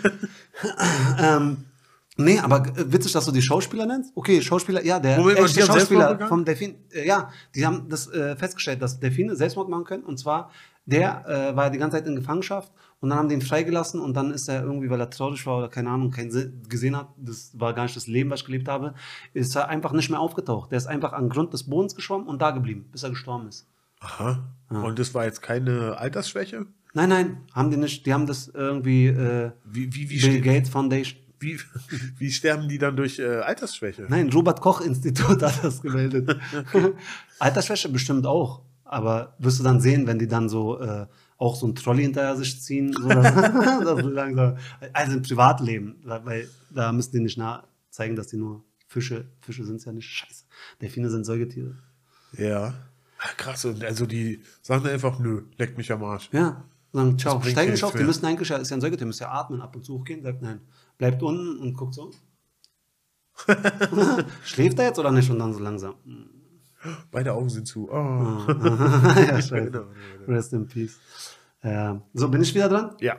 ähm, 1.21 1.59
nee, 2.17 2.39
aber 2.39 2.67
äh, 2.77 2.93
witzig, 2.93 3.13
dass 3.13 3.25
du 3.27 3.31
die 3.31 3.43
Schauspieler 3.43 3.87
nennst? 3.87 4.11
Okay, 4.17 4.43
Schauspieler, 4.43 4.85
ja, 4.85 4.99
der 4.99 5.19
Moment 5.19 5.39
echte 5.39 5.63
Schauspieler 5.63 6.27
vom 6.27 6.45
Delfin, 6.45 6.75
äh, 6.93 7.07
ja, 7.07 7.31
die 7.55 7.65
haben 7.65 7.89
das 7.89 8.09
äh, 8.09 8.35
festgestellt, 8.35 8.83
dass 8.83 8.99
Delfine 8.99 9.37
Selbstmord 9.37 9.69
machen 9.69 9.85
können. 9.85 10.03
Und 10.03 10.19
zwar, 10.19 10.51
der 10.85 11.25
äh, 11.29 11.57
war 11.57 11.71
die 11.71 11.79
ganze 11.79 11.97
Zeit 11.99 12.09
in 12.09 12.17
Gefangenschaft 12.17 12.73
und 13.01 13.11
dann 13.11 13.19
haben 13.19 13.29
die 13.29 13.35
ihn 13.35 13.43
freigelassen 13.43 14.01
und 14.01 14.15
dann 14.15 14.33
ist 14.33 14.49
er 14.49 14.63
irgendwie, 14.63 14.91
weil 14.91 15.01
er 15.01 15.11
traurig 15.11 15.47
war 15.47 15.59
oder 15.59 15.69
keine 15.69 15.91
Ahnung, 15.91 16.11
keinen 16.11 16.31
Sinn 16.31 16.63
gesehen 16.69 16.97
hat, 16.97 17.09
das 17.17 17.53
war 17.55 17.73
gar 17.73 17.85
nicht 17.85 17.97
das 17.97 18.09
Leben, 18.09 18.31
was 18.31 18.41
ich 18.41 18.47
gelebt 18.47 18.69
habe, 18.69 18.95
ist 19.35 19.55
er 19.55 19.69
einfach 19.69 19.93
nicht 19.93 20.11
mehr 20.11 20.21
aufgetaucht. 20.21 20.73
Der 20.73 20.79
ist 20.79 20.87
einfach 20.87 21.13
an 21.13 21.29
Grund 21.29 21.53
des 21.53 21.65
Bodens 21.65 21.95
geschwommen 21.95 22.27
und 22.27 22.43
da 22.43 22.51
geblieben, 22.51 22.89
bis 22.91 23.05
er 23.05 23.11
gestorben 23.11 23.49
ist. 23.49 23.67
Aha. 24.01 24.45
Und 24.71 24.99
das 24.99 25.15
war 25.15 25.25
jetzt 25.25 25.43
keine 25.43 25.97
Altersschwäche? 25.97 26.67
Nein, 26.95 27.09
nein, 27.09 27.37
haben 27.53 27.71
die 27.71 27.77
nicht, 27.77 28.07
die 28.07 28.13
haben 28.13 28.27
das 28.27 28.49
irgendwie 28.49 29.07
äh, 29.07 29.53
Wie, 29.65 29.93
wie, 29.95 30.11
wie, 30.11 30.21
Bill 30.21 30.41
Gates 30.41 30.71
Foundation. 30.71 31.21
wie, 31.39 31.59
wie 32.19 32.33
sterben 32.33 32.69
die 32.69 32.79
dann 32.79 32.97
durch 32.97 33.19
äh, 33.19 33.27
Altersschwäche? 33.27 34.07
Nein, 34.09 34.31
Robert 34.31 34.61
Koch 34.61 34.81
Institut 34.81 35.43
hat 35.43 35.63
das 35.63 35.83
gemeldet. 35.83 36.37
Altersschwäche 37.39 37.89
bestimmt 37.89 38.27
auch. 38.27 38.63
Aber 38.85 39.35
wirst 39.39 39.61
du 39.61 39.65
dann 39.65 39.81
sehen, 39.81 40.07
wenn 40.07 40.19
die 40.19 40.27
dann 40.27 40.49
so 40.49 40.81
äh, 40.81 41.07
auch 41.39 41.55
so 41.55 41.67
ein 41.67 41.75
Trolley 41.75 42.03
hinterher 42.03 42.37
sich 42.37 42.61
ziehen, 42.61 42.93
so 42.93 43.09
dass, 43.09 43.35
dass 43.85 44.03
langsam, 44.03 44.59
also 44.93 45.17
im 45.17 45.23
Privatleben, 45.23 45.97
weil 46.05 46.49
da 46.71 46.93
müssen 46.93 47.13
die 47.13 47.21
nicht 47.21 47.39
nah 47.39 47.67
zeigen, 47.91 48.17
dass 48.17 48.27
die 48.27 48.37
nur 48.37 48.65
Fische, 48.89 49.27
Fische 49.41 49.65
sind 49.65 49.77
es 49.77 49.85
ja 49.85 49.93
nicht, 49.93 50.09
scheiße. 50.09 50.45
Delfine 50.81 51.11
sind 51.11 51.25
Säugetiere. 51.25 51.77
Ja. 52.37 52.75
Krass, 53.37 53.67
also 53.67 54.07
die 54.07 54.43
sagen 54.63 54.87
einfach, 54.87 55.19
nö, 55.19 55.43
leckt 55.57 55.77
mich 55.77 55.91
am 55.91 56.05
Arsch. 56.05 56.29
Ja, 56.33 56.65
sagen, 56.93 57.19
ciao, 57.19 57.41
steigen 57.43 57.73
nicht 57.73 57.85
auf, 57.85 57.95
die 57.95 58.05
müssen 58.05 58.25
eigentlich, 58.27 58.49
ja, 58.49 58.57
ist 58.57 58.71
ja 58.71 58.77
ein 58.77 58.81
Säugetier, 58.81 59.07
müsst 59.07 59.21
ja 59.21 59.31
atmen, 59.31 59.61
ab 59.61 59.75
und 59.75 59.85
zu 59.85 59.99
hochgehen, 59.99 60.23
sagt 60.23 60.43
nein, 60.43 60.61
bleibt 60.99 61.23
unten 61.23 61.59
und 61.59 61.75
guckt 61.75 61.95
so. 61.95 62.13
Schläft 64.45 64.79
er 64.79 64.87
jetzt 64.87 64.99
oder 64.99 65.13
nicht? 65.13 65.31
Und 65.31 65.39
dann 65.39 65.53
so 65.53 65.61
langsam. 65.61 65.95
Beide 67.11 67.33
Augen 67.35 67.49
sind 67.49 67.67
zu. 67.67 67.89
Oh. 67.91 67.95
ja, 68.49 69.41
scheiße. 69.41 69.71
Genau, 69.71 69.85
genau. 70.27 70.29
Rest 70.29 70.53
in 70.53 70.67
peace. 70.67 70.97
Ja. 71.63 72.01
So, 72.15 72.29
bin 72.29 72.43
ich 72.43 72.55
wieder 72.55 72.69
dran? 72.69 72.95
Ja. 73.01 73.17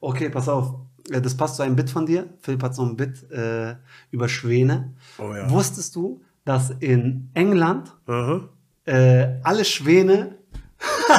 Okay, 0.00 0.28
pass 0.30 0.48
auf. 0.48 0.74
Äh, 1.10 1.20
Das 1.20 1.36
passt 1.36 1.56
zu 1.56 1.62
einem 1.62 1.76
Bit 1.76 1.90
von 1.90 2.06
dir. 2.06 2.28
Philipp 2.40 2.62
hat 2.62 2.74
so 2.74 2.82
ein 2.84 2.96
Bit 2.96 3.30
äh, 3.30 3.74
über 4.10 4.28
Schwäne. 4.28 4.94
Oh 5.18 5.32
ja. 5.34 5.50
Wusstest 5.50 5.94
du, 5.96 6.22
dass 6.44 6.70
in 6.80 7.30
England 7.34 7.92
Aha. 8.06 8.48
äh, 8.84 9.40
alle 9.42 9.64
Schwäne. 9.64 10.38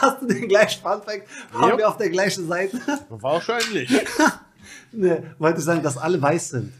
Hast 0.00 0.22
du 0.22 0.26
den 0.26 0.48
gleichen 0.48 0.82
Funfact? 0.82 1.22
Waren 1.52 1.70
Ja. 1.70 1.78
wir 1.78 1.88
auf 1.88 1.96
der 1.96 2.10
gleichen 2.10 2.46
Seite? 2.48 2.78
Wahrscheinlich. 3.08 3.90
ne, 4.92 5.34
wollte 5.38 5.58
ich 5.60 5.64
sagen, 5.64 5.82
dass 5.82 5.96
alle 5.96 6.20
weiß 6.20 6.50
sind. 6.50 6.72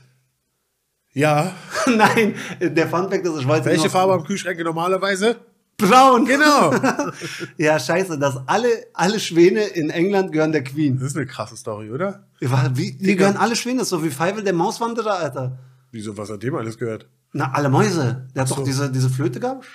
Ja. 1.16 1.52
Nein, 1.86 2.34
der 2.60 2.88
Funfact 2.88 3.24
ist, 3.24 3.40
ich 3.40 3.48
wollte 3.48 3.64
Welche 3.64 3.88
Farbe 3.88 4.12
haben 4.12 4.24
Kühlschränke 4.24 4.62
normalerweise? 4.62 5.36
Braun. 5.78 6.26
Genau. 6.26 6.72
Ja, 7.56 7.78
scheiße, 7.78 8.18
dass 8.18 8.36
alle, 8.46 8.68
alle 8.92 9.18
Schwäne 9.18 9.64
in 9.64 9.90
England 9.90 10.32
gehören 10.32 10.52
der 10.52 10.62
Queen. 10.62 10.98
Das 10.98 11.08
ist 11.08 11.16
eine 11.16 11.26
krasse 11.26 11.56
Story, 11.56 11.90
oder? 11.90 12.26
Wie, 12.40 12.92
die 12.92 13.16
gehören 13.16 13.36
alle 13.36 13.56
Schwäne, 13.56 13.78
das 13.78 13.86
ist 13.86 13.90
so 13.90 14.04
wie 14.04 14.10
Feivel 14.10 14.44
der 14.44 14.52
Mauswanderer, 14.52 15.18
Alter. 15.18 15.58
Wieso, 15.90 16.16
was 16.16 16.30
hat 16.30 16.42
dem 16.42 16.54
alles 16.54 16.76
gehört? 16.76 17.08
Na, 17.32 17.52
alle 17.52 17.70
Mäuse. 17.70 18.28
Der 18.34 18.42
hat 18.42 18.48
so. 18.48 18.56
doch 18.56 18.64
diese, 18.64 18.92
diese 18.92 19.08
Flöte 19.08 19.40
gehabt 19.40 19.66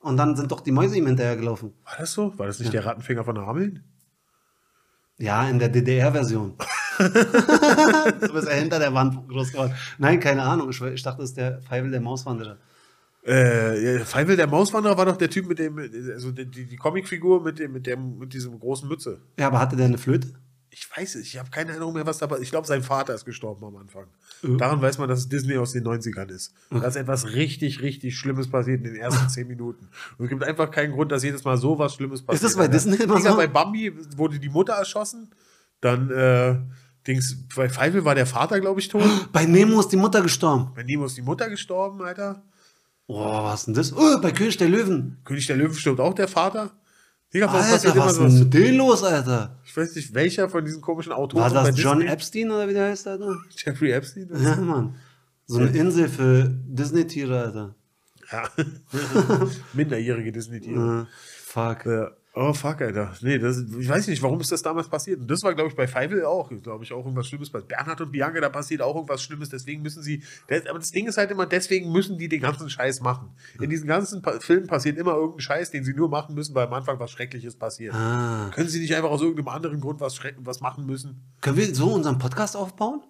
und 0.00 0.16
dann 0.16 0.36
sind 0.36 0.50
doch 0.50 0.60
die 0.60 0.72
Mäuse 0.72 0.96
ihm 0.96 1.06
hinterhergelaufen. 1.06 1.74
War 1.84 1.94
das 1.98 2.12
so? 2.12 2.36
War 2.38 2.46
das 2.46 2.58
nicht 2.58 2.72
der 2.72 2.84
Rattenfinger 2.84 3.24
von 3.24 3.36
der 3.36 3.46
Hameln? 3.46 3.84
Ja, 5.16 5.48
in 5.48 5.58
der 5.58 5.68
DDR-Version. 5.68 6.54
du 6.98 8.32
bist 8.32 8.48
ja 8.48 8.54
hinter 8.54 8.78
der 8.78 8.92
Wand 8.94 9.28
groß 9.28 9.52
geworden. 9.52 9.74
Nein, 9.98 10.20
keine 10.20 10.42
Ahnung. 10.42 10.70
Ich, 10.70 10.80
ich 10.80 11.02
dachte, 11.02 11.20
das 11.20 11.30
ist 11.30 11.36
der 11.36 11.60
Feivel 11.62 11.90
der 11.90 12.00
Mauswanderer. 12.00 12.58
Äh, 13.22 14.00
Feivel 14.00 14.36
der 14.36 14.46
Mauswanderer 14.46 14.96
war 14.96 15.06
doch 15.06 15.16
der 15.16 15.28
Typ 15.28 15.46
mit 15.48 15.58
dem, 15.58 15.78
also 15.78 16.30
die, 16.32 16.46
die 16.46 16.76
Comicfigur 16.76 17.42
mit 17.42 17.58
dem, 17.58 17.72
mit 17.72 17.86
dem, 17.86 18.18
mit 18.18 18.32
diesem 18.32 18.58
großen 18.58 18.88
Mütze. 18.88 19.20
Ja, 19.38 19.48
aber 19.48 19.60
hatte 19.60 19.76
der 19.76 19.86
eine 19.86 19.98
Flöte? 19.98 20.32
Ich 20.70 20.88
weiß 20.96 21.16
es, 21.16 21.26
ich 21.26 21.38
habe 21.38 21.50
keine 21.50 21.70
Erinnerung 21.70 21.94
mehr, 21.94 22.06
was 22.06 22.18
dabei 22.18 22.38
Ich 22.38 22.50
glaube, 22.50 22.66
sein 22.66 22.82
Vater 22.82 23.14
ist 23.14 23.24
gestorben 23.24 23.64
am 23.64 23.76
Anfang. 23.76 24.06
Ja. 24.42 24.56
Daran 24.56 24.80
weiß 24.80 24.98
man, 24.98 25.08
dass 25.08 25.20
es 25.20 25.28
Disney 25.28 25.56
aus 25.56 25.72
den 25.72 25.84
90ern 25.84 26.30
ist. 26.30 26.54
Da 26.70 26.86
ist 26.86 26.96
etwas 26.96 27.32
richtig, 27.32 27.82
richtig 27.82 28.16
Schlimmes 28.16 28.48
passiert 28.48 28.78
in 28.78 28.92
den 28.92 28.96
ersten 28.96 29.28
zehn 29.28 29.48
Minuten. 29.48 29.88
Und 30.16 30.24
es 30.26 30.30
gibt 30.30 30.44
einfach 30.44 30.70
keinen 30.70 30.92
Grund, 30.92 31.10
dass 31.10 31.24
jedes 31.24 31.44
Mal 31.44 31.56
so 31.56 31.78
was 31.78 31.94
Schlimmes 31.94 32.22
passiert. 32.22 32.44
das 32.44 32.56
bei. 32.56 32.68
Disney 32.68 32.96
immer 32.96 33.20
so? 33.20 33.36
Bei 33.36 33.46
Bambi 33.46 33.92
wurde 34.16 34.38
die 34.38 34.48
Mutter 34.48 34.74
erschossen. 34.74 35.30
Dann, 35.80 36.10
äh, 36.10 36.56
Dings, 37.08 37.36
bei 37.56 37.68
Feivel 37.68 38.04
war 38.04 38.14
der 38.14 38.26
Vater, 38.26 38.60
glaube 38.60 38.80
ich, 38.80 38.88
tot. 38.88 39.02
Bei 39.32 39.46
Nemo 39.46 39.80
ist 39.80 39.88
die 39.88 39.96
Mutter 39.96 40.20
gestorben. 40.20 40.70
Bei 40.76 40.82
Nemo 40.82 41.06
ist 41.06 41.16
die 41.16 41.22
Mutter 41.22 41.48
gestorben, 41.48 42.02
Alter. 42.02 42.42
Oh, 43.06 43.42
was 43.44 43.60
ist 43.60 43.66
denn 43.66 43.74
das? 43.74 43.96
Oh, 43.96 44.20
bei 44.20 44.30
König 44.30 44.58
der 44.58 44.68
Löwen. 44.68 45.16
König 45.24 45.46
der 45.46 45.56
Löwen 45.56 45.74
stirbt 45.74 45.98
auch 46.00 46.12
der 46.14 46.28
Vater. 46.28 46.70
Digga, 47.32 47.46
warum 47.46 47.60
Alter, 47.60 47.72
passiert 47.72 47.94
immer 47.94 48.04
was 48.04 48.12
ist 48.12 48.18
sowas? 48.18 48.32
denn 48.34 48.42
mit 48.44 48.54
denen 48.54 48.78
los, 48.78 49.02
Alter? 49.02 49.58
Ich 49.64 49.76
weiß 49.76 49.94
nicht, 49.96 50.14
welcher 50.14 50.48
von 50.50 50.64
diesen 50.64 50.80
komischen 50.82 51.12
Autoren 51.12 51.42
War 51.42 51.50
das 51.50 51.78
John 51.80 51.98
Disney- 52.00 52.12
Epstein 52.12 52.50
oder 52.50 52.68
wie 52.68 52.74
der 52.74 52.88
heißt, 52.90 53.06
Alter? 53.08 53.36
Jeffrey 53.56 53.92
Epstein? 53.92 54.28
Ja, 54.42 54.56
Mann. 54.56 54.94
So 55.46 55.58
eine 55.58 55.68
Insel 55.70 56.08
für 56.08 56.44
Disney-Tiere, 56.66 57.40
Alter. 57.40 57.74
Ja. 58.30 58.48
Minderjährige 59.72 60.30
Disney-Tiere. 60.32 61.06
Fuck. 61.44 61.86
Ja. 61.86 62.10
Oh 62.40 62.52
fuck, 62.52 62.80
Alter. 62.82 63.12
Nee, 63.20 63.36
das, 63.38 63.58
ich 63.58 63.88
weiß 63.88 64.06
nicht, 64.06 64.22
warum 64.22 64.40
ist 64.40 64.52
das 64.52 64.62
damals 64.62 64.88
passiert. 64.88 65.18
Und 65.18 65.28
das 65.28 65.42
war, 65.42 65.56
glaube 65.56 65.70
ich, 65.70 65.74
bei 65.74 65.88
Feivel 65.88 66.24
auch, 66.24 66.48
glaube 66.62 66.84
ich, 66.84 66.92
auch 66.92 67.04
irgendwas 67.04 67.26
Schlimmes. 67.26 67.50
Bei 67.50 67.60
Bernhard 67.60 68.00
und 68.00 68.12
Bianca, 68.12 68.40
da 68.40 68.48
passiert 68.48 68.80
auch 68.80 68.94
irgendwas 68.94 69.24
Schlimmes. 69.24 69.48
Deswegen 69.48 69.82
müssen 69.82 70.04
sie. 70.04 70.22
Das, 70.46 70.64
aber 70.66 70.78
das 70.78 70.90
Ding 70.90 71.08
ist 71.08 71.18
halt 71.18 71.32
immer, 71.32 71.46
deswegen 71.46 71.90
müssen 71.90 72.16
die 72.16 72.28
den 72.28 72.40
ganzen 72.40 72.70
Scheiß 72.70 73.00
machen. 73.00 73.30
In 73.60 73.70
diesen 73.70 73.88
ganzen 73.88 74.22
pa 74.22 74.38
Filmen 74.38 74.68
passiert 74.68 74.98
immer 74.98 75.14
irgendein 75.14 75.40
Scheiß, 75.40 75.72
den 75.72 75.82
sie 75.82 75.94
nur 75.94 76.08
machen 76.08 76.36
müssen, 76.36 76.54
weil 76.54 76.68
am 76.68 76.74
Anfang 76.74 77.00
was 77.00 77.10
Schreckliches 77.10 77.56
passiert. 77.56 77.92
Ah. 77.92 78.50
Können 78.54 78.68
sie 78.68 78.78
nicht 78.78 78.94
einfach 78.94 79.10
aus 79.10 79.20
irgendeinem 79.20 79.48
anderen 79.48 79.80
Grund 79.80 80.00
was, 80.00 80.20
was 80.36 80.60
machen 80.60 80.86
müssen? 80.86 81.24
Können 81.40 81.56
wir 81.56 81.74
so 81.74 81.92
unseren 81.92 82.18
Podcast 82.18 82.56
aufbauen? 82.56 83.02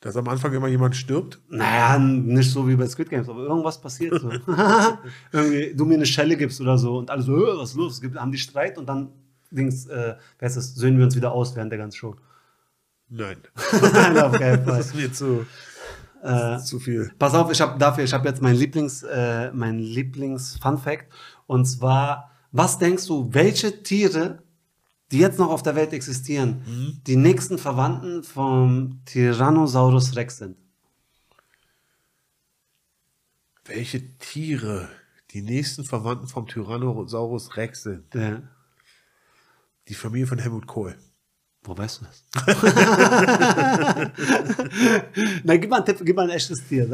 Dass 0.00 0.16
am 0.16 0.26
Anfang 0.28 0.52
immer 0.54 0.68
jemand 0.68 0.96
stirbt? 0.96 1.40
Naja, 1.50 1.98
nicht 1.98 2.50
so 2.50 2.66
wie 2.66 2.74
bei 2.74 2.86
Squid 2.86 3.10
Games, 3.10 3.28
aber 3.28 3.40
irgendwas 3.42 3.80
passiert 3.80 4.18
so. 4.20 4.30
Irgendwie, 5.32 5.74
du 5.76 5.84
mir 5.84 5.94
eine 5.94 6.06
Schelle 6.06 6.36
gibst 6.38 6.60
oder 6.60 6.78
so 6.78 6.96
und 6.98 7.10
alle 7.10 7.22
so, 7.22 7.36
"Äh, 7.36 7.58
was 7.58 7.70
ist 7.70 7.76
los? 7.76 8.00
Haben 8.16 8.32
die 8.32 8.38
Streit 8.38 8.78
und 8.78 8.86
dann 8.88 9.10
Dings, 9.50 9.86
äh, 9.86 10.14
wer 10.38 10.46
ist 10.46 10.56
das, 10.56 10.74
söhnen 10.74 10.96
wir 10.98 11.04
uns 11.04 11.16
wieder 11.16 11.32
aus 11.32 11.54
während 11.54 11.70
der 11.72 11.78
ganzen 11.78 11.96
Show. 11.98 12.16
Nein. 13.08 13.36
Nein, 13.92 14.18
auf 14.18 14.32
keinen 14.38 14.64
Fall. 14.64 14.76
Das 14.78 14.86
ist 14.86 14.94
mir 14.94 15.12
zu, 15.12 15.44
Äh, 16.22 16.58
zu 16.58 16.78
viel. 16.78 17.10
Pass 17.18 17.34
auf, 17.34 17.50
ich 17.50 17.60
habe 17.62 17.78
dafür, 17.78 18.04
ich 18.04 18.12
habe 18.12 18.28
jetzt 18.28 18.42
mein 18.42 18.54
Lieblings, 18.54 19.02
äh, 19.02 19.50
mein 19.52 19.78
Lieblings 19.78 20.58
Fun 20.62 20.76
Fact 20.76 21.06
und 21.46 21.64
zwar, 21.64 22.30
was 22.52 22.78
denkst 22.78 23.06
du, 23.06 23.28
welche 23.32 23.82
Tiere, 23.82 24.42
die 25.12 25.18
jetzt 25.18 25.38
noch 25.38 25.50
auf 25.50 25.62
der 25.62 25.74
Welt 25.74 25.92
existieren, 25.92 27.00
die 27.06 27.16
nächsten 27.16 27.58
Verwandten 27.58 28.22
vom 28.22 29.00
Tyrannosaurus 29.06 30.16
Rex 30.16 30.38
sind? 30.38 30.56
Welche 33.64 34.16
Tiere 34.18 34.88
die 35.32 35.42
nächsten 35.42 35.84
Verwandten 35.84 36.26
vom 36.26 36.46
Tyrannosaurus 36.46 37.56
Rex 37.56 37.82
sind? 37.84 38.12
Der, 38.14 38.42
Die 39.88 39.94
Familie 39.94 40.26
von 40.26 40.38
Helmut 40.38 40.66
Kohl. 40.66 40.96
wo 41.62 41.76
weißt 41.76 42.00
du 42.00 42.04
das? 42.06 42.24
Nein, 45.44 45.60
gib 45.60 45.70
mal 45.70 45.76
einen 45.76 45.86
Tipp, 45.86 45.98
gib 46.04 46.16
mal 46.16 46.24
ein 46.24 46.30
echtes 46.36 46.66
Tier. 46.66 46.86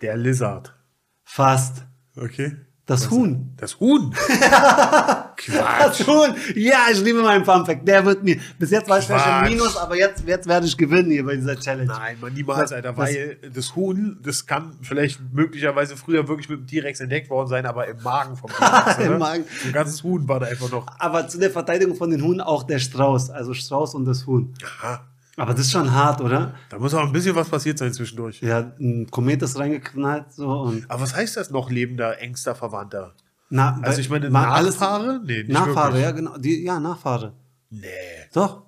Der 0.00 0.16
Lizard. 0.16 0.74
Fast. 1.22 1.84
Okay. 2.16 2.56
Das 2.86 3.08
Huhn. 3.10 3.54
Das 3.56 3.80
Huhn. 3.80 4.12
Quatsch. 5.36 5.40
Das 5.46 6.06
Huhn. 6.06 6.34
Ja, 6.54 6.80
ich 6.92 7.00
liebe 7.02 7.22
meinen 7.22 7.44
Fun 7.44 7.64
Fact. 7.64 7.86
Der 7.88 8.04
wird 8.04 8.22
mir. 8.22 8.36
Bis 8.58 8.70
jetzt 8.70 8.88
war 8.90 8.98
ich 8.98 9.06
vielleicht 9.06 9.24
Quatsch. 9.24 9.50
Minus, 9.50 9.76
aber 9.76 9.96
jetzt, 9.96 10.22
jetzt 10.26 10.46
werde 10.46 10.66
ich 10.66 10.76
gewinnen 10.76 11.10
hier 11.10 11.24
bei 11.24 11.34
dieser 11.36 11.58
Challenge. 11.58 11.86
Nein, 11.86 12.18
man 12.20 12.34
niemals, 12.34 12.72
Alter, 12.72 12.92
Das- 12.92 12.98
weil 12.98 13.38
das 13.54 13.74
Huhn, 13.74 14.18
das 14.22 14.46
kann 14.46 14.76
vielleicht 14.82 15.18
möglicherweise 15.32 15.96
früher 15.96 16.28
wirklich 16.28 16.48
mit 16.50 16.60
dem 16.60 16.66
T-Rex 16.66 17.00
entdeckt 17.00 17.30
worden 17.30 17.48
sein, 17.48 17.64
aber 17.66 17.86
im 17.88 18.02
Magen 18.02 18.36
vom 18.36 18.50
T-Rex. 18.58 18.98
Im? 18.98 19.18
Magen. 19.18 19.44
Ein 19.64 19.72
ganzes 19.72 20.02
Huhn 20.02 20.28
war 20.28 20.40
da 20.40 20.46
einfach 20.46 20.70
noch. 20.70 20.86
Aber 20.98 21.26
zu 21.26 21.38
der 21.38 21.50
Verteidigung 21.50 21.96
von 21.96 22.10
den 22.10 22.22
Huhn 22.22 22.40
auch 22.42 22.64
der 22.64 22.78
Strauß. 22.78 23.30
Also 23.30 23.54
Strauß 23.54 23.94
und 23.94 24.04
das 24.04 24.26
Huhn. 24.26 24.52
Aha. 24.82 25.00
Aber 25.36 25.52
das 25.52 25.62
ist 25.66 25.72
schon 25.72 25.90
hart, 25.92 26.20
oder? 26.20 26.54
Da 26.68 26.78
muss 26.78 26.94
auch 26.94 27.02
ein 27.02 27.12
bisschen 27.12 27.34
was 27.34 27.48
passiert 27.48 27.78
sein 27.78 27.92
zwischendurch. 27.92 28.40
Ja, 28.40 28.72
ein 28.78 29.08
Komet 29.10 29.42
ist 29.42 29.58
reingeknallt 29.58 30.32
so 30.32 30.48
und. 30.48 30.88
Aber 30.90 31.02
was 31.02 31.14
heißt 31.16 31.36
das 31.36 31.50
noch 31.50 31.70
lebender, 31.70 32.20
engster 32.20 32.54
Verwandter? 32.54 33.14
Na, 33.50 33.78
Also 33.82 34.00
ich 34.00 34.08
meine, 34.10 34.30
Nachfahre? 34.30 35.20
Nee, 35.24 35.38
nicht 35.42 35.48
Nachfahre, 35.52 36.00
ja, 36.00 36.10
genau. 36.12 36.36
Die, 36.38 36.64
ja, 36.64 36.78
Nachfahre. 36.80 37.32
Nee. 37.70 37.86
Doch. 38.32 38.62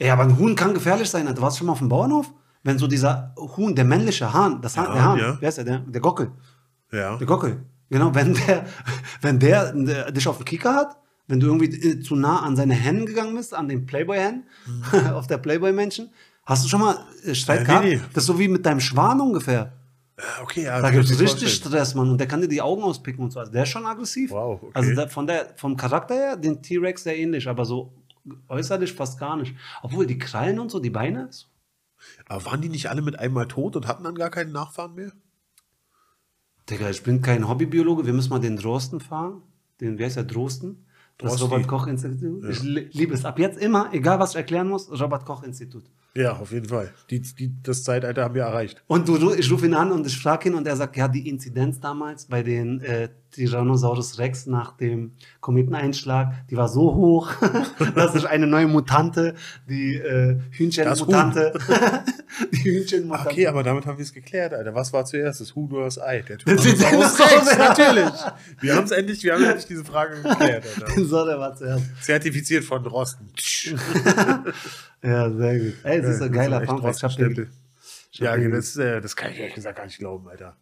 Ja, 0.00 0.14
aber 0.14 0.22
ein 0.24 0.38
Huhn 0.38 0.54
kann 0.56 0.74
gefährlich 0.74 1.08
sein. 1.10 1.26
Du 1.34 1.42
warst 1.42 1.58
schon 1.58 1.66
mal 1.66 1.72
auf 1.74 1.78
dem 1.78 1.88
Bauernhof? 1.88 2.32
Wenn 2.64 2.78
so 2.78 2.86
dieser 2.86 3.34
Huhn, 3.36 3.74
der 3.74 3.84
männliche 3.84 4.32
Hahn, 4.32 4.60
das 4.62 4.76
Hahn, 4.76 4.86
Ja, 4.86 4.92
der 4.94 5.04
Hahn, 5.04 5.18
ja. 5.18 5.36
wer 5.40 5.48
ist 5.48 5.58
der? 5.58 5.64
Der, 5.64 5.78
der 5.80 6.00
Gockel. 6.00 6.30
Ja. 6.92 7.16
Der 7.16 7.26
Gockel. 7.26 7.64
Genau, 7.90 8.14
wenn 8.14 8.34
der, 8.34 8.64
wenn 9.20 9.38
der, 9.38 9.74
äh, 9.74 10.12
dich 10.12 10.26
auf 10.28 10.38
den 10.38 10.44
Kicker 10.44 10.74
hat, 10.74 10.96
wenn 11.28 11.40
du 11.40 11.46
irgendwie 11.46 11.66
äh, 11.66 12.00
zu 12.00 12.16
nah 12.16 12.40
an 12.42 12.56
seine 12.56 12.74
Hennen 12.74 13.06
gegangen 13.06 13.34
bist, 13.34 13.54
an 13.54 13.68
den 13.68 13.86
Playboy-Hennen, 13.86 14.44
auf 15.12 15.26
der 15.26 15.38
Playboy-Menschen, 15.38 16.10
hast 16.44 16.64
du 16.64 16.68
schon 16.68 16.80
mal 16.80 16.98
äh, 17.24 17.34
Streit 17.34 17.66
Ja, 17.68 17.80
nee, 17.80 17.90
gehabt? 17.94 18.02
nee. 18.04 18.10
Das 18.14 18.24
ist 18.24 18.26
so 18.26 18.38
wie 18.38 18.48
mit 18.48 18.66
deinem 18.66 18.80
Schwan 18.80 19.20
ungefähr. 19.20 19.72
Okay, 20.42 20.64
ja. 20.64 20.80
Da 20.80 20.90
gibt 20.90 21.04
es 21.04 21.10
richtig 21.12 21.48
vorstellen. 21.48 21.72
Stress, 21.72 21.94
Mann. 21.94 22.10
Und 22.10 22.18
der 22.18 22.28
kann 22.28 22.40
dir 22.42 22.48
die 22.48 22.60
Augen 22.62 22.82
auspicken 22.82 23.24
und 23.24 23.30
so. 23.32 23.40
Also 23.40 23.50
der 23.50 23.62
ist 23.62 23.70
schon 23.70 23.86
aggressiv. 23.86 24.30
Wow, 24.30 24.62
okay. 24.62 24.70
Also 24.74 24.94
da, 24.94 25.08
von 25.08 25.26
der, 25.26 25.54
vom 25.56 25.76
Charakter 25.76 26.14
her, 26.14 26.36
den 26.36 26.62
T-Rex 26.62 27.04
sehr 27.04 27.16
ähnlich, 27.18 27.48
aber 27.48 27.64
so 27.64 27.92
äußerlich 28.48 28.92
fast 28.92 29.18
gar 29.18 29.36
nicht. 29.36 29.56
Obwohl 29.82 30.06
die 30.06 30.18
Krallen 30.18 30.58
und 30.60 30.70
so, 30.70 30.78
die 30.80 30.90
Beine. 30.90 31.28
so- 31.30 31.46
Aber 32.28 32.44
waren 32.44 32.60
die 32.60 32.68
nicht 32.68 32.88
alle 32.90 33.00
mit 33.02 33.18
einmal 33.18 33.48
tot 33.48 33.74
und 33.74 33.88
hatten 33.88 34.04
dann 34.04 34.14
gar 34.14 34.30
keinen 34.30 34.52
Nachfahren 34.52 34.94
mehr? 34.94 35.12
Digga, 36.70 36.90
ich 36.90 37.02
bin 37.02 37.22
kein 37.22 37.48
Hobbybiologe. 37.48 38.06
Wir 38.06 38.12
müssen 38.12 38.30
mal 38.30 38.38
den 38.38 38.56
Drosten 38.56 39.00
fahren. 39.00 39.42
Den, 39.80 39.98
wer 39.98 40.06
ist 40.06 40.16
der 40.16 40.24
Drosten? 40.24 40.86
Das. 41.22 41.42
Robert 41.42 41.66
Koch 41.68 41.86
Institut. 41.86 42.44
Ich 42.48 42.62
li- 42.62 42.88
liebe 42.92 43.14
es. 43.14 43.24
Ab 43.24 43.38
jetzt 43.38 43.58
immer, 43.58 43.88
egal 43.92 44.18
was 44.18 44.30
ich 44.30 44.36
erklären 44.36 44.68
muss, 44.68 44.90
Robert 44.90 45.24
Koch 45.24 45.42
Institut. 45.42 45.84
Ja, 46.14 46.36
auf 46.36 46.52
jeden 46.52 46.68
Fall. 46.68 46.92
Die, 47.10 47.20
die, 47.22 47.54
das 47.62 47.84
Zeitalter 47.84 48.24
haben 48.24 48.34
wir 48.34 48.42
erreicht. 48.42 48.82
Und 48.86 49.08
du, 49.08 49.16
du, 49.16 49.32
ich 49.32 49.50
rufe 49.50 49.66
ihn 49.66 49.74
an 49.74 49.92
und 49.92 50.06
ich 50.06 50.18
frage 50.18 50.48
ihn 50.50 50.54
und 50.54 50.66
er 50.66 50.76
sagt, 50.76 50.96
ja, 50.96 51.08
die 51.08 51.28
Inzidenz 51.28 51.80
damals 51.80 52.26
bei 52.26 52.42
den 52.42 52.80
äh, 52.82 53.08
Tyrannosaurus 53.32 54.18
Rex 54.18 54.46
nach 54.46 54.76
dem 54.76 55.12
Kometeneinschlag, 55.40 56.46
die 56.48 56.56
war 56.56 56.68
so 56.68 56.94
hoch, 56.94 57.32
dass 57.94 58.12
sich 58.12 58.26
eine 58.28 58.46
neue 58.46 58.66
Mutante, 58.68 59.34
die 59.68 59.96
äh, 59.96 60.38
Hühnchenmutante, 60.50 61.52
die 62.52 62.64
Hühnchenmutante, 62.64 63.30
Okay, 63.30 63.46
aber 63.46 63.62
damit 63.62 63.86
haben 63.86 63.98
wir 63.98 64.02
es 64.04 64.12
geklärt, 64.12 64.52
Alter. 64.54 64.74
Was 64.74 64.92
war 64.92 65.04
zuerst, 65.04 65.40
das 65.40 65.54
Huhn 65.54 65.70
oder 65.72 65.84
das 65.86 65.98
Ei? 66.00 66.22
Der 66.22 66.38
Tyrannosaurus 66.38 67.18
Rex, 67.20 67.58
natürlich. 67.58 68.12
Wir 68.60 68.76
haben 68.76 68.84
es 68.84 68.90
endlich, 68.90 69.22
wir 69.24 69.34
haben 69.34 69.44
endlich 69.44 69.66
diese 69.66 69.84
Frage 69.84 70.22
geklärt, 70.22 70.64
Alter. 70.80 71.04
so, 71.04 71.24
der 71.26 71.38
war 71.38 71.54
zuerst. 71.56 71.84
Zertifiziert 72.02 72.64
von 72.64 72.84
Drosten. 72.84 73.28
Ja, 75.02 75.30
sehr 75.30 75.58
gut. 75.58 75.74
Ey, 75.82 76.00
das 76.02 76.16
ist 76.16 76.22
ein 76.22 76.32
geiler 76.32 76.60
Fact. 76.64 76.96
Ich 76.96 77.02
hab 77.02 77.16
den- 77.16 77.48
Ja, 78.12 78.36
das, 78.36 78.76
äh, 78.76 79.00
das 79.00 79.16
kann 79.16 79.32
ich 79.32 79.38
ehrlich 79.38 79.54
gesagt 79.54 79.76
gar 79.76 79.86
nicht 79.86 79.98
glauben, 79.98 80.28
Alter. 80.28 80.56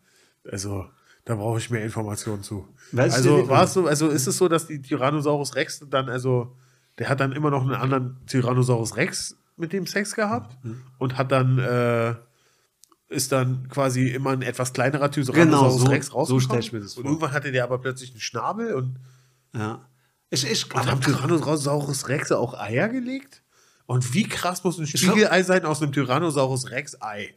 Also, 0.50 0.86
da 1.30 1.36
brauche 1.36 1.58
ich 1.58 1.70
mehr 1.70 1.82
Informationen 1.84 2.42
zu. 2.42 2.66
Weißt 2.92 3.14
du 3.14 3.16
also, 3.18 3.36
nicht, 3.38 3.48
war 3.48 3.64
es 3.64 3.72
so, 3.72 3.86
also 3.86 4.08
ist 4.08 4.26
es 4.26 4.36
so, 4.36 4.48
dass 4.48 4.66
die 4.66 4.82
Tyrannosaurus 4.82 5.54
Rex 5.54 5.84
dann, 5.88 6.08
also, 6.08 6.56
der 6.98 7.08
hat 7.08 7.20
dann 7.20 7.32
immer 7.32 7.50
noch 7.50 7.62
einen 7.62 7.74
anderen 7.74 8.16
Tyrannosaurus 8.26 8.96
Rex 8.96 9.36
mit 9.56 9.72
dem 9.72 9.86
Sex 9.86 10.14
gehabt 10.14 10.56
Mhm. 10.64 10.82
und 10.98 11.16
hat 11.18 11.30
dann, 11.32 11.58
äh, 11.58 12.14
ist 13.08 13.32
dann 13.32 13.68
quasi 13.68 14.08
immer 14.08 14.30
ein 14.30 14.42
etwas 14.42 14.72
kleinerer 14.72 15.10
Tyrannosaurus 15.10 15.74
Genau, 15.76 15.84
so- 15.86 15.90
Rex 15.90 16.06
so 16.06 16.12
rausgekommen. 16.14 16.42
stell 16.44 16.58
ich 16.60 16.72
mir 16.72 16.80
das 16.80 16.96
Und 16.96 17.02
vor. 17.04 17.10
irgendwann 17.12 17.32
hatte 17.32 17.52
der 17.52 17.64
aber 17.64 17.78
plötzlich 17.78 18.10
einen 18.10 18.20
Schnabel 18.20 18.74
und, 18.74 18.96
Ja. 19.54 19.86
Ich, 20.30 20.48
ich, 20.48 20.72
und 20.74 20.86
haben 20.90 21.00
Tyrannosaurus 21.00 22.08
Rex 22.08 22.30
auch 22.32 22.54
Eier 22.54 22.88
gelegt? 22.88 23.42
Und 23.86 24.14
wie 24.14 24.22
krass 24.28 24.62
muss 24.62 24.78
ein 24.78 24.86
Spiegelei 24.86 25.42
sein 25.42 25.64
aus 25.64 25.82
einem 25.82 25.92
Tyrannosaurus 25.92 26.70
Rex 26.70 27.00
Ei? 27.02 27.34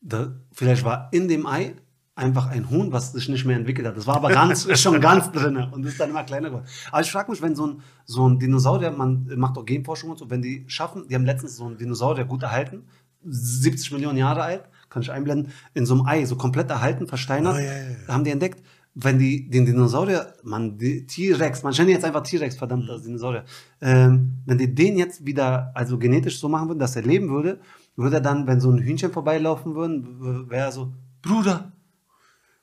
da, 0.00 0.32
vielleicht 0.50 0.84
war 0.84 1.08
in 1.12 1.28
dem 1.28 1.46
Ei 1.46 1.74
einfach 2.14 2.48
ein 2.48 2.68
Huhn, 2.68 2.92
was 2.92 3.12
sich 3.12 3.28
nicht 3.28 3.44
mehr 3.44 3.56
entwickelt 3.56 3.86
hat. 3.86 3.96
Das 3.96 4.06
war 4.06 4.16
aber 4.16 4.28
ganz, 4.28 4.68
schon 4.80 5.00
ganz 5.00 5.30
drin 5.32 5.56
und 5.56 5.84
ist 5.86 5.98
dann 5.98 6.10
immer 6.10 6.24
kleiner 6.24 6.48
geworden. 6.48 6.66
Aber 6.90 7.00
ich 7.00 7.10
frage 7.10 7.30
mich, 7.30 7.40
wenn 7.40 7.56
so 7.56 7.66
ein, 7.66 7.82
so 8.04 8.28
ein 8.28 8.38
Dinosaurier, 8.38 8.90
man 8.90 9.26
macht 9.36 9.56
auch 9.56 9.64
Genforschung 9.64 10.10
und 10.10 10.18
so, 10.18 10.28
wenn 10.28 10.42
die 10.42 10.64
schaffen, 10.66 11.08
die 11.08 11.14
haben 11.14 11.24
letztens 11.24 11.56
so 11.56 11.66
einen 11.66 11.78
Dinosaurier 11.78 12.24
gut 12.24 12.42
erhalten, 12.42 12.84
70 13.24 13.92
Millionen 13.92 14.18
Jahre 14.18 14.42
alt, 14.42 14.64
kann 14.90 15.02
ich 15.02 15.10
einblenden, 15.10 15.52
in 15.74 15.86
so 15.86 15.94
einem 15.94 16.06
Ei, 16.06 16.24
so 16.26 16.36
komplett 16.36 16.68
erhalten, 16.70 17.06
versteinert, 17.06 17.54
Ah, 17.54 17.60
ja, 17.60 17.72
ja, 17.72 17.90
ja. 17.90 18.08
haben 18.08 18.24
die 18.24 18.30
entdeckt, 18.30 18.62
wenn 18.94 19.18
die 19.18 19.48
den 19.48 19.64
Dinosaurier, 19.64 20.34
man, 20.42 20.76
T-Rex, 20.78 21.62
man 21.62 21.72
nennt 21.72 21.88
ihn 21.88 21.94
jetzt 21.94 22.04
einfach 22.04 22.24
T-Rex, 22.24 22.56
verdammt, 22.56 22.88
das 22.90 23.02
Dinosaurier, 23.04 23.44
ähm, 23.80 24.42
wenn 24.44 24.58
die 24.58 24.74
den 24.74 24.98
jetzt 24.98 25.24
wieder, 25.24 25.70
also 25.74 25.98
genetisch 25.98 26.38
so 26.38 26.48
machen 26.48 26.68
würden, 26.68 26.78
dass 26.78 26.94
er 26.94 27.02
leben 27.02 27.30
würde, 27.30 27.60
würde 27.96 28.16
er 28.16 28.20
dann, 28.20 28.46
wenn 28.46 28.60
so 28.60 28.70
ein 28.70 28.78
Hühnchen 28.82 29.12
vorbeilaufen 29.12 29.74
würden, 29.74 30.50
wäre 30.50 30.66
er 30.66 30.72
so, 30.72 30.92
Bruder, 31.22 31.72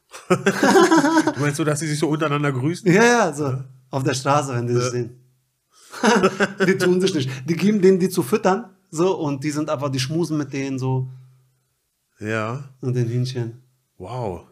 Du 0.30 1.40
meinst 1.40 1.58
so, 1.58 1.64
dass 1.64 1.80
sie 1.80 1.88
sich 1.88 2.00
so 2.00 2.08
untereinander 2.10 2.52
grüßen? 2.52 2.92
Ja, 2.92 3.04
ja, 3.04 3.34
so. 3.34 3.64
Auf 3.92 4.04
der 4.04 4.14
Straße, 4.14 4.54
wenn 4.56 4.68
die 4.68 4.74
sich 4.74 4.84
Ja. 4.84 4.90
sehen. 4.90 5.16
die 6.68 6.78
tun 6.78 7.02
sich 7.02 7.14
nicht. 7.16 7.30
Die 7.50 7.56
geben 7.56 7.82
denen 7.82 8.00
die 8.00 8.10
zu 8.10 8.24
füttern, 8.24 8.70
so, 8.92 9.18
und 9.18 9.44
die 9.44 9.52
sind 9.52 9.70
einfach, 9.70 9.90
die 9.90 10.00
schmusen 10.00 10.38
mit 10.38 10.54
denen 10.54 10.78
so 10.80 11.10
Ja. 12.20 12.64
und 12.82 12.96
den 12.96 13.08
Hühnchen. 13.10 13.62
Wow. 13.98 14.46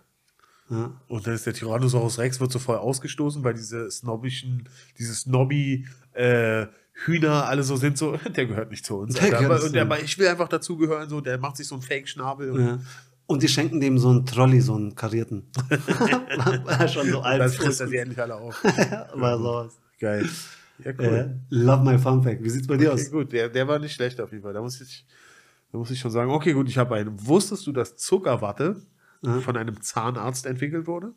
Ja. 0.70 0.92
Und 1.08 1.26
dann 1.26 1.34
ist 1.34 1.46
der 1.46 1.54
Tyrannosaurus 1.54 2.18
Rex 2.20 2.40
wird 2.42 2.52
so 2.52 2.60
voll 2.60 2.78
ausgestoßen, 2.78 3.44
weil 3.44 3.54
diese 3.54 3.90
snobbischen, 3.90 4.68
diese 4.98 5.16
snobby 5.16 5.88
äh, 6.14 6.68
Hühner 7.06 7.46
alle 7.46 7.64
so 7.64 7.78
sind, 7.78 7.98
so, 7.98 8.18
der 8.36 8.48
gehört 8.48 8.72
nicht 8.72 8.86
zu 8.86 8.98
uns. 8.98 9.14
Der 9.16 9.38
Alter. 9.40 9.64
und 9.64 9.74
der, 9.74 10.04
ich 10.04 10.18
will 10.18 10.28
einfach 10.28 10.50
dazugehören, 10.50 11.08
so, 11.08 11.22
der 11.22 11.38
macht 11.38 11.56
sich 11.58 11.68
so 11.68 11.76
einen 11.76 11.84
Fake-Schnabel. 11.84 12.52
und 12.52 12.66
Ja. 12.66 12.80
Und 13.28 13.44
die 13.44 13.48
schenken 13.50 13.80
dem 13.82 13.98
so 13.98 14.10
einen 14.10 14.26
Trolley, 14.26 14.62
so 14.62 14.76
einen 14.76 14.96
karierten. 14.96 15.52
Schon 16.88 17.12
so 17.12 17.20
alt. 17.22 17.42
Dann 17.42 17.50
frisst 17.52 17.82
er 17.82 17.88
sie 17.88 17.98
endlich 17.98 18.20
alle 18.20 18.36
auf. 18.36 18.64
War 19.14 19.38
sowas. 19.38 19.78
Geil. 20.00 20.28
Ja, 20.84 20.94
cool. 20.98 21.06
Äh, 21.06 21.56
love 21.56 21.84
my 21.84 21.98
fun 21.98 22.24
fact. 22.24 22.42
Wie 22.44 22.50
sieht's 22.50 22.68
bei 22.68 22.78
dir 22.78 22.94
Okay, 22.94 23.02
aus? 23.02 23.12
gut, 23.12 23.34
der, 23.34 23.50
der 23.50 23.68
war 23.68 23.80
nicht 23.80 23.94
schlecht 23.94 24.22
auf 24.22 24.32
jeden 24.32 24.44
Fall. 24.44 24.54
Da 24.54 24.62
muss 24.62 24.80
ich, 24.80 25.06
da 25.72 25.78
muss 25.78 25.92
ich 25.92 26.00
schon 26.00 26.12
sagen, 26.12 26.32
okay, 26.32 26.54
gut, 26.54 26.70
ich 26.70 26.78
habe 26.78 26.96
einen. 26.96 27.26
Wusstest 27.28 27.68
du, 27.68 27.72
dass 27.74 27.98
Zuckerwatte 27.98 28.82
von 29.42 29.58
einem 29.58 29.82
Zahnarzt 29.82 30.46
entwickelt 30.46 30.88
wurde? 30.88 31.14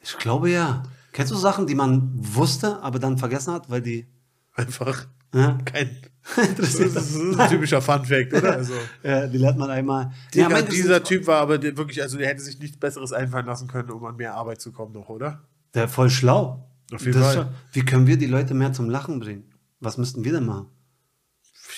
Ich 0.00 0.18
glaube 0.18 0.50
ja. 0.50 0.82
Kennst 1.12 1.32
du 1.32 1.36
Sachen, 1.36 1.66
die 1.66 1.74
man 1.74 2.10
wusste, 2.14 2.80
aber 2.82 2.98
dann 2.98 3.16
vergessen 3.16 3.54
hat, 3.54 3.70
weil 3.70 3.80
die. 3.80 4.06
Einfach 4.54 5.06
Ja? 5.36 5.58
kein. 5.64 5.90
Das 6.56 6.74
ist, 6.74 6.96
das 6.96 7.10
ist 7.14 7.38
ein 7.38 7.48
typischer 7.48 7.80
Fun-Fact, 7.80 8.32
oder? 8.34 8.54
Also, 8.56 8.72
Ja, 9.04 9.28
die 9.28 9.38
lernt 9.38 9.58
man 9.58 9.70
einmal. 9.70 10.10
Digga, 10.34 10.58
Ende 10.58 10.70
dieser 10.72 11.00
Typ 11.04 11.24
war 11.28 11.40
aber 11.40 11.62
wirklich, 11.62 12.02
also 12.02 12.18
der 12.18 12.26
hätte 12.26 12.40
sich 12.42 12.58
nichts 12.58 12.76
Besseres 12.78 13.12
einfallen 13.12 13.46
lassen 13.46 13.68
können, 13.68 13.90
um 13.92 14.04
an 14.04 14.16
mehr 14.16 14.34
Arbeit 14.34 14.60
zu 14.60 14.72
kommen, 14.72 14.92
noch, 14.92 15.08
oder? 15.08 15.44
Der 15.74 15.86
voll 15.88 16.10
schlau. 16.10 16.68
Auf 16.92 17.00
jeden 17.06 17.12
Das 17.20 17.34
Fall. 17.34 17.44
schon- 17.44 17.54
Wie 17.72 17.84
können 17.84 18.08
wir 18.08 18.16
die 18.16 18.26
Leute 18.26 18.54
mehr 18.54 18.72
zum 18.72 18.90
Lachen 18.90 19.20
bringen? 19.20 19.44
Was 19.78 19.98
müssten 19.98 20.24
wir 20.24 20.32
denn 20.32 20.46
machen? 20.46 20.66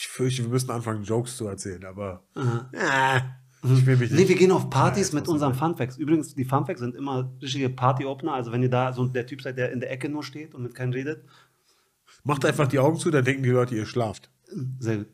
Ich 0.01 0.09
fürchte, 0.09 0.43
wir 0.45 0.49
müssen 0.51 0.71
anfangen, 0.71 1.03
Jokes 1.05 1.37
zu 1.37 1.47
erzählen, 1.47 1.85
aber. 1.85 2.23
Aha. 2.35 2.71
Äh, 2.73 3.21
ich 3.75 3.85
will 3.87 3.97
mich 3.97 4.11
Nee, 4.11 4.19
nicht. 4.19 4.29
wir 4.29 4.37
gehen 4.37 4.53
auf 4.53 4.71
Partys 4.71 5.11
Ja, 5.11 5.17
mit 5.17 5.29
unseren 5.29 5.53
Funfacts. 5.55 5.97
Übrigens, 5.99 6.35
die 6.35 6.45
Funfacts 6.45 6.81
sind 6.81 6.95
immer 6.95 7.31
richtige 7.43 7.69
Party-Opener. 7.69 8.33
Also 8.33 8.53
wenn 8.53 8.63
ihr 8.63 8.71
da 8.71 8.93
so 8.93 9.07
der 9.07 9.27
Typ 9.27 9.43
seid, 9.43 9.59
der 9.59 9.73
in 9.73 9.81
der 9.81 9.91
Ecke 9.91 10.09
nur 10.09 10.23
steht 10.23 10.55
und 10.55 10.63
mit 10.63 10.75
keinem 10.75 10.93
redet, 10.93 11.25
Macht 12.29 12.45
einfach 12.45 12.69
die 12.69 12.79
Augen 12.79 12.99
zu, 12.99 13.11
dann 13.11 13.25
denken 13.25 13.43
die 13.43 13.49
Leute, 13.49 13.75
ihr 13.75 13.87
schlaft. 13.87 14.31
sehr 14.81 14.99
gut. 14.99 15.07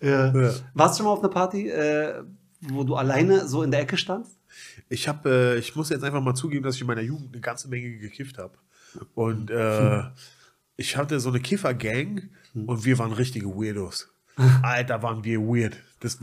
ja. 0.00 0.34
Ja. 0.34 0.54
Warst 0.74 0.94
du 0.94 0.96
schon 0.98 1.06
mal 1.06 1.12
auf 1.12 1.20
einer 1.20 1.28
Party, 1.28 1.68
äh, 1.68 2.24
wo 2.62 2.82
du 2.82 2.96
alleine 2.96 3.46
so 3.46 3.62
in 3.62 3.70
der 3.70 3.82
Ecke 3.82 3.96
standst? 3.96 4.40
Ich 4.88 5.06
habe, 5.06 5.54
äh, 5.54 5.58
ich 5.58 5.76
muss 5.76 5.90
jetzt 5.90 6.02
einfach 6.02 6.20
mal 6.20 6.34
zugeben, 6.34 6.64
dass 6.64 6.74
ich 6.74 6.80
in 6.80 6.88
meiner 6.88 7.02
Jugend 7.02 7.32
eine 7.32 7.40
ganze 7.40 7.68
Menge 7.68 7.96
gekifft 7.98 8.38
habe. 8.38 8.54
Und 9.14 9.52
äh, 9.52 10.02
ich 10.76 10.96
hatte 10.96 11.20
so 11.20 11.28
eine 11.28 11.38
Kiffer-Gang 11.38 12.28
und 12.54 12.84
wir 12.84 12.98
waren 12.98 13.12
richtige 13.12 13.46
Weirdos. 13.46 14.08
Alter, 14.62 15.00
waren 15.04 15.22
wir 15.22 15.40
weird. 15.40 15.76
Das, 16.00 16.18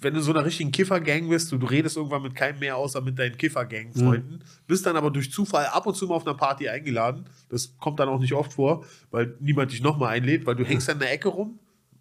wenn 0.00 0.14
du 0.14 0.20
so 0.20 0.32
einer 0.32 0.44
richtigen 0.44 0.70
Kiffer-Gang 0.70 1.28
bist, 1.28 1.50
du, 1.50 1.58
du 1.58 1.66
redest 1.66 1.96
irgendwann 1.96 2.22
mit 2.22 2.34
keinem 2.34 2.60
mehr 2.60 2.76
außer 2.76 3.00
mit 3.00 3.18
deinen 3.18 3.36
Kiffer-Gang-Freunden, 3.36 4.40
bist 4.66 4.86
dann 4.86 4.96
aber 4.96 5.10
durch 5.10 5.32
Zufall 5.32 5.66
ab 5.66 5.86
und 5.86 5.96
zu 5.96 6.06
mal 6.06 6.14
auf 6.14 6.26
einer 6.26 6.36
Party 6.36 6.68
eingeladen. 6.68 7.26
Das 7.48 7.76
kommt 7.78 7.98
dann 7.98 8.08
auch 8.08 8.20
nicht 8.20 8.32
oft 8.32 8.52
vor, 8.52 8.84
weil 9.10 9.34
niemand 9.40 9.72
dich 9.72 9.82
nochmal 9.82 10.10
einlädt, 10.10 10.46
weil 10.46 10.54
du 10.54 10.64
hängst 10.64 10.88
dann 10.88 10.96
in 10.96 11.00
der 11.00 11.12
Ecke 11.12 11.28
rum, 11.28 11.58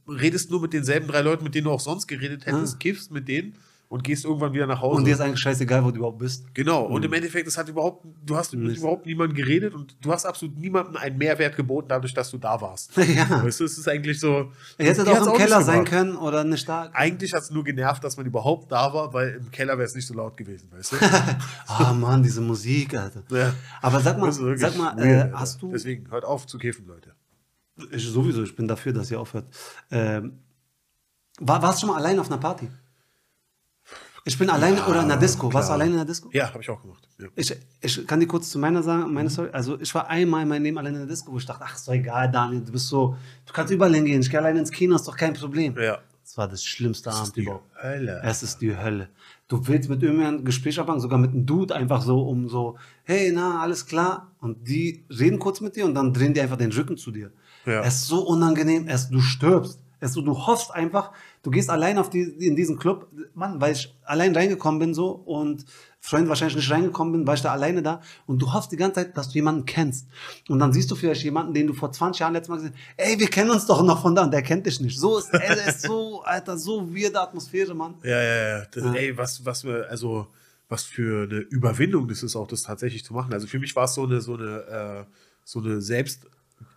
redest 0.07 0.51
nur 0.51 0.61
mit 0.61 0.73
denselben 0.73 1.07
drei 1.07 1.21
Leuten, 1.21 1.43
mit 1.43 1.55
denen 1.55 1.65
du 1.65 1.71
auch 1.71 1.79
sonst 1.79 2.07
geredet 2.07 2.45
hättest, 2.45 2.79
kiffst 2.79 3.11
mit 3.11 3.27
denen 3.27 3.55
und 3.89 4.03
gehst 4.03 4.25
irgendwann 4.25 4.53
wieder 4.53 4.67
nach 4.67 4.81
Hause. 4.81 4.97
Und 4.97 5.05
dir 5.05 5.13
ist 5.13 5.21
eigentlich 5.21 5.39
scheißegal, 5.39 5.83
wo 5.83 5.91
du 5.91 5.97
überhaupt 5.97 6.19
bist. 6.19 6.53
Genau, 6.53 6.83
und 6.83 7.05
im 7.05 7.13
Endeffekt, 7.13 7.47
es 7.47 7.57
hat 7.57 7.69
überhaupt, 7.69 8.05
du 8.25 8.35
hast 8.35 8.53
mit 8.53 8.63
Mist. 8.63 8.79
überhaupt 8.79 9.05
niemandem 9.05 9.35
geredet 9.35 9.73
und 9.73 9.95
du 10.01 10.11
hast 10.11 10.25
absolut 10.25 10.57
niemandem 10.57 10.97
einen 10.97 11.17
Mehrwert 11.17 11.55
geboten, 11.55 11.87
dadurch, 11.87 12.13
dass 12.13 12.29
du 12.29 12.37
da 12.37 12.59
warst. 12.59 12.95
ja. 12.97 13.43
Weißt 13.43 13.59
du, 13.59 13.63
es 13.63 13.77
ist 13.77 13.87
eigentlich 13.87 14.19
so. 14.19 14.51
Er 14.77 14.87
hätte 14.87 15.05
hat's 15.05 15.27
im 15.27 15.33
Keller 15.33 15.61
sein 15.61 15.85
können 15.85 16.15
oder 16.17 16.43
nicht 16.43 16.67
da. 16.67 16.89
Eigentlich 16.93 17.33
hat 17.33 17.43
es 17.43 17.51
nur 17.51 17.63
genervt, 17.63 18.03
dass 18.03 18.17
man 18.17 18.25
überhaupt 18.25 18.71
da 18.71 18.93
war, 18.93 19.13
weil 19.13 19.35
im 19.35 19.51
Keller 19.51 19.77
wäre 19.77 19.87
es 19.87 19.95
nicht 19.95 20.07
so 20.07 20.13
laut 20.13 20.35
gewesen, 20.35 20.69
weißt 20.71 20.93
du? 20.93 20.97
Ah 21.67 21.93
Mann, 21.93 22.23
diese 22.23 22.41
Musik, 22.41 22.95
Alter. 22.95 23.23
Ja. 23.29 23.53
Aber 23.81 23.99
sag 23.99 24.17
mal, 24.19 24.27
Das 24.27 24.37
sag 24.37 24.77
mal, 24.77 24.97
äh, 24.99 25.31
hast 25.33 25.61
du 25.61 25.71
Deswegen, 25.71 26.09
hört 26.11 26.25
auf 26.25 26.47
zu 26.47 26.57
kiffen, 26.57 26.87
Leute. 26.87 27.13
Ich 27.91 28.07
sowieso, 28.07 28.43
ich 28.43 28.55
bin 28.55 28.67
dafür, 28.67 28.93
dass 28.93 29.11
ihr 29.11 29.19
aufhört. 29.19 29.45
Ähm, 29.91 30.39
war, 31.39 31.61
warst 31.61 31.77
du 31.81 31.85
schon 31.85 31.95
mal 31.95 32.01
allein 32.01 32.19
auf 32.19 32.27
einer 32.27 32.39
Party? 32.39 32.67
Ich 34.27 34.37
bin 34.37 34.49
allein 34.49 34.73
oder 34.83 34.99
in 34.99 35.05
einer 35.05 35.17
Disco. 35.17 35.51
Warst 35.53 35.69
du 35.69 35.71
klar. 35.71 35.79
allein 35.79 35.87
in 35.89 35.93
einer 35.95 36.05
Disco? 36.05 36.29
Ja, 36.33 36.49
habe 36.53 36.61
ich 36.61 36.69
auch 36.69 36.81
gemacht. 36.81 37.07
Ja. 37.17 37.27
Ich, 37.35 37.55
ich 37.79 38.05
kann 38.05 38.19
dir 38.19 38.27
kurz 38.27 38.49
zu 38.49 38.59
meiner 38.59 38.83
sagen, 38.83 39.13
meine 39.13 39.29
Story. 39.29 39.49
Also 39.53 39.79
ich 39.79 39.93
war 39.95 40.09
einmal 40.09 40.43
in 40.43 40.49
meinem 40.49 40.63
Leben 40.63 40.77
allein 40.77 40.93
in 40.95 40.99
der 40.99 41.07
Disco, 41.07 41.31
wo 41.31 41.37
ich 41.37 41.45
dachte, 41.45 41.63
ach, 41.65 41.75
ist 41.75 41.87
doch 41.87 41.93
egal, 41.93 42.29
Daniel, 42.29 42.61
du 42.61 42.71
bist 42.73 42.89
so, 42.89 43.15
du 43.45 43.53
kannst 43.53 43.71
überall 43.71 43.95
hingehen, 43.95 44.19
ich 44.19 44.29
gehe 44.29 44.39
allein 44.39 44.57
ins 44.57 44.69
Kino, 44.71 44.95
ist 44.95 45.07
doch 45.07 45.15
kein 45.15 45.33
Problem. 45.33 45.75
ja. 45.79 45.99
Das 46.23 46.37
war 46.37 46.49
das 46.49 46.61
schlimmste 46.61 47.05
Das 47.05 47.15
ist 47.15 47.21
Abend 47.21 47.35
die 47.37 47.41
überhaupt. 47.43 47.63
Hölle. 47.81 48.21
Es 48.21 48.43
ist 48.43 48.57
die 48.59 48.75
Hölle. 48.75 49.07
Du 49.47 49.65
willst 49.65 49.89
mit 49.89 50.03
irgendjemandem 50.03 50.41
ein 50.41 50.45
Gespräch 50.45 50.77
anfangen, 50.77 50.99
sogar 50.99 51.17
mit 51.17 51.31
einem 51.31 51.45
Dude, 51.45 51.73
einfach 51.73 52.01
so, 52.01 52.19
um 52.19 52.49
so, 52.49 52.75
hey, 53.05 53.31
na, 53.33 53.61
alles 53.61 53.85
klar. 53.85 54.29
Und 54.41 54.67
die 54.67 55.05
reden 55.09 55.39
kurz 55.39 55.61
mit 55.61 55.77
dir 55.77 55.85
und 55.85 55.95
dann 55.95 56.11
drehen 56.11 56.33
die 56.33 56.41
einfach 56.41 56.57
den 56.57 56.73
Rücken 56.73 56.97
zu 56.97 57.11
dir. 57.11 57.31
Ja. 57.65 57.79
Es 57.81 57.95
ist 58.01 58.07
so 58.07 58.27
unangenehm, 58.27 58.89
es, 58.89 59.09
du 59.09 59.21
stirbst. 59.21 59.79
Es, 60.01 60.15
du 60.15 60.37
hoffst 60.45 60.69
einfach, 60.71 61.13
du 61.47 61.51
gehst 61.51 61.69
allein 61.69 61.97
auf 61.97 62.09
die, 62.09 62.23
in 62.23 62.57
diesen 62.57 62.77
Club, 62.77 63.09
Mann, 63.33 63.61
weil 63.61 63.71
ich 63.71 63.97
allein 64.03 64.35
reingekommen 64.35 64.79
bin 64.79 64.93
so 64.93 65.11
und 65.11 65.63
Freund 66.01 66.27
wahrscheinlich 66.27 66.57
nicht 66.57 66.69
reingekommen 66.69 67.13
bin, 67.13 67.25
war 67.25 67.35
ich 67.35 67.41
da 67.41 67.53
alleine 67.53 67.81
da 67.81 68.01
und 68.25 68.41
du 68.41 68.51
hoffst 68.51 68.69
die 68.73 68.75
ganze 68.75 68.95
Zeit, 68.95 69.17
dass 69.17 69.29
du 69.29 69.35
jemanden 69.35 69.65
kennst. 69.65 70.07
Und 70.49 70.59
dann 70.59 70.73
siehst 70.73 70.91
du 70.91 70.95
vielleicht 70.95 71.23
jemanden, 71.23 71.53
den 71.53 71.67
du 71.67 71.73
vor 71.73 71.89
20 71.89 72.19
Jahren 72.19 72.33
letztes 72.33 72.49
Mal 72.49 72.55
gesehen 72.57 72.73
hast, 72.73 73.07
ey, 73.07 73.17
wir 73.17 73.27
kennen 73.29 73.49
uns 73.49 73.65
doch 73.65 73.81
noch 73.81 74.01
von 74.01 74.13
da 74.13 74.25
und 74.25 74.31
der 74.31 74.41
kennt 74.41 74.65
dich 74.65 74.81
nicht. 74.81 74.99
So 74.99 75.17
ist, 75.19 75.33
ey, 75.33 75.69
ist 75.69 75.83
so, 75.83 76.21
Alter, 76.23 76.57
so 76.57 76.93
weirde 76.93 77.21
Atmosphäre, 77.21 77.73
Mann. 77.73 77.95
Ja, 78.03 78.21
ja, 78.21 78.57
ja. 78.59 78.65
Das, 78.69 78.83
Ja. 78.83 78.93
Ey, 78.93 79.17
was, 79.17 79.45
was 79.45 79.63
wir, 79.63 79.89
also, 79.89 80.27
was 80.67 80.83
für 80.83 81.23
eine 81.23 81.39
Überwindung 81.39 82.09
das 82.09 82.23
ist, 82.23 82.35
auch 82.35 82.47
das 82.47 82.63
tatsächlich 82.63 83.05
zu 83.05 83.13
machen. 83.13 83.31
Also 83.31 83.47
für 83.47 83.59
mich 83.59 83.73
war 83.73 83.85
es 83.85 83.93
so 83.93 84.03
eine, 84.03 84.19
so 84.19 84.33
eine, 84.35 85.05
äh, 85.07 85.11
so 85.45 85.59
eine 85.59 85.79
selbst 85.81 86.25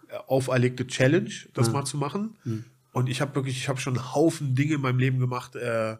äh, 0.08 0.16
auferlegte 0.28 0.86
Challenge, 0.86 1.30
das 1.54 1.66
Ja. 1.66 1.72
mal 1.72 1.84
zu 1.84 1.96
machen. 1.96 2.36
Und 2.92 3.08
ich 3.08 3.20
habe 3.20 3.34
wirklich, 3.34 3.56
ich 3.56 3.68
habe 3.68 3.80
schon 3.80 3.96
einen 3.96 4.14
Haufen 4.14 4.54
Dinge 4.54 4.74
in 4.74 4.80
meinem 4.80 4.98
Leben 4.98 5.18
gemacht, 5.18 5.54
äh, 5.56 5.96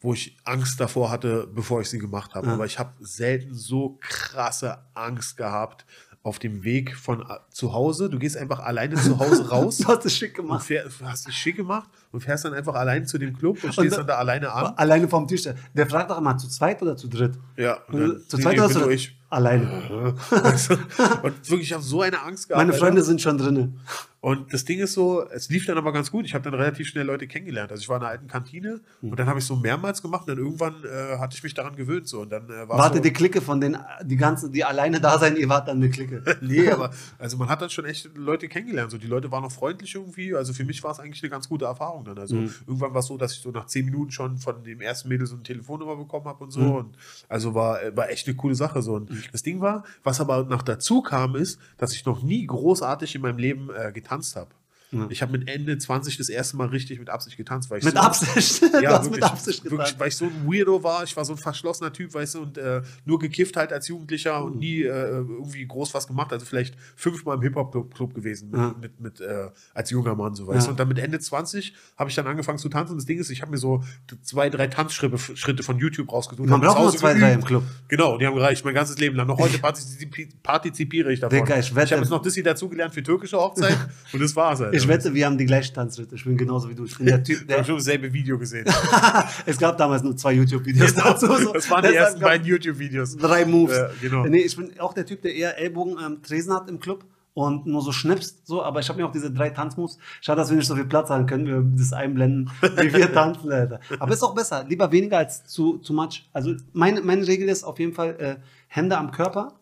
wo 0.00 0.12
ich 0.14 0.36
Angst 0.44 0.80
davor 0.80 1.10
hatte, 1.10 1.46
bevor 1.54 1.80
ich 1.80 1.88
sie 1.90 1.98
gemacht 1.98 2.34
habe. 2.34 2.46
Ja. 2.48 2.54
Aber 2.54 2.66
ich 2.66 2.78
habe 2.78 2.92
selten 3.00 3.54
so 3.54 3.98
krasse 4.00 4.78
Angst 4.94 5.36
gehabt 5.36 5.84
auf 6.22 6.38
dem 6.38 6.64
Weg 6.64 6.96
von 6.96 7.20
äh, 7.20 7.24
zu 7.50 7.74
Hause. 7.74 8.08
Du 8.08 8.18
gehst 8.18 8.36
einfach 8.38 8.60
alleine 8.60 8.94
zu 8.96 9.18
Hause 9.18 9.46
raus. 9.50 9.78
Du 9.78 9.88
hast 9.88 10.06
es 10.06 10.16
schick 10.16 10.38
und 10.38 10.46
gemacht. 10.46 10.64
fähr, 10.66 10.86
hast 11.04 11.26
dich 11.28 11.34
schick 11.36 11.56
gemacht 11.56 11.88
und 12.12 12.22
fährst 12.22 12.46
dann 12.46 12.54
einfach 12.54 12.74
allein 12.74 13.06
zu 13.06 13.18
dem 13.18 13.36
Club 13.36 13.56
und 13.58 13.64
Und 13.64 13.72
stehst 13.74 13.92
da- 13.92 13.96
dann 13.98 14.06
da 14.06 14.14
alleine 14.16 14.50
an. 14.50 14.74
Alleine 14.76 15.06
vom 15.08 15.28
Tisch. 15.28 15.42
Der 15.74 15.86
fragt 15.86 16.10
doch 16.10 16.16
immer, 16.18 16.36
zu 16.38 16.48
zweit 16.48 16.80
oder 16.80 16.96
zu 16.96 17.08
dritt? 17.08 17.38
Ja, 17.56 17.76
und 17.88 18.00
dann, 18.00 18.22
zu 18.26 18.38
zweit 18.38 18.54
nee, 18.54 18.60
oder 18.60 18.70
zu 18.70 18.80
dritt? 18.80 19.12
Alleine. 19.28 19.82
Du? 19.88 19.96
und 21.26 21.50
wirklich, 21.50 21.68
ich 21.68 21.72
habe 21.74 21.82
so 21.82 22.00
eine 22.00 22.20
Angst 22.22 22.48
gehabt. 22.48 22.58
Meine 22.58 22.72
Alter. 22.72 22.84
Freunde 22.86 23.02
sind 23.02 23.20
schon 23.20 23.36
drin. 23.36 23.78
Und 24.24 24.54
das 24.54 24.64
Ding 24.64 24.78
ist 24.78 24.94
so, 24.94 25.28
es 25.28 25.50
lief 25.50 25.66
dann 25.66 25.76
aber 25.76 25.92
ganz 25.92 26.10
gut. 26.10 26.24
Ich 26.24 26.32
habe 26.32 26.42
dann 26.42 26.54
relativ 26.54 26.88
schnell 26.88 27.04
Leute 27.04 27.26
kennengelernt. 27.26 27.70
Also 27.70 27.82
ich 27.82 27.90
war 27.90 27.98
in 27.98 28.04
einer 28.04 28.10
alten 28.10 28.26
Kantine 28.26 28.80
und 29.02 29.18
dann 29.18 29.26
habe 29.26 29.38
ich 29.38 29.44
so 29.44 29.54
mehrmals 29.54 30.00
gemacht 30.00 30.22
und 30.22 30.28
dann 30.28 30.38
irgendwann 30.38 30.76
äh, 30.82 31.18
hatte 31.18 31.36
ich 31.36 31.42
mich 31.42 31.52
daran 31.52 31.76
gewöhnt. 31.76 32.08
So. 32.08 32.22
Und 32.22 32.32
dann 32.32 32.48
äh, 32.48 32.66
war 32.66 32.78
Warte 32.78 32.96
so, 32.96 33.02
die 33.02 33.12
Clique 33.12 33.42
von 33.42 33.60
den, 33.60 33.76
die 34.02 34.16
ganzen, 34.16 34.50
die 34.50 34.64
alleine 34.64 34.98
da 34.98 35.18
sein, 35.18 35.36
ihr 35.36 35.50
wart 35.50 35.68
dann 35.68 35.76
eine 35.76 35.90
Clique. 35.90 36.22
Nee, 36.40 36.70
aber 36.70 36.90
also 37.18 37.36
man 37.36 37.50
hat 37.50 37.60
dann 37.60 37.68
schon 37.68 37.84
echt 37.84 38.16
Leute 38.16 38.48
kennengelernt. 38.48 38.92
So, 38.92 38.96
die 38.96 39.06
Leute 39.06 39.30
waren 39.30 39.44
auch 39.44 39.52
freundlich 39.52 39.94
irgendwie. 39.94 40.34
Also 40.34 40.54
für 40.54 40.64
mich 40.64 40.82
war 40.82 40.92
es 40.92 41.00
eigentlich 41.00 41.22
eine 41.22 41.28
ganz 41.28 41.46
gute 41.46 41.66
Erfahrung 41.66 42.06
dann. 42.06 42.18
Also 42.18 42.36
irgendwann 42.36 42.94
war 42.94 43.00
es 43.00 43.06
so, 43.06 43.18
dass 43.18 43.34
ich 43.34 43.40
so 43.40 43.50
nach 43.50 43.66
zehn 43.66 43.84
Minuten 43.84 44.10
schon 44.10 44.38
von 44.38 44.64
dem 44.64 44.80
ersten 44.80 45.10
Mädel 45.10 45.26
so 45.26 45.34
eine 45.34 45.42
Telefonnummer 45.42 45.96
bekommen 45.96 46.24
habe 46.24 46.44
und 46.44 46.50
so. 46.50 46.60
Und 46.60 46.96
also 47.28 47.54
war, 47.54 47.82
äh, 47.82 47.94
war 47.94 48.08
echt 48.08 48.26
eine 48.26 48.36
coole 48.36 48.54
Sache. 48.54 48.80
So. 48.80 48.94
Und 48.94 49.10
das 49.32 49.42
Ding 49.42 49.60
war, 49.60 49.84
was 50.02 50.18
aber 50.18 50.44
noch 50.44 50.62
dazu 50.62 51.02
kam, 51.02 51.36
ist, 51.36 51.60
dass 51.76 51.92
ich 51.92 52.06
noch 52.06 52.22
nie 52.22 52.46
großartig 52.46 53.14
in 53.16 53.20
meinem 53.20 53.36
Leben 53.36 53.68
äh, 53.68 53.92
getanzt 54.14 54.63
habe. 55.02 55.12
Ich 55.12 55.22
habe 55.22 55.32
mit 55.32 55.48
Ende 55.48 55.76
20 55.78 56.16
das 56.16 56.28
erste 56.28 56.56
Mal 56.56 56.68
richtig 56.68 56.98
mit 56.98 57.10
Absicht 57.10 57.36
getanzt. 57.36 57.70
Weil 57.70 57.78
ich 57.78 57.84
Mit 57.84 57.94
so, 57.94 58.00
Absicht. 58.00 58.62
du 58.74 58.82
ja, 58.82 58.90
hast 58.92 59.04
wirklich, 59.04 59.10
mit 59.12 59.22
Absicht 59.24 59.64
wirklich, 59.64 59.80
getan. 59.80 60.00
weil 60.00 60.08
ich 60.08 60.16
so 60.16 60.24
ein 60.26 60.46
Weirdo 60.46 60.82
war. 60.82 61.04
Ich 61.04 61.16
war 61.16 61.24
so 61.24 61.32
ein 61.34 61.38
verschlossener 61.38 61.92
Typ, 61.92 62.14
weißt 62.14 62.34
du, 62.36 62.42
und 62.42 62.58
äh, 62.58 62.82
nur 63.04 63.18
gekifft 63.18 63.56
halt 63.56 63.72
als 63.72 63.88
Jugendlicher 63.88 64.40
Mhm. 64.40 64.46
und 64.46 64.58
nie 64.58 64.82
äh, 64.82 64.88
irgendwie 64.88 65.66
groß 65.66 65.94
was 65.94 66.06
gemacht. 66.06 66.32
Also 66.32 66.46
vielleicht 66.46 66.74
fünfmal 66.96 67.36
im 67.36 67.42
Hip-Hop-Club 67.42 68.14
gewesen 68.14 68.50
mit, 68.50 68.60
Ja. 68.60 68.74
mit, 68.80 69.00
mit 69.00 69.20
äh, 69.20 69.50
als 69.74 69.90
junger 69.90 70.14
Mann, 70.14 70.34
so 70.34 70.46
weißt 70.46 70.58
Ja. 70.60 70.64
du. 70.66 70.70
Und 70.72 70.80
dann 70.80 70.88
mit 70.88 70.98
Ende 70.98 71.18
20 71.18 71.74
habe 71.96 72.10
ich 72.10 72.16
dann 72.16 72.26
angefangen 72.26 72.58
zu 72.58 72.68
tanzen. 72.68 72.96
Das 72.96 73.06
Ding 73.06 73.18
ist, 73.18 73.30
ich 73.30 73.42
habe 73.42 73.50
mir 73.50 73.58
so 73.58 73.82
zwei, 74.22 74.50
drei 74.50 74.66
Tanzschritte 74.66 75.18
Schritte 75.18 75.62
von 75.62 75.78
YouTube 75.78 76.12
rausgesucht. 76.12 76.48
Man 76.48 76.60
braucht 76.60 76.76
zu 76.76 76.82
nur 76.82 76.96
zwei, 76.96 77.08
geübt. 77.14 77.22
drei 77.24 77.32
im 77.32 77.44
Club. 77.44 77.62
Genau, 77.88 78.18
die 78.18 78.26
haben 78.26 78.34
gereicht, 78.34 78.64
mein 78.64 78.74
ganzes 78.74 78.98
Leben 78.98 79.16
lang. 79.16 79.26
Noch 79.26 79.38
heute 79.38 79.58
partizipi 79.58 80.28
partizipiere 80.42 81.12
ich 81.12 81.20
davon. 81.20 81.38
Digga, 81.38 81.58
ich 81.58 81.70
ich 81.70 81.92
habe 81.92 82.00
jetzt 82.02 82.10
noch 82.10 82.22
das 82.22 82.34
hier 82.34 82.44
dazugelernt 82.44 82.94
für 82.94 83.02
türkische 83.02 83.36
Hochzeit 83.36 83.76
und 84.12 84.20
das 84.22 84.34
war's 84.36 84.60
halt. 84.60 84.74
Ich 84.74 84.83
Ich 84.84 84.88
wette, 84.88 85.14
wir 85.14 85.24
haben 85.24 85.38
die 85.38 85.46
gleichen 85.46 85.74
Tanzschritte. 85.74 86.14
Ich 86.14 86.24
bin 86.24 86.36
genauso 86.36 86.68
wie 86.68 86.74
du. 86.74 86.84
Ich 86.84 86.98
bin 86.98 87.06
der 87.06 87.22
Typ, 87.22 87.40
Ich 87.40 87.46
der. 87.46 87.56
habe 87.56 87.66
schon 87.66 87.76
dasselbe 87.76 88.12
Video 88.12 88.38
gesehen. 88.38 88.66
es 89.46 89.56
gab 89.56 89.78
damals 89.78 90.02
nur 90.02 90.14
zwei 90.14 90.34
YouTube-Videos 90.34 90.94
dazu. 90.94 91.26
so. 91.26 91.52
das 91.54 91.70
waren 91.70 91.82
die 91.82 91.88
Deshalb 91.88 92.08
ersten 92.08 92.20
beiden 92.20 92.46
YouTube-Videos. 92.46 93.16
Drei 93.16 93.46
Moves. 93.46 93.78
Ja, 93.78 93.88
genau. 94.00 94.26
Nee, 94.26 94.40
ich 94.40 94.54
bin 94.54 94.78
auch 94.78 94.92
der 94.92 95.06
Typ, 95.06 95.22
der 95.22 95.34
eher 95.34 95.58
Ellbogen 95.58 95.98
am 95.98 96.22
Tresen 96.22 96.52
hat 96.52 96.68
im 96.68 96.80
Club 96.80 97.06
und 97.32 97.66
nur 97.66 97.80
so 97.80 97.92
schnipst, 97.92 98.46
so, 98.46 98.62
aber 98.62 98.80
ich 98.80 98.88
habe 98.88 99.00
mir 99.00 99.08
auch 99.08 99.12
diese 99.12 99.30
drei 99.32 99.50
Tanzmoves. 99.50 99.98
Schade, 100.20 100.40
dass 100.40 100.50
wir 100.50 100.56
nicht 100.56 100.68
so 100.68 100.76
viel 100.76 100.84
Platz 100.84 101.08
haben, 101.10 101.26
können 101.26 101.46
wir 101.46 101.64
das 101.78 101.92
einblenden, 101.92 102.50
wie 102.60 102.92
wir 102.92 103.12
tanzen, 103.12 103.50
Alter. 103.50 103.80
Aber 103.98 104.12
ist 104.12 104.22
auch 104.22 104.34
besser, 104.34 104.64
lieber 104.68 104.92
weniger 104.92 105.18
als 105.18 105.44
zu, 105.46 105.78
zu 105.78 105.94
much. 105.94 106.28
Also 106.32 106.54
meine, 106.74 107.00
meine 107.00 107.26
Regel 107.26 107.48
ist 107.48 107.64
auf 107.64 107.80
jeden 107.80 107.92
Fall 107.92 108.16
äh, 108.20 108.36
Hände 108.68 108.96
am 108.96 109.10
Körper, 109.10 109.54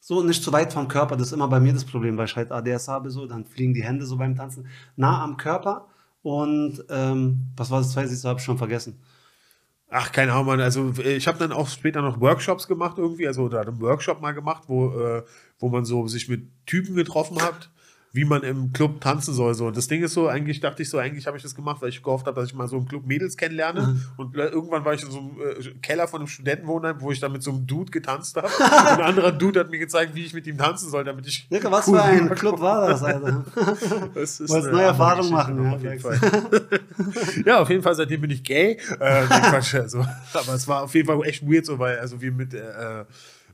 so 0.00 0.22
nicht 0.22 0.42
zu 0.42 0.52
weit 0.52 0.72
vom 0.72 0.88
Körper. 0.88 1.16
Das 1.16 1.28
ist 1.28 1.32
immer 1.32 1.48
bei 1.48 1.60
mir 1.60 1.72
das 1.72 1.84
Problem, 1.84 2.16
weil 2.16 2.26
ich 2.26 2.34
halt 2.34 2.50
ADS 2.50 2.88
habe, 2.88 3.10
so, 3.10 3.26
dann 3.26 3.44
fliegen 3.44 3.74
die 3.74 3.84
Hände 3.84 4.06
so 4.06 4.16
beim 4.16 4.34
Tanzen 4.34 4.66
nah 4.96 5.22
am 5.22 5.36
Körper. 5.36 5.86
Und 6.22 6.84
ähm, 6.88 7.46
was 7.56 7.70
war 7.70 7.78
das 7.80 7.92
zweite? 7.92 8.10
Das 8.10 8.24
habe 8.24 8.40
ich 8.40 8.44
schon 8.44 8.58
vergessen. 8.58 8.98
Ach, 9.88 10.12
keine 10.12 10.32
Ahnung, 10.32 10.46
Mann. 10.46 10.60
Also 10.60 10.92
ich 10.98 11.26
habe 11.26 11.38
dann 11.38 11.52
auch 11.52 11.68
später 11.68 12.00
noch 12.00 12.20
Workshops 12.20 12.68
gemacht 12.68 12.96
irgendwie, 12.98 13.26
also 13.26 13.42
oder 13.44 13.60
einen 13.60 13.80
Workshop 13.80 14.20
mal 14.20 14.32
gemacht, 14.32 14.64
wo, 14.68 14.90
äh, 14.98 15.24
wo 15.58 15.68
man 15.68 15.84
so 15.84 16.06
sich 16.06 16.28
mit 16.28 16.48
Typen 16.64 16.94
getroffen 16.94 17.42
hat, 17.42 17.70
wie 18.12 18.24
man 18.24 18.42
im 18.42 18.72
Club 18.72 19.00
tanzen 19.00 19.34
soll. 19.34 19.54
So. 19.54 19.66
Und 19.66 19.76
das 19.76 19.86
Ding 19.86 20.02
ist 20.02 20.14
so, 20.14 20.26
eigentlich 20.26 20.60
dachte 20.60 20.82
ich 20.82 20.90
so, 20.90 20.98
eigentlich 20.98 21.26
habe 21.26 21.36
ich 21.36 21.42
das 21.42 21.54
gemacht, 21.54 21.80
weil 21.80 21.90
ich 21.90 22.02
gehofft 22.02 22.26
habe, 22.26 22.40
dass 22.40 22.50
ich 22.50 22.54
mal 22.54 22.66
so 22.66 22.76
im 22.76 22.86
Club 22.86 23.06
Mädels 23.06 23.36
kennenlerne. 23.36 23.82
Mhm. 23.82 24.04
Und 24.16 24.36
äh, 24.36 24.46
irgendwann 24.46 24.84
war 24.84 24.94
ich 24.94 25.02
in 25.02 25.10
so 25.10 25.18
einem 25.18 25.30
äh, 25.40 25.70
Keller 25.80 26.08
von 26.08 26.20
einem 26.20 26.26
Studentenwohnheim, 26.26 27.00
wo 27.00 27.12
ich 27.12 27.20
dann 27.20 27.30
mit 27.30 27.42
so 27.42 27.52
einem 27.52 27.66
Dude 27.66 27.92
getanzt 27.92 28.36
habe. 28.36 28.48
Und 28.58 28.64
ein 28.64 29.00
anderer 29.00 29.30
Dude 29.30 29.60
hat 29.60 29.70
mir 29.70 29.78
gezeigt, 29.78 30.14
wie 30.14 30.24
ich 30.24 30.34
mit 30.34 30.46
ihm 30.48 30.58
tanzen 30.58 30.90
soll, 30.90 31.04
damit 31.04 31.26
ich. 31.26 31.48
Digga, 31.48 31.70
was 31.70 31.86
cool 31.86 31.98
für 31.98 32.02
ein. 32.02 32.30
Club 32.30 32.60
war 32.60 32.88
das, 32.88 33.02
Alter? 33.02 33.44
Das 34.14 34.40
ist 34.40 34.50
Wolltest 34.50 34.72
neue 34.72 34.84
Erfahrungen 34.84 35.30
machen, 35.30 35.56
noch, 35.56 35.64
ja, 35.64 35.76
auf 35.76 35.82
jeden 35.82 36.00
Fall. 36.00 36.20
ja, 37.46 37.60
auf 37.60 37.70
jeden 37.70 37.82
Fall, 37.82 37.94
seitdem 37.94 38.20
bin 38.20 38.30
ich 38.30 38.42
gay. 38.42 38.72
Äh, 38.98 39.26
Quatsch, 39.26 39.74
also. 39.74 40.04
Aber 40.32 40.54
es 40.54 40.66
war 40.66 40.82
auf 40.82 40.94
jeden 40.94 41.06
Fall 41.06 41.20
echt 41.26 41.46
weird 41.46 41.66
so, 41.66 41.78
weil, 41.78 41.98
also 41.98 42.20
wir 42.20 42.32
mit, 42.32 42.54
äh, 42.54 43.04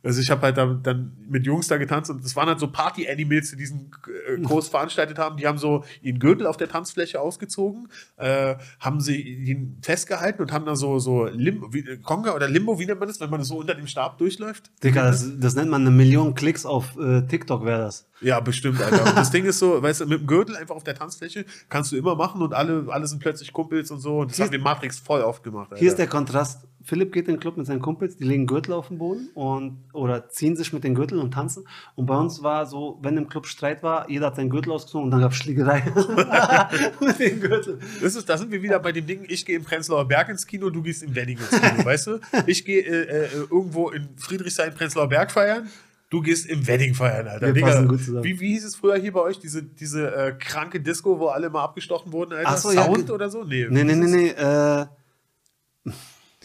also 0.07 0.21
ich 0.21 0.31
habe 0.31 0.43
halt 0.43 0.57
dann, 0.57 0.83
dann 0.83 1.13
mit 1.29 1.45
Jungs 1.45 1.69
da 1.69 1.77
getanzt 1.77 2.11
und 2.11 2.25
das 2.25 2.35
waren 2.37 2.49
halt 2.49 2.61
so 2.61 2.69
Party-Animals, 2.69 3.51
die 3.51 3.57
diesen 3.57 3.91
äh, 4.29 4.41
Kurs 4.43 4.69
veranstaltet 4.69 5.19
haben. 5.19 5.37
Die 5.37 5.47
haben 5.47 5.59
so 5.59 5.85
ihren 6.01 6.19
Gürtel 6.19 6.47
auf 6.47 6.57
der 6.57 6.69
Tanzfläche 6.69 7.21
ausgezogen, 7.21 7.89
äh, 8.17 8.55
haben 8.81 9.01
sie 9.01 9.21
ihn 9.21 9.79
festgehalten 9.83 10.41
und 10.43 10.53
haben 10.53 10.65
da 10.65 10.77
so, 10.77 10.99
so 10.99 11.27
Lim 11.27 11.67
wie, 11.73 11.81
äh, 11.81 11.99
Conga 11.99 12.35
oder 12.35 12.49
Limbo, 12.49 12.79
wie 12.79 12.87
nennt 12.87 13.01
man 13.01 13.09
das, 13.09 13.21
wenn 13.21 13.31
man 13.31 13.41
das 13.41 13.49
so 13.49 13.59
unter 13.59 13.75
dem 13.75 13.87
Stab 13.87 14.19
durchläuft? 14.19 14.71
Digga, 14.83 15.05
das, 15.07 15.29
das 15.39 15.55
nennt 15.55 15.71
man 15.71 15.83
eine 15.83 15.91
Million 15.91 16.35
Klicks 16.35 16.65
auf 16.65 16.97
äh, 16.99 17.23
TikTok, 17.27 17.65
wäre 17.65 17.81
das. 17.81 18.09
Ja, 18.21 18.41
bestimmt, 18.41 18.81
Alter. 18.81 19.05
Und 19.11 19.17
das 19.17 19.31
Ding 19.31 19.45
ist 19.45 19.59
so, 19.59 19.83
weißt 19.83 20.01
du, 20.03 20.07
mit 20.07 20.21
dem 20.21 20.27
Gürtel 20.27 20.57
einfach 20.57 20.75
auf 20.75 20.85
der 20.85 20.95
Tanzfläche 20.95 21.45
kannst 21.69 21.93
du 21.93 21.97
immer 21.97 22.15
machen 22.15 22.41
und 22.41 22.55
alle, 22.55 22.87
alle 22.89 23.07
sind 23.07 23.19
plötzlich 23.19 23.53
Kumpels 23.53 23.91
und 23.91 24.01
so. 24.01 24.21
Und 24.21 24.31
das 24.31 24.37
Hier- 24.37 24.47
haben 24.47 24.53
wir 24.53 24.61
Matrix 24.61 24.99
voll 24.99 25.21
oft 25.21 25.43
gemacht. 25.43 25.73
Alter. 25.73 25.81
Hier 25.81 25.89
ist 25.91 25.99
der 25.99 26.07
Kontrast. 26.07 26.67
Philipp 26.87 27.13
geht 27.13 27.27
in 27.27 27.35
den 27.35 27.41
Club 27.41 27.57
mit 27.57 27.67
seinen 27.67 27.83
Kumpels, 27.83 28.17
die 28.17 28.23
legen 28.25 28.47
Gürtel 28.47 28.73
auf 28.73 28.89
den 28.89 28.99
Boden 28.99 29.29
und 29.35 29.79
oder 29.93 30.29
ziehen 30.29 30.55
sich 30.55 30.73
mit 30.73 30.85
den 30.85 30.95
Gürteln 30.95 31.21
und 31.21 31.33
tanzen. 31.35 31.67
Und 31.97 32.07
bei 32.07 32.17
uns 32.17 32.43
war 32.45 32.65
so, 32.65 32.99
wenn 33.03 33.17
im 33.17 33.29
Club 33.29 33.47
Streit 33.47 33.83
war, 33.83 34.09
jeder 34.09 34.27
hat 34.27 34.37
seinen 34.37 34.51
Gürtel 34.51 34.71
ausgezogen 34.73 35.07
und 35.07 35.11
dann 35.11 35.21
gab 35.21 35.33
es 35.33 35.39
Schlägerei 35.39 35.83
mit 37.01 37.19
den 37.19 37.41
Gürteln. 37.41 37.81
Das 38.01 38.15
ist, 38.15 38.29
da 38.29 38.39
sind 38.39 38.53
wir 38.53 38.63
wieder 38.63 38.79
bei 38.79 38.93
dem 38.93 39.07
Ding, 39.07 39.25
ich 39.29 39.45
gehe 39.45 39.57
im 39.57 39.65
Prenzlauer 39.65 40.07
Berg 40.07 40.29
ins 40.29 40.47
Kino, 40.47 40.71
du 40.71 40.81
gehst 40.81 41.03
im 41.03 41.15
Wedding 41.15 41.39
ins 41.39 41.51
Kino, 41.51 41.85
weißt 41.85 42.07
du? 42.07 42.21
Ich 42.47 42.65
gehe 42.65 42.83
äh, 42.83 43.25
äh, 43.25 43.29
irgendwo 43.51 43.91
in 43.91 44.09
Friedrichshain, 44.17 44.73
Prenzlauer 44.73 45.09
Berg 45.09 45.33
feiern, 45.33 45.69
du 46.11 46.21
gehst 46.23 46.47
im 46.47 46.67
Wedding 46.67 46.95
feiern, 46.95 47.27
Alter. 47.27 47.53
Wir 47.55 47.63
passen 47.63 47.89
gut 47.89 48.01
zusammen. 48.05 48.25
Wie, 48.25 48.39
wie 48.39 48.53
hieß 48.53 48.65
es 48.65 48.77
früher 48.77 48.97
hier 48.97 49.13
bei 49.13 49.21
euch, 49.23 49.39
diese, 49.41 49.63
diese 49.63 50.15
äh, 50.15 50.33
kranke 50.39 50.81
Disco, 50.81 51.19
wo 51.19 51.27
alle 51.27 51.51
mal 51.51 51.65
abgestochen 51.65 52.13
wurden, 52.13 52.35
Alter? 52.35 52.49
Ach 52.49 52.57
so, 52.57 52.71
ja, 52.71 52.85
Sound 52.85 53.07
ge- 53.07 53.15
oder 53.15 53.29
so? 53.29 53.43
Nee. 53.45 53.67
Nee, 53.69 53.83
nee, 53.85 53.95
nee, 53.97 54.07
nee. 54.07 54.29
Äh, 54.29 54.87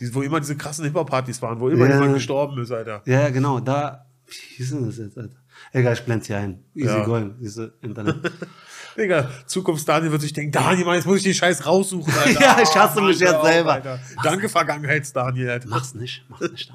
Diese, 0.01 0.13
wo 0.15 0.21
immer 0.23 0.39
diese 0.41 0.57
krassen 0.57 0.83
Hip-Hop-Partys 0.83 1.41
waren, 1.41 1.59
wo 1.61 1.69
immer 1.69 1.85
Ja. 1.87 1.93
jemand 1.93 2.15
gestorben 2.15 2.61
ist, 2.61 2.71
Alter. 2.71 3.01
ja, 3.05 3.29
genau. 3.29 3.59
Da. 3.61 4.05
Wie 4.27 4.55
hieß 4.57 4.71
denn 4.71 4.85
das 4.87 4.97
jetzt, 4.97 5.17
Alter? 5.17 5.35
Egal, 5.71 5.93
ich 5.93 6.01
blende 6.03 6.25
hier 6.25 6.37
ein. 6.37 6.63
Easy 6.75 6.87
Ja. 6.87 7.03
going, 7.05 7.35
diese 7.39 7.73
Internet. 7.81 8.17
Digga, 8.97 9.29
Zukunfts-Daniel 9.45 10.11
wird 10.11 10.21
sich 10.21 10.33
denken, 10.33 10.51
Daniel, 10.51 10.85
Mann, 10.85 10.95
jetzt 10.95 11.05
muss 11.05 11.17
ich 11.17 11.23
den 11.23 11.33
Scheiß 11.33 11.65
raussuchen, 11.65 12.13
Alter. 12.25 12.41
Ja, 12.41 12.57
ich 12.61 12.75
hasse 12.75 12.99
mich 13.01 13.21
Mann, 13.21 13.31
jetzt 13.33 13.43
selber. 13.45 13.73
Alter. 13.73 13.99
Danke, 14.23 14.49
Vergangenheits-Daniel, 14.49 15.49
Alter. 15.51 15.69
mach's 15.69 15.93
nicht, 15.93 16.25
mach's 16.27 16.49
nicht. 16.51 16.73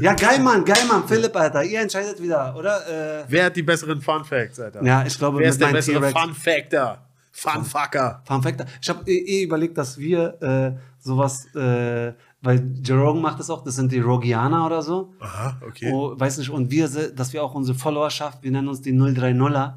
ja, 0.00 0.14
geil, 0.14 0.38
Mann, 0.40 0.64
geil, 0.64 0.78
Mann. 0.88 1.06
Philipp, 1.06 1.36
Alter. 1.36 1.62
Ihr 1.64 1.80
entscheidet 1.80 2.22
wieder, 2.22 2.54
oder? 2.56 3.20
Äh, 3.20 3.24
Wer 3.28 3.44
hat 3.46 3.56
die 3.56 3.62
besseren 3.62 4.00
Fun 4.00 4.24
Facts, 4.24 4.60
Alter? 4.60 4.82
ja, 4.82 5.04
ich 5.04 5.18
glaube, 5.18 5.40
Wer 5.40 5.50
ist 5.50 5.60
der 5.60 5.66
bessere. 5.72 6.10
Fun 6.10 6.32
Factor? 6.34 7.02
Fun 7.32 7.64
Fucker. 7.66 8.22
Fun 8.26 8.42
Fact. 8.42 8.64
Ich 8.80 8.88
habe 8.88 9.10
eh, 9.10 9.12
eh 9.18 9.42
überlegt, 9.42 9.76
dass 9.76 9.98
wir 9.98 10.40
äh, 10.40 10.72
sowas, 10.98 11.44
äh, 11.54 12.14
weil 12.46 12.74
Jerome 12.82 13.20
macht 13.20 13.40
das 13.40 13.50
auch, 13.50 13.64
das 13.64 13.74
sind 13.74 13.90
die 13.92 13.98
Rogianer 13.98 14.64
oder 14.64 14.80
so. 14.80 15.12
Aha, 15.18 15.60
okay. 15.66 15.90
Oh, 15.92 16.18
weiß 16.18 16.38
nicht, 16.38 16.50
und 16.50 16.70
wir, 16.70 16.88
dass 16.88 17.32
wir 17.32 17.42
auch 17.42 17.54
unsere 17.54 17.76
Followerschaft, 17.76 18.42
wir 18.42 18.50
nennen 18.50 18.68
uns 18.68 18.80
die 18.80 18.92
030er. 18.92 19.74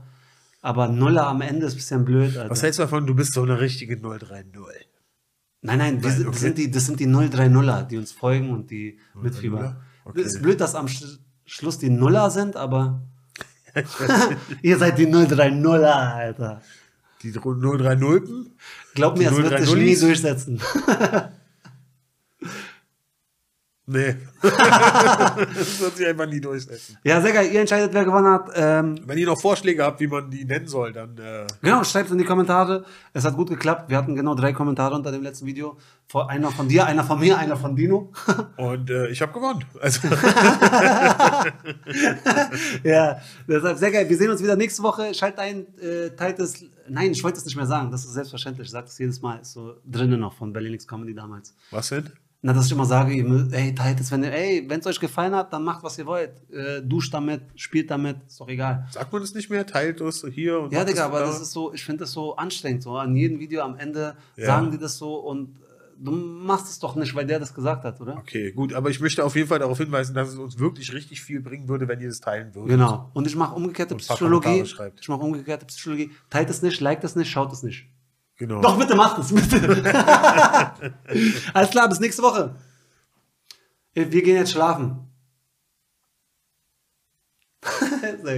Aber 0.62 0.88
Nuller 0.88 1.28
am 1.28 1.42
Ende 1.42 1.66
ist 1.66 1.74
ein 1.74 1.78
bisschen 1.78 2.06
blöd. 2.06 2.38
Alter. 2.38 2.50
Was 2.50 2.62
hältst 2.62 2.80
du 2.80 2.84
davon, 2.84 3.08
du 3.08 3.16
bist 3.16 3.34
so 3.34 3.44
eine 3.44 3.60
richtige 3.60 3.98
030? 3.98 4.46
Nein, 5.62 5.78
nein, 5.78 6.02
sind, 6.02 6.22
okay. 6.22 6.32
das, 6.32 6.40
sind 6.40 6.58
die, 6.58 6.72
das 6.72 6.86
sind 6.86 7.00
die 7.00 7.08
030er, 7.08 7.84
die 7.84 7.98
uns 7.98 8.12
folgen 8.12 8.52
und 8.52 8.70
die 8.70 9.00
mitfiebern. 9.16 9.78
Okay. 10.06 10.22
Es 10.22 10.36
ist 10.36 10.42
blöd, 10.42 10.62
dass 10.62 10.76
am 10.76 10.88
Sch 10.88 11.04
Schluss 11.46 11.80
die 11.80 11.90
Nuller 11.90 12.30
sind, 12.30 12.56
aber 12.56 13.02
ihr 14.62 14.78
seid 14.78 15.00
die 15.00 15.08
030er, 15.08 15.86
Alter. 15.86 16.62
Die 17.24 17.32
030? 17.32 18.52
Glaub 18.94 19.18
mir, 19.18 19.30
Die 19.30 19.36
es 19.36 19.38
wird 19.38 19.60
sich 19.60 19.70
030 19.70 19.76
nie 19.76 20.00
durchsetzen. 20.00 20.62
Nee. 23.92 24.16
das 24.44 25.82
wird 25.82 25.98
sich 25.98 26.06
einfach 26.06 26.28
nie 26.28 26.40
durchsetzen. 26.40 27.00
Ja, 27.04 27.20
sehr 27.22 27.34
geil. 27.34 27.50
Ihr 27.52 27.60
entscheidet, 27.62 27.92
wer 27.92 28.06
gewonnen 28.06 28.28
hat. 28.28 28.52
Ähm, 28.54 29.00
Wenn 29.04 29.18
ihr 29.18 29.26
noch 29.26 29.42
Vorschläge 29.42 29.84
habt, 29.84 30.00
wie 30.00 30.06
man 30.06 30.30
die 30.30 30.46
nennen 30.46 30.68
soll, 30.68 30.94
dann 30.94 31.18
äh, 31.18 31.48
genau, 31.60 31.84
schreibt 31.84 32.12
in 32.12 32.20
die 32.20 32.24
Kommentare. 32.24 32.86
Es 33.14 33.26
hat 33.26 33.36
gut 33.36 33.50
geklappt. 33.50 33.90
Wir 33.90 33.98
hatten 33.98 34.16
genau 34.16 34.36
drei 34.36 34.54
Kommentare 34.54 34.94
unter 34.94 35.12
dem 35.12 35.24
letzten 35.24 35.48
Video. 35.48 35.76
Einer 36.14 36.52
von 36.52 36.68
dir, 36.68 36.86
einer 36.86 37.04
von 37.04 37.20
mir, 37.20 37.40
einer 37.40 37.58
von 37.58 37.76
Dino. 37.76 38.12
und 38.58 38.92
äh, 38.92 39.08
ich 39.08 39.24
habe 39.24 39.34
gewonnen. 39.34 39.66
Also 39.82 40.08
ja, 42.84 43.20
deshalb 43.48 43.80
sehr 43.80 43.90
geil. 43.90 44.08
Wir 44.08 44.18
sehen 44.18 44.30
uns 44.30 44.44
wieder 44.44 44.56
nächste 44.56 44.84
Woche. 44.84 45.16
Schalt 45.16 45.40
ein, 45.40 45.66
äh, 45.80 46.12
teilt 46.16 46.38
es. 46.38 46.64
Nein, 46.88 47.10
ich 47.10 47.24
wollte 47.24 47.40
es 47.40 47.46
nicht 47.46 47.56
mehr 47.56 47.66
sagen. 47.66 47.90
Das 47.90 48.06
ist 48.06 48.14
selbstverständlich. 48.14 48.68
Ich 48.68 48.72
sage 48.72 48.86
es 48.86 49.00
jedes 49.00 49.20
Mal. 49.20 49.40
Ist 49.40 49.54
so 49.54 49.78
drinnen 49.84 50.20
noch 50.20 50.34
von 50.34 50.54
Berlin 50.54 50.76
X 50.76 50.88
Comedy 50.88 51.16
damals. 51.16 51.56
was 51.72 51.90
denn? 51.90 52.12
Na, 52.42 52.54
dass 52.54 52.68
ich 52.68 52.72
immer 52.72 52.86
sage, 52.86 53.12
ey, 53.52 53.76
teilt 53.76 54.00
es, 54.00 54.12
wenn 54.12 54.24
ihr, 54.24 54.32
ey, 54.32 54.64
wenn 54.70 54.80
es 54.80 54.86
euch 54.88 55.02
gefallen 55.02 55.36
hat, 55.36 55.52
dann 55.52 55.62
macht, 55.62 55.84
was 55.84 55.98
ihr 55.98 56.06
wollt. 56.06 56.32
Äh, 56.54 56.82
duscht 56.82 57.14
damit, 57.14 57.42
spielt 57.56 57.92
damit, 57.92 58.16
ist 58.28 58.40
doch 58.40 58.48
egal. 58.48 58.88
Sagt 58.92 59.12
man 59.12 59.22
das 59.22 59.34
nicht 59.34 59.50
mehr? 59.50 59.66
Teilt 59.68 60.00
es 60.00 60.26
hier 60.32 60.58
und 60.62 60.72
Ja, 60.72 60.86
Digga, 60.86 61.06
aber 61.06 61.20
da? 61.20 61.26
das 61.26 61.42
ist 61.42 61.52
so, 61.52 61.74
ich 61.74 61.84
finde 61.84 62.02
das 62.02 62.14
so 62.14 62.38
anstrengend. 62.38 62.82
So 62.84 62.96
an 62.96 63.14
jedem 63.14 63.40
Video 63.40 63.62
am 63.62 63.76
Ende 63.78 64.16
Ja. 64.38 64.46
sagen 64.46 64.72
die 64.72 64.78
das 64.78 64.98
so 64.98 65.16
und 65.18 65.50
äh, 65.50 65.64
du 65.98 66.12
machst 66.12 66.70
es 66.70 66.80
doch 66.80 66.96
nicht, 66.96 67.14
weil 67.14 67.26
der 67.26 67.40
das 67.40 67.54
gesagt 67.54 67.84
hat, 67.84 68.00
oder? 68.00 68.16
Okay, 68.16 68.54
gut, 68.54 68.72
aber 68.74 68.90
ich 68.90 69.02
möchte 69.02 69.26
auf 69.26 69.36
jeden 69.36 69.50
Fall 69.50 69.60
darauf 69.60 69.78
hinweisen, 69.78 70.14
dass 70.16 70.30
es 70.30 70.36
uns 70.38 70.58
wirklich 70.60 70.94
richtig 70.94 71.22
viel 71.22 71.42
bringen 71.42 71.68
würde, 71.68 71.90
wenn 71.90 72.00
ihr 72.00 72.08
das 72.08 72.22
teilen 72.22 72.56
würdet. 72.56 72.70
Genau. 72.70 73.10
Und 73.14 73.28
ich 73.28 73.36
mache 73.36 73.54
umgekehrte 73.54 73.96
Und 73.96 74.00
Psychologie. 74.00 74.64
Ich 75.02 75.10
mache 75.10 75.20
umgekehrte 75.20 75.66
Psychologie. 75.66 76.12
Teilt 76.30 76.50
es 76.50 76.62
nicht, 76.62 76.80
liked 76.80 77.04
es 77.04 77.18
nicht, 77.18 77.30
schaut 77.30 77.52
es 77.52 77.64
nicht. 77.64 77.86
Genau. 78.40 78.62
Doch, 78.62 78.80
bitte 78.80 78.96
macht 78.96 79.20
es, 79.20 79.36
bitte. 79.36 79.84
Alles 81.54 81.70
klar, 81.72 81.90
bis 81.90 82.00
nächste 82.00 82.24
Woche. 82.24 82.56
Wir 83.94 84.06
gehen 84.08 84.38
jetzt 84.38 84.54
schlafen. 84.54 85.10
Sehr 88.00 88.16
gut. 88.18 88.30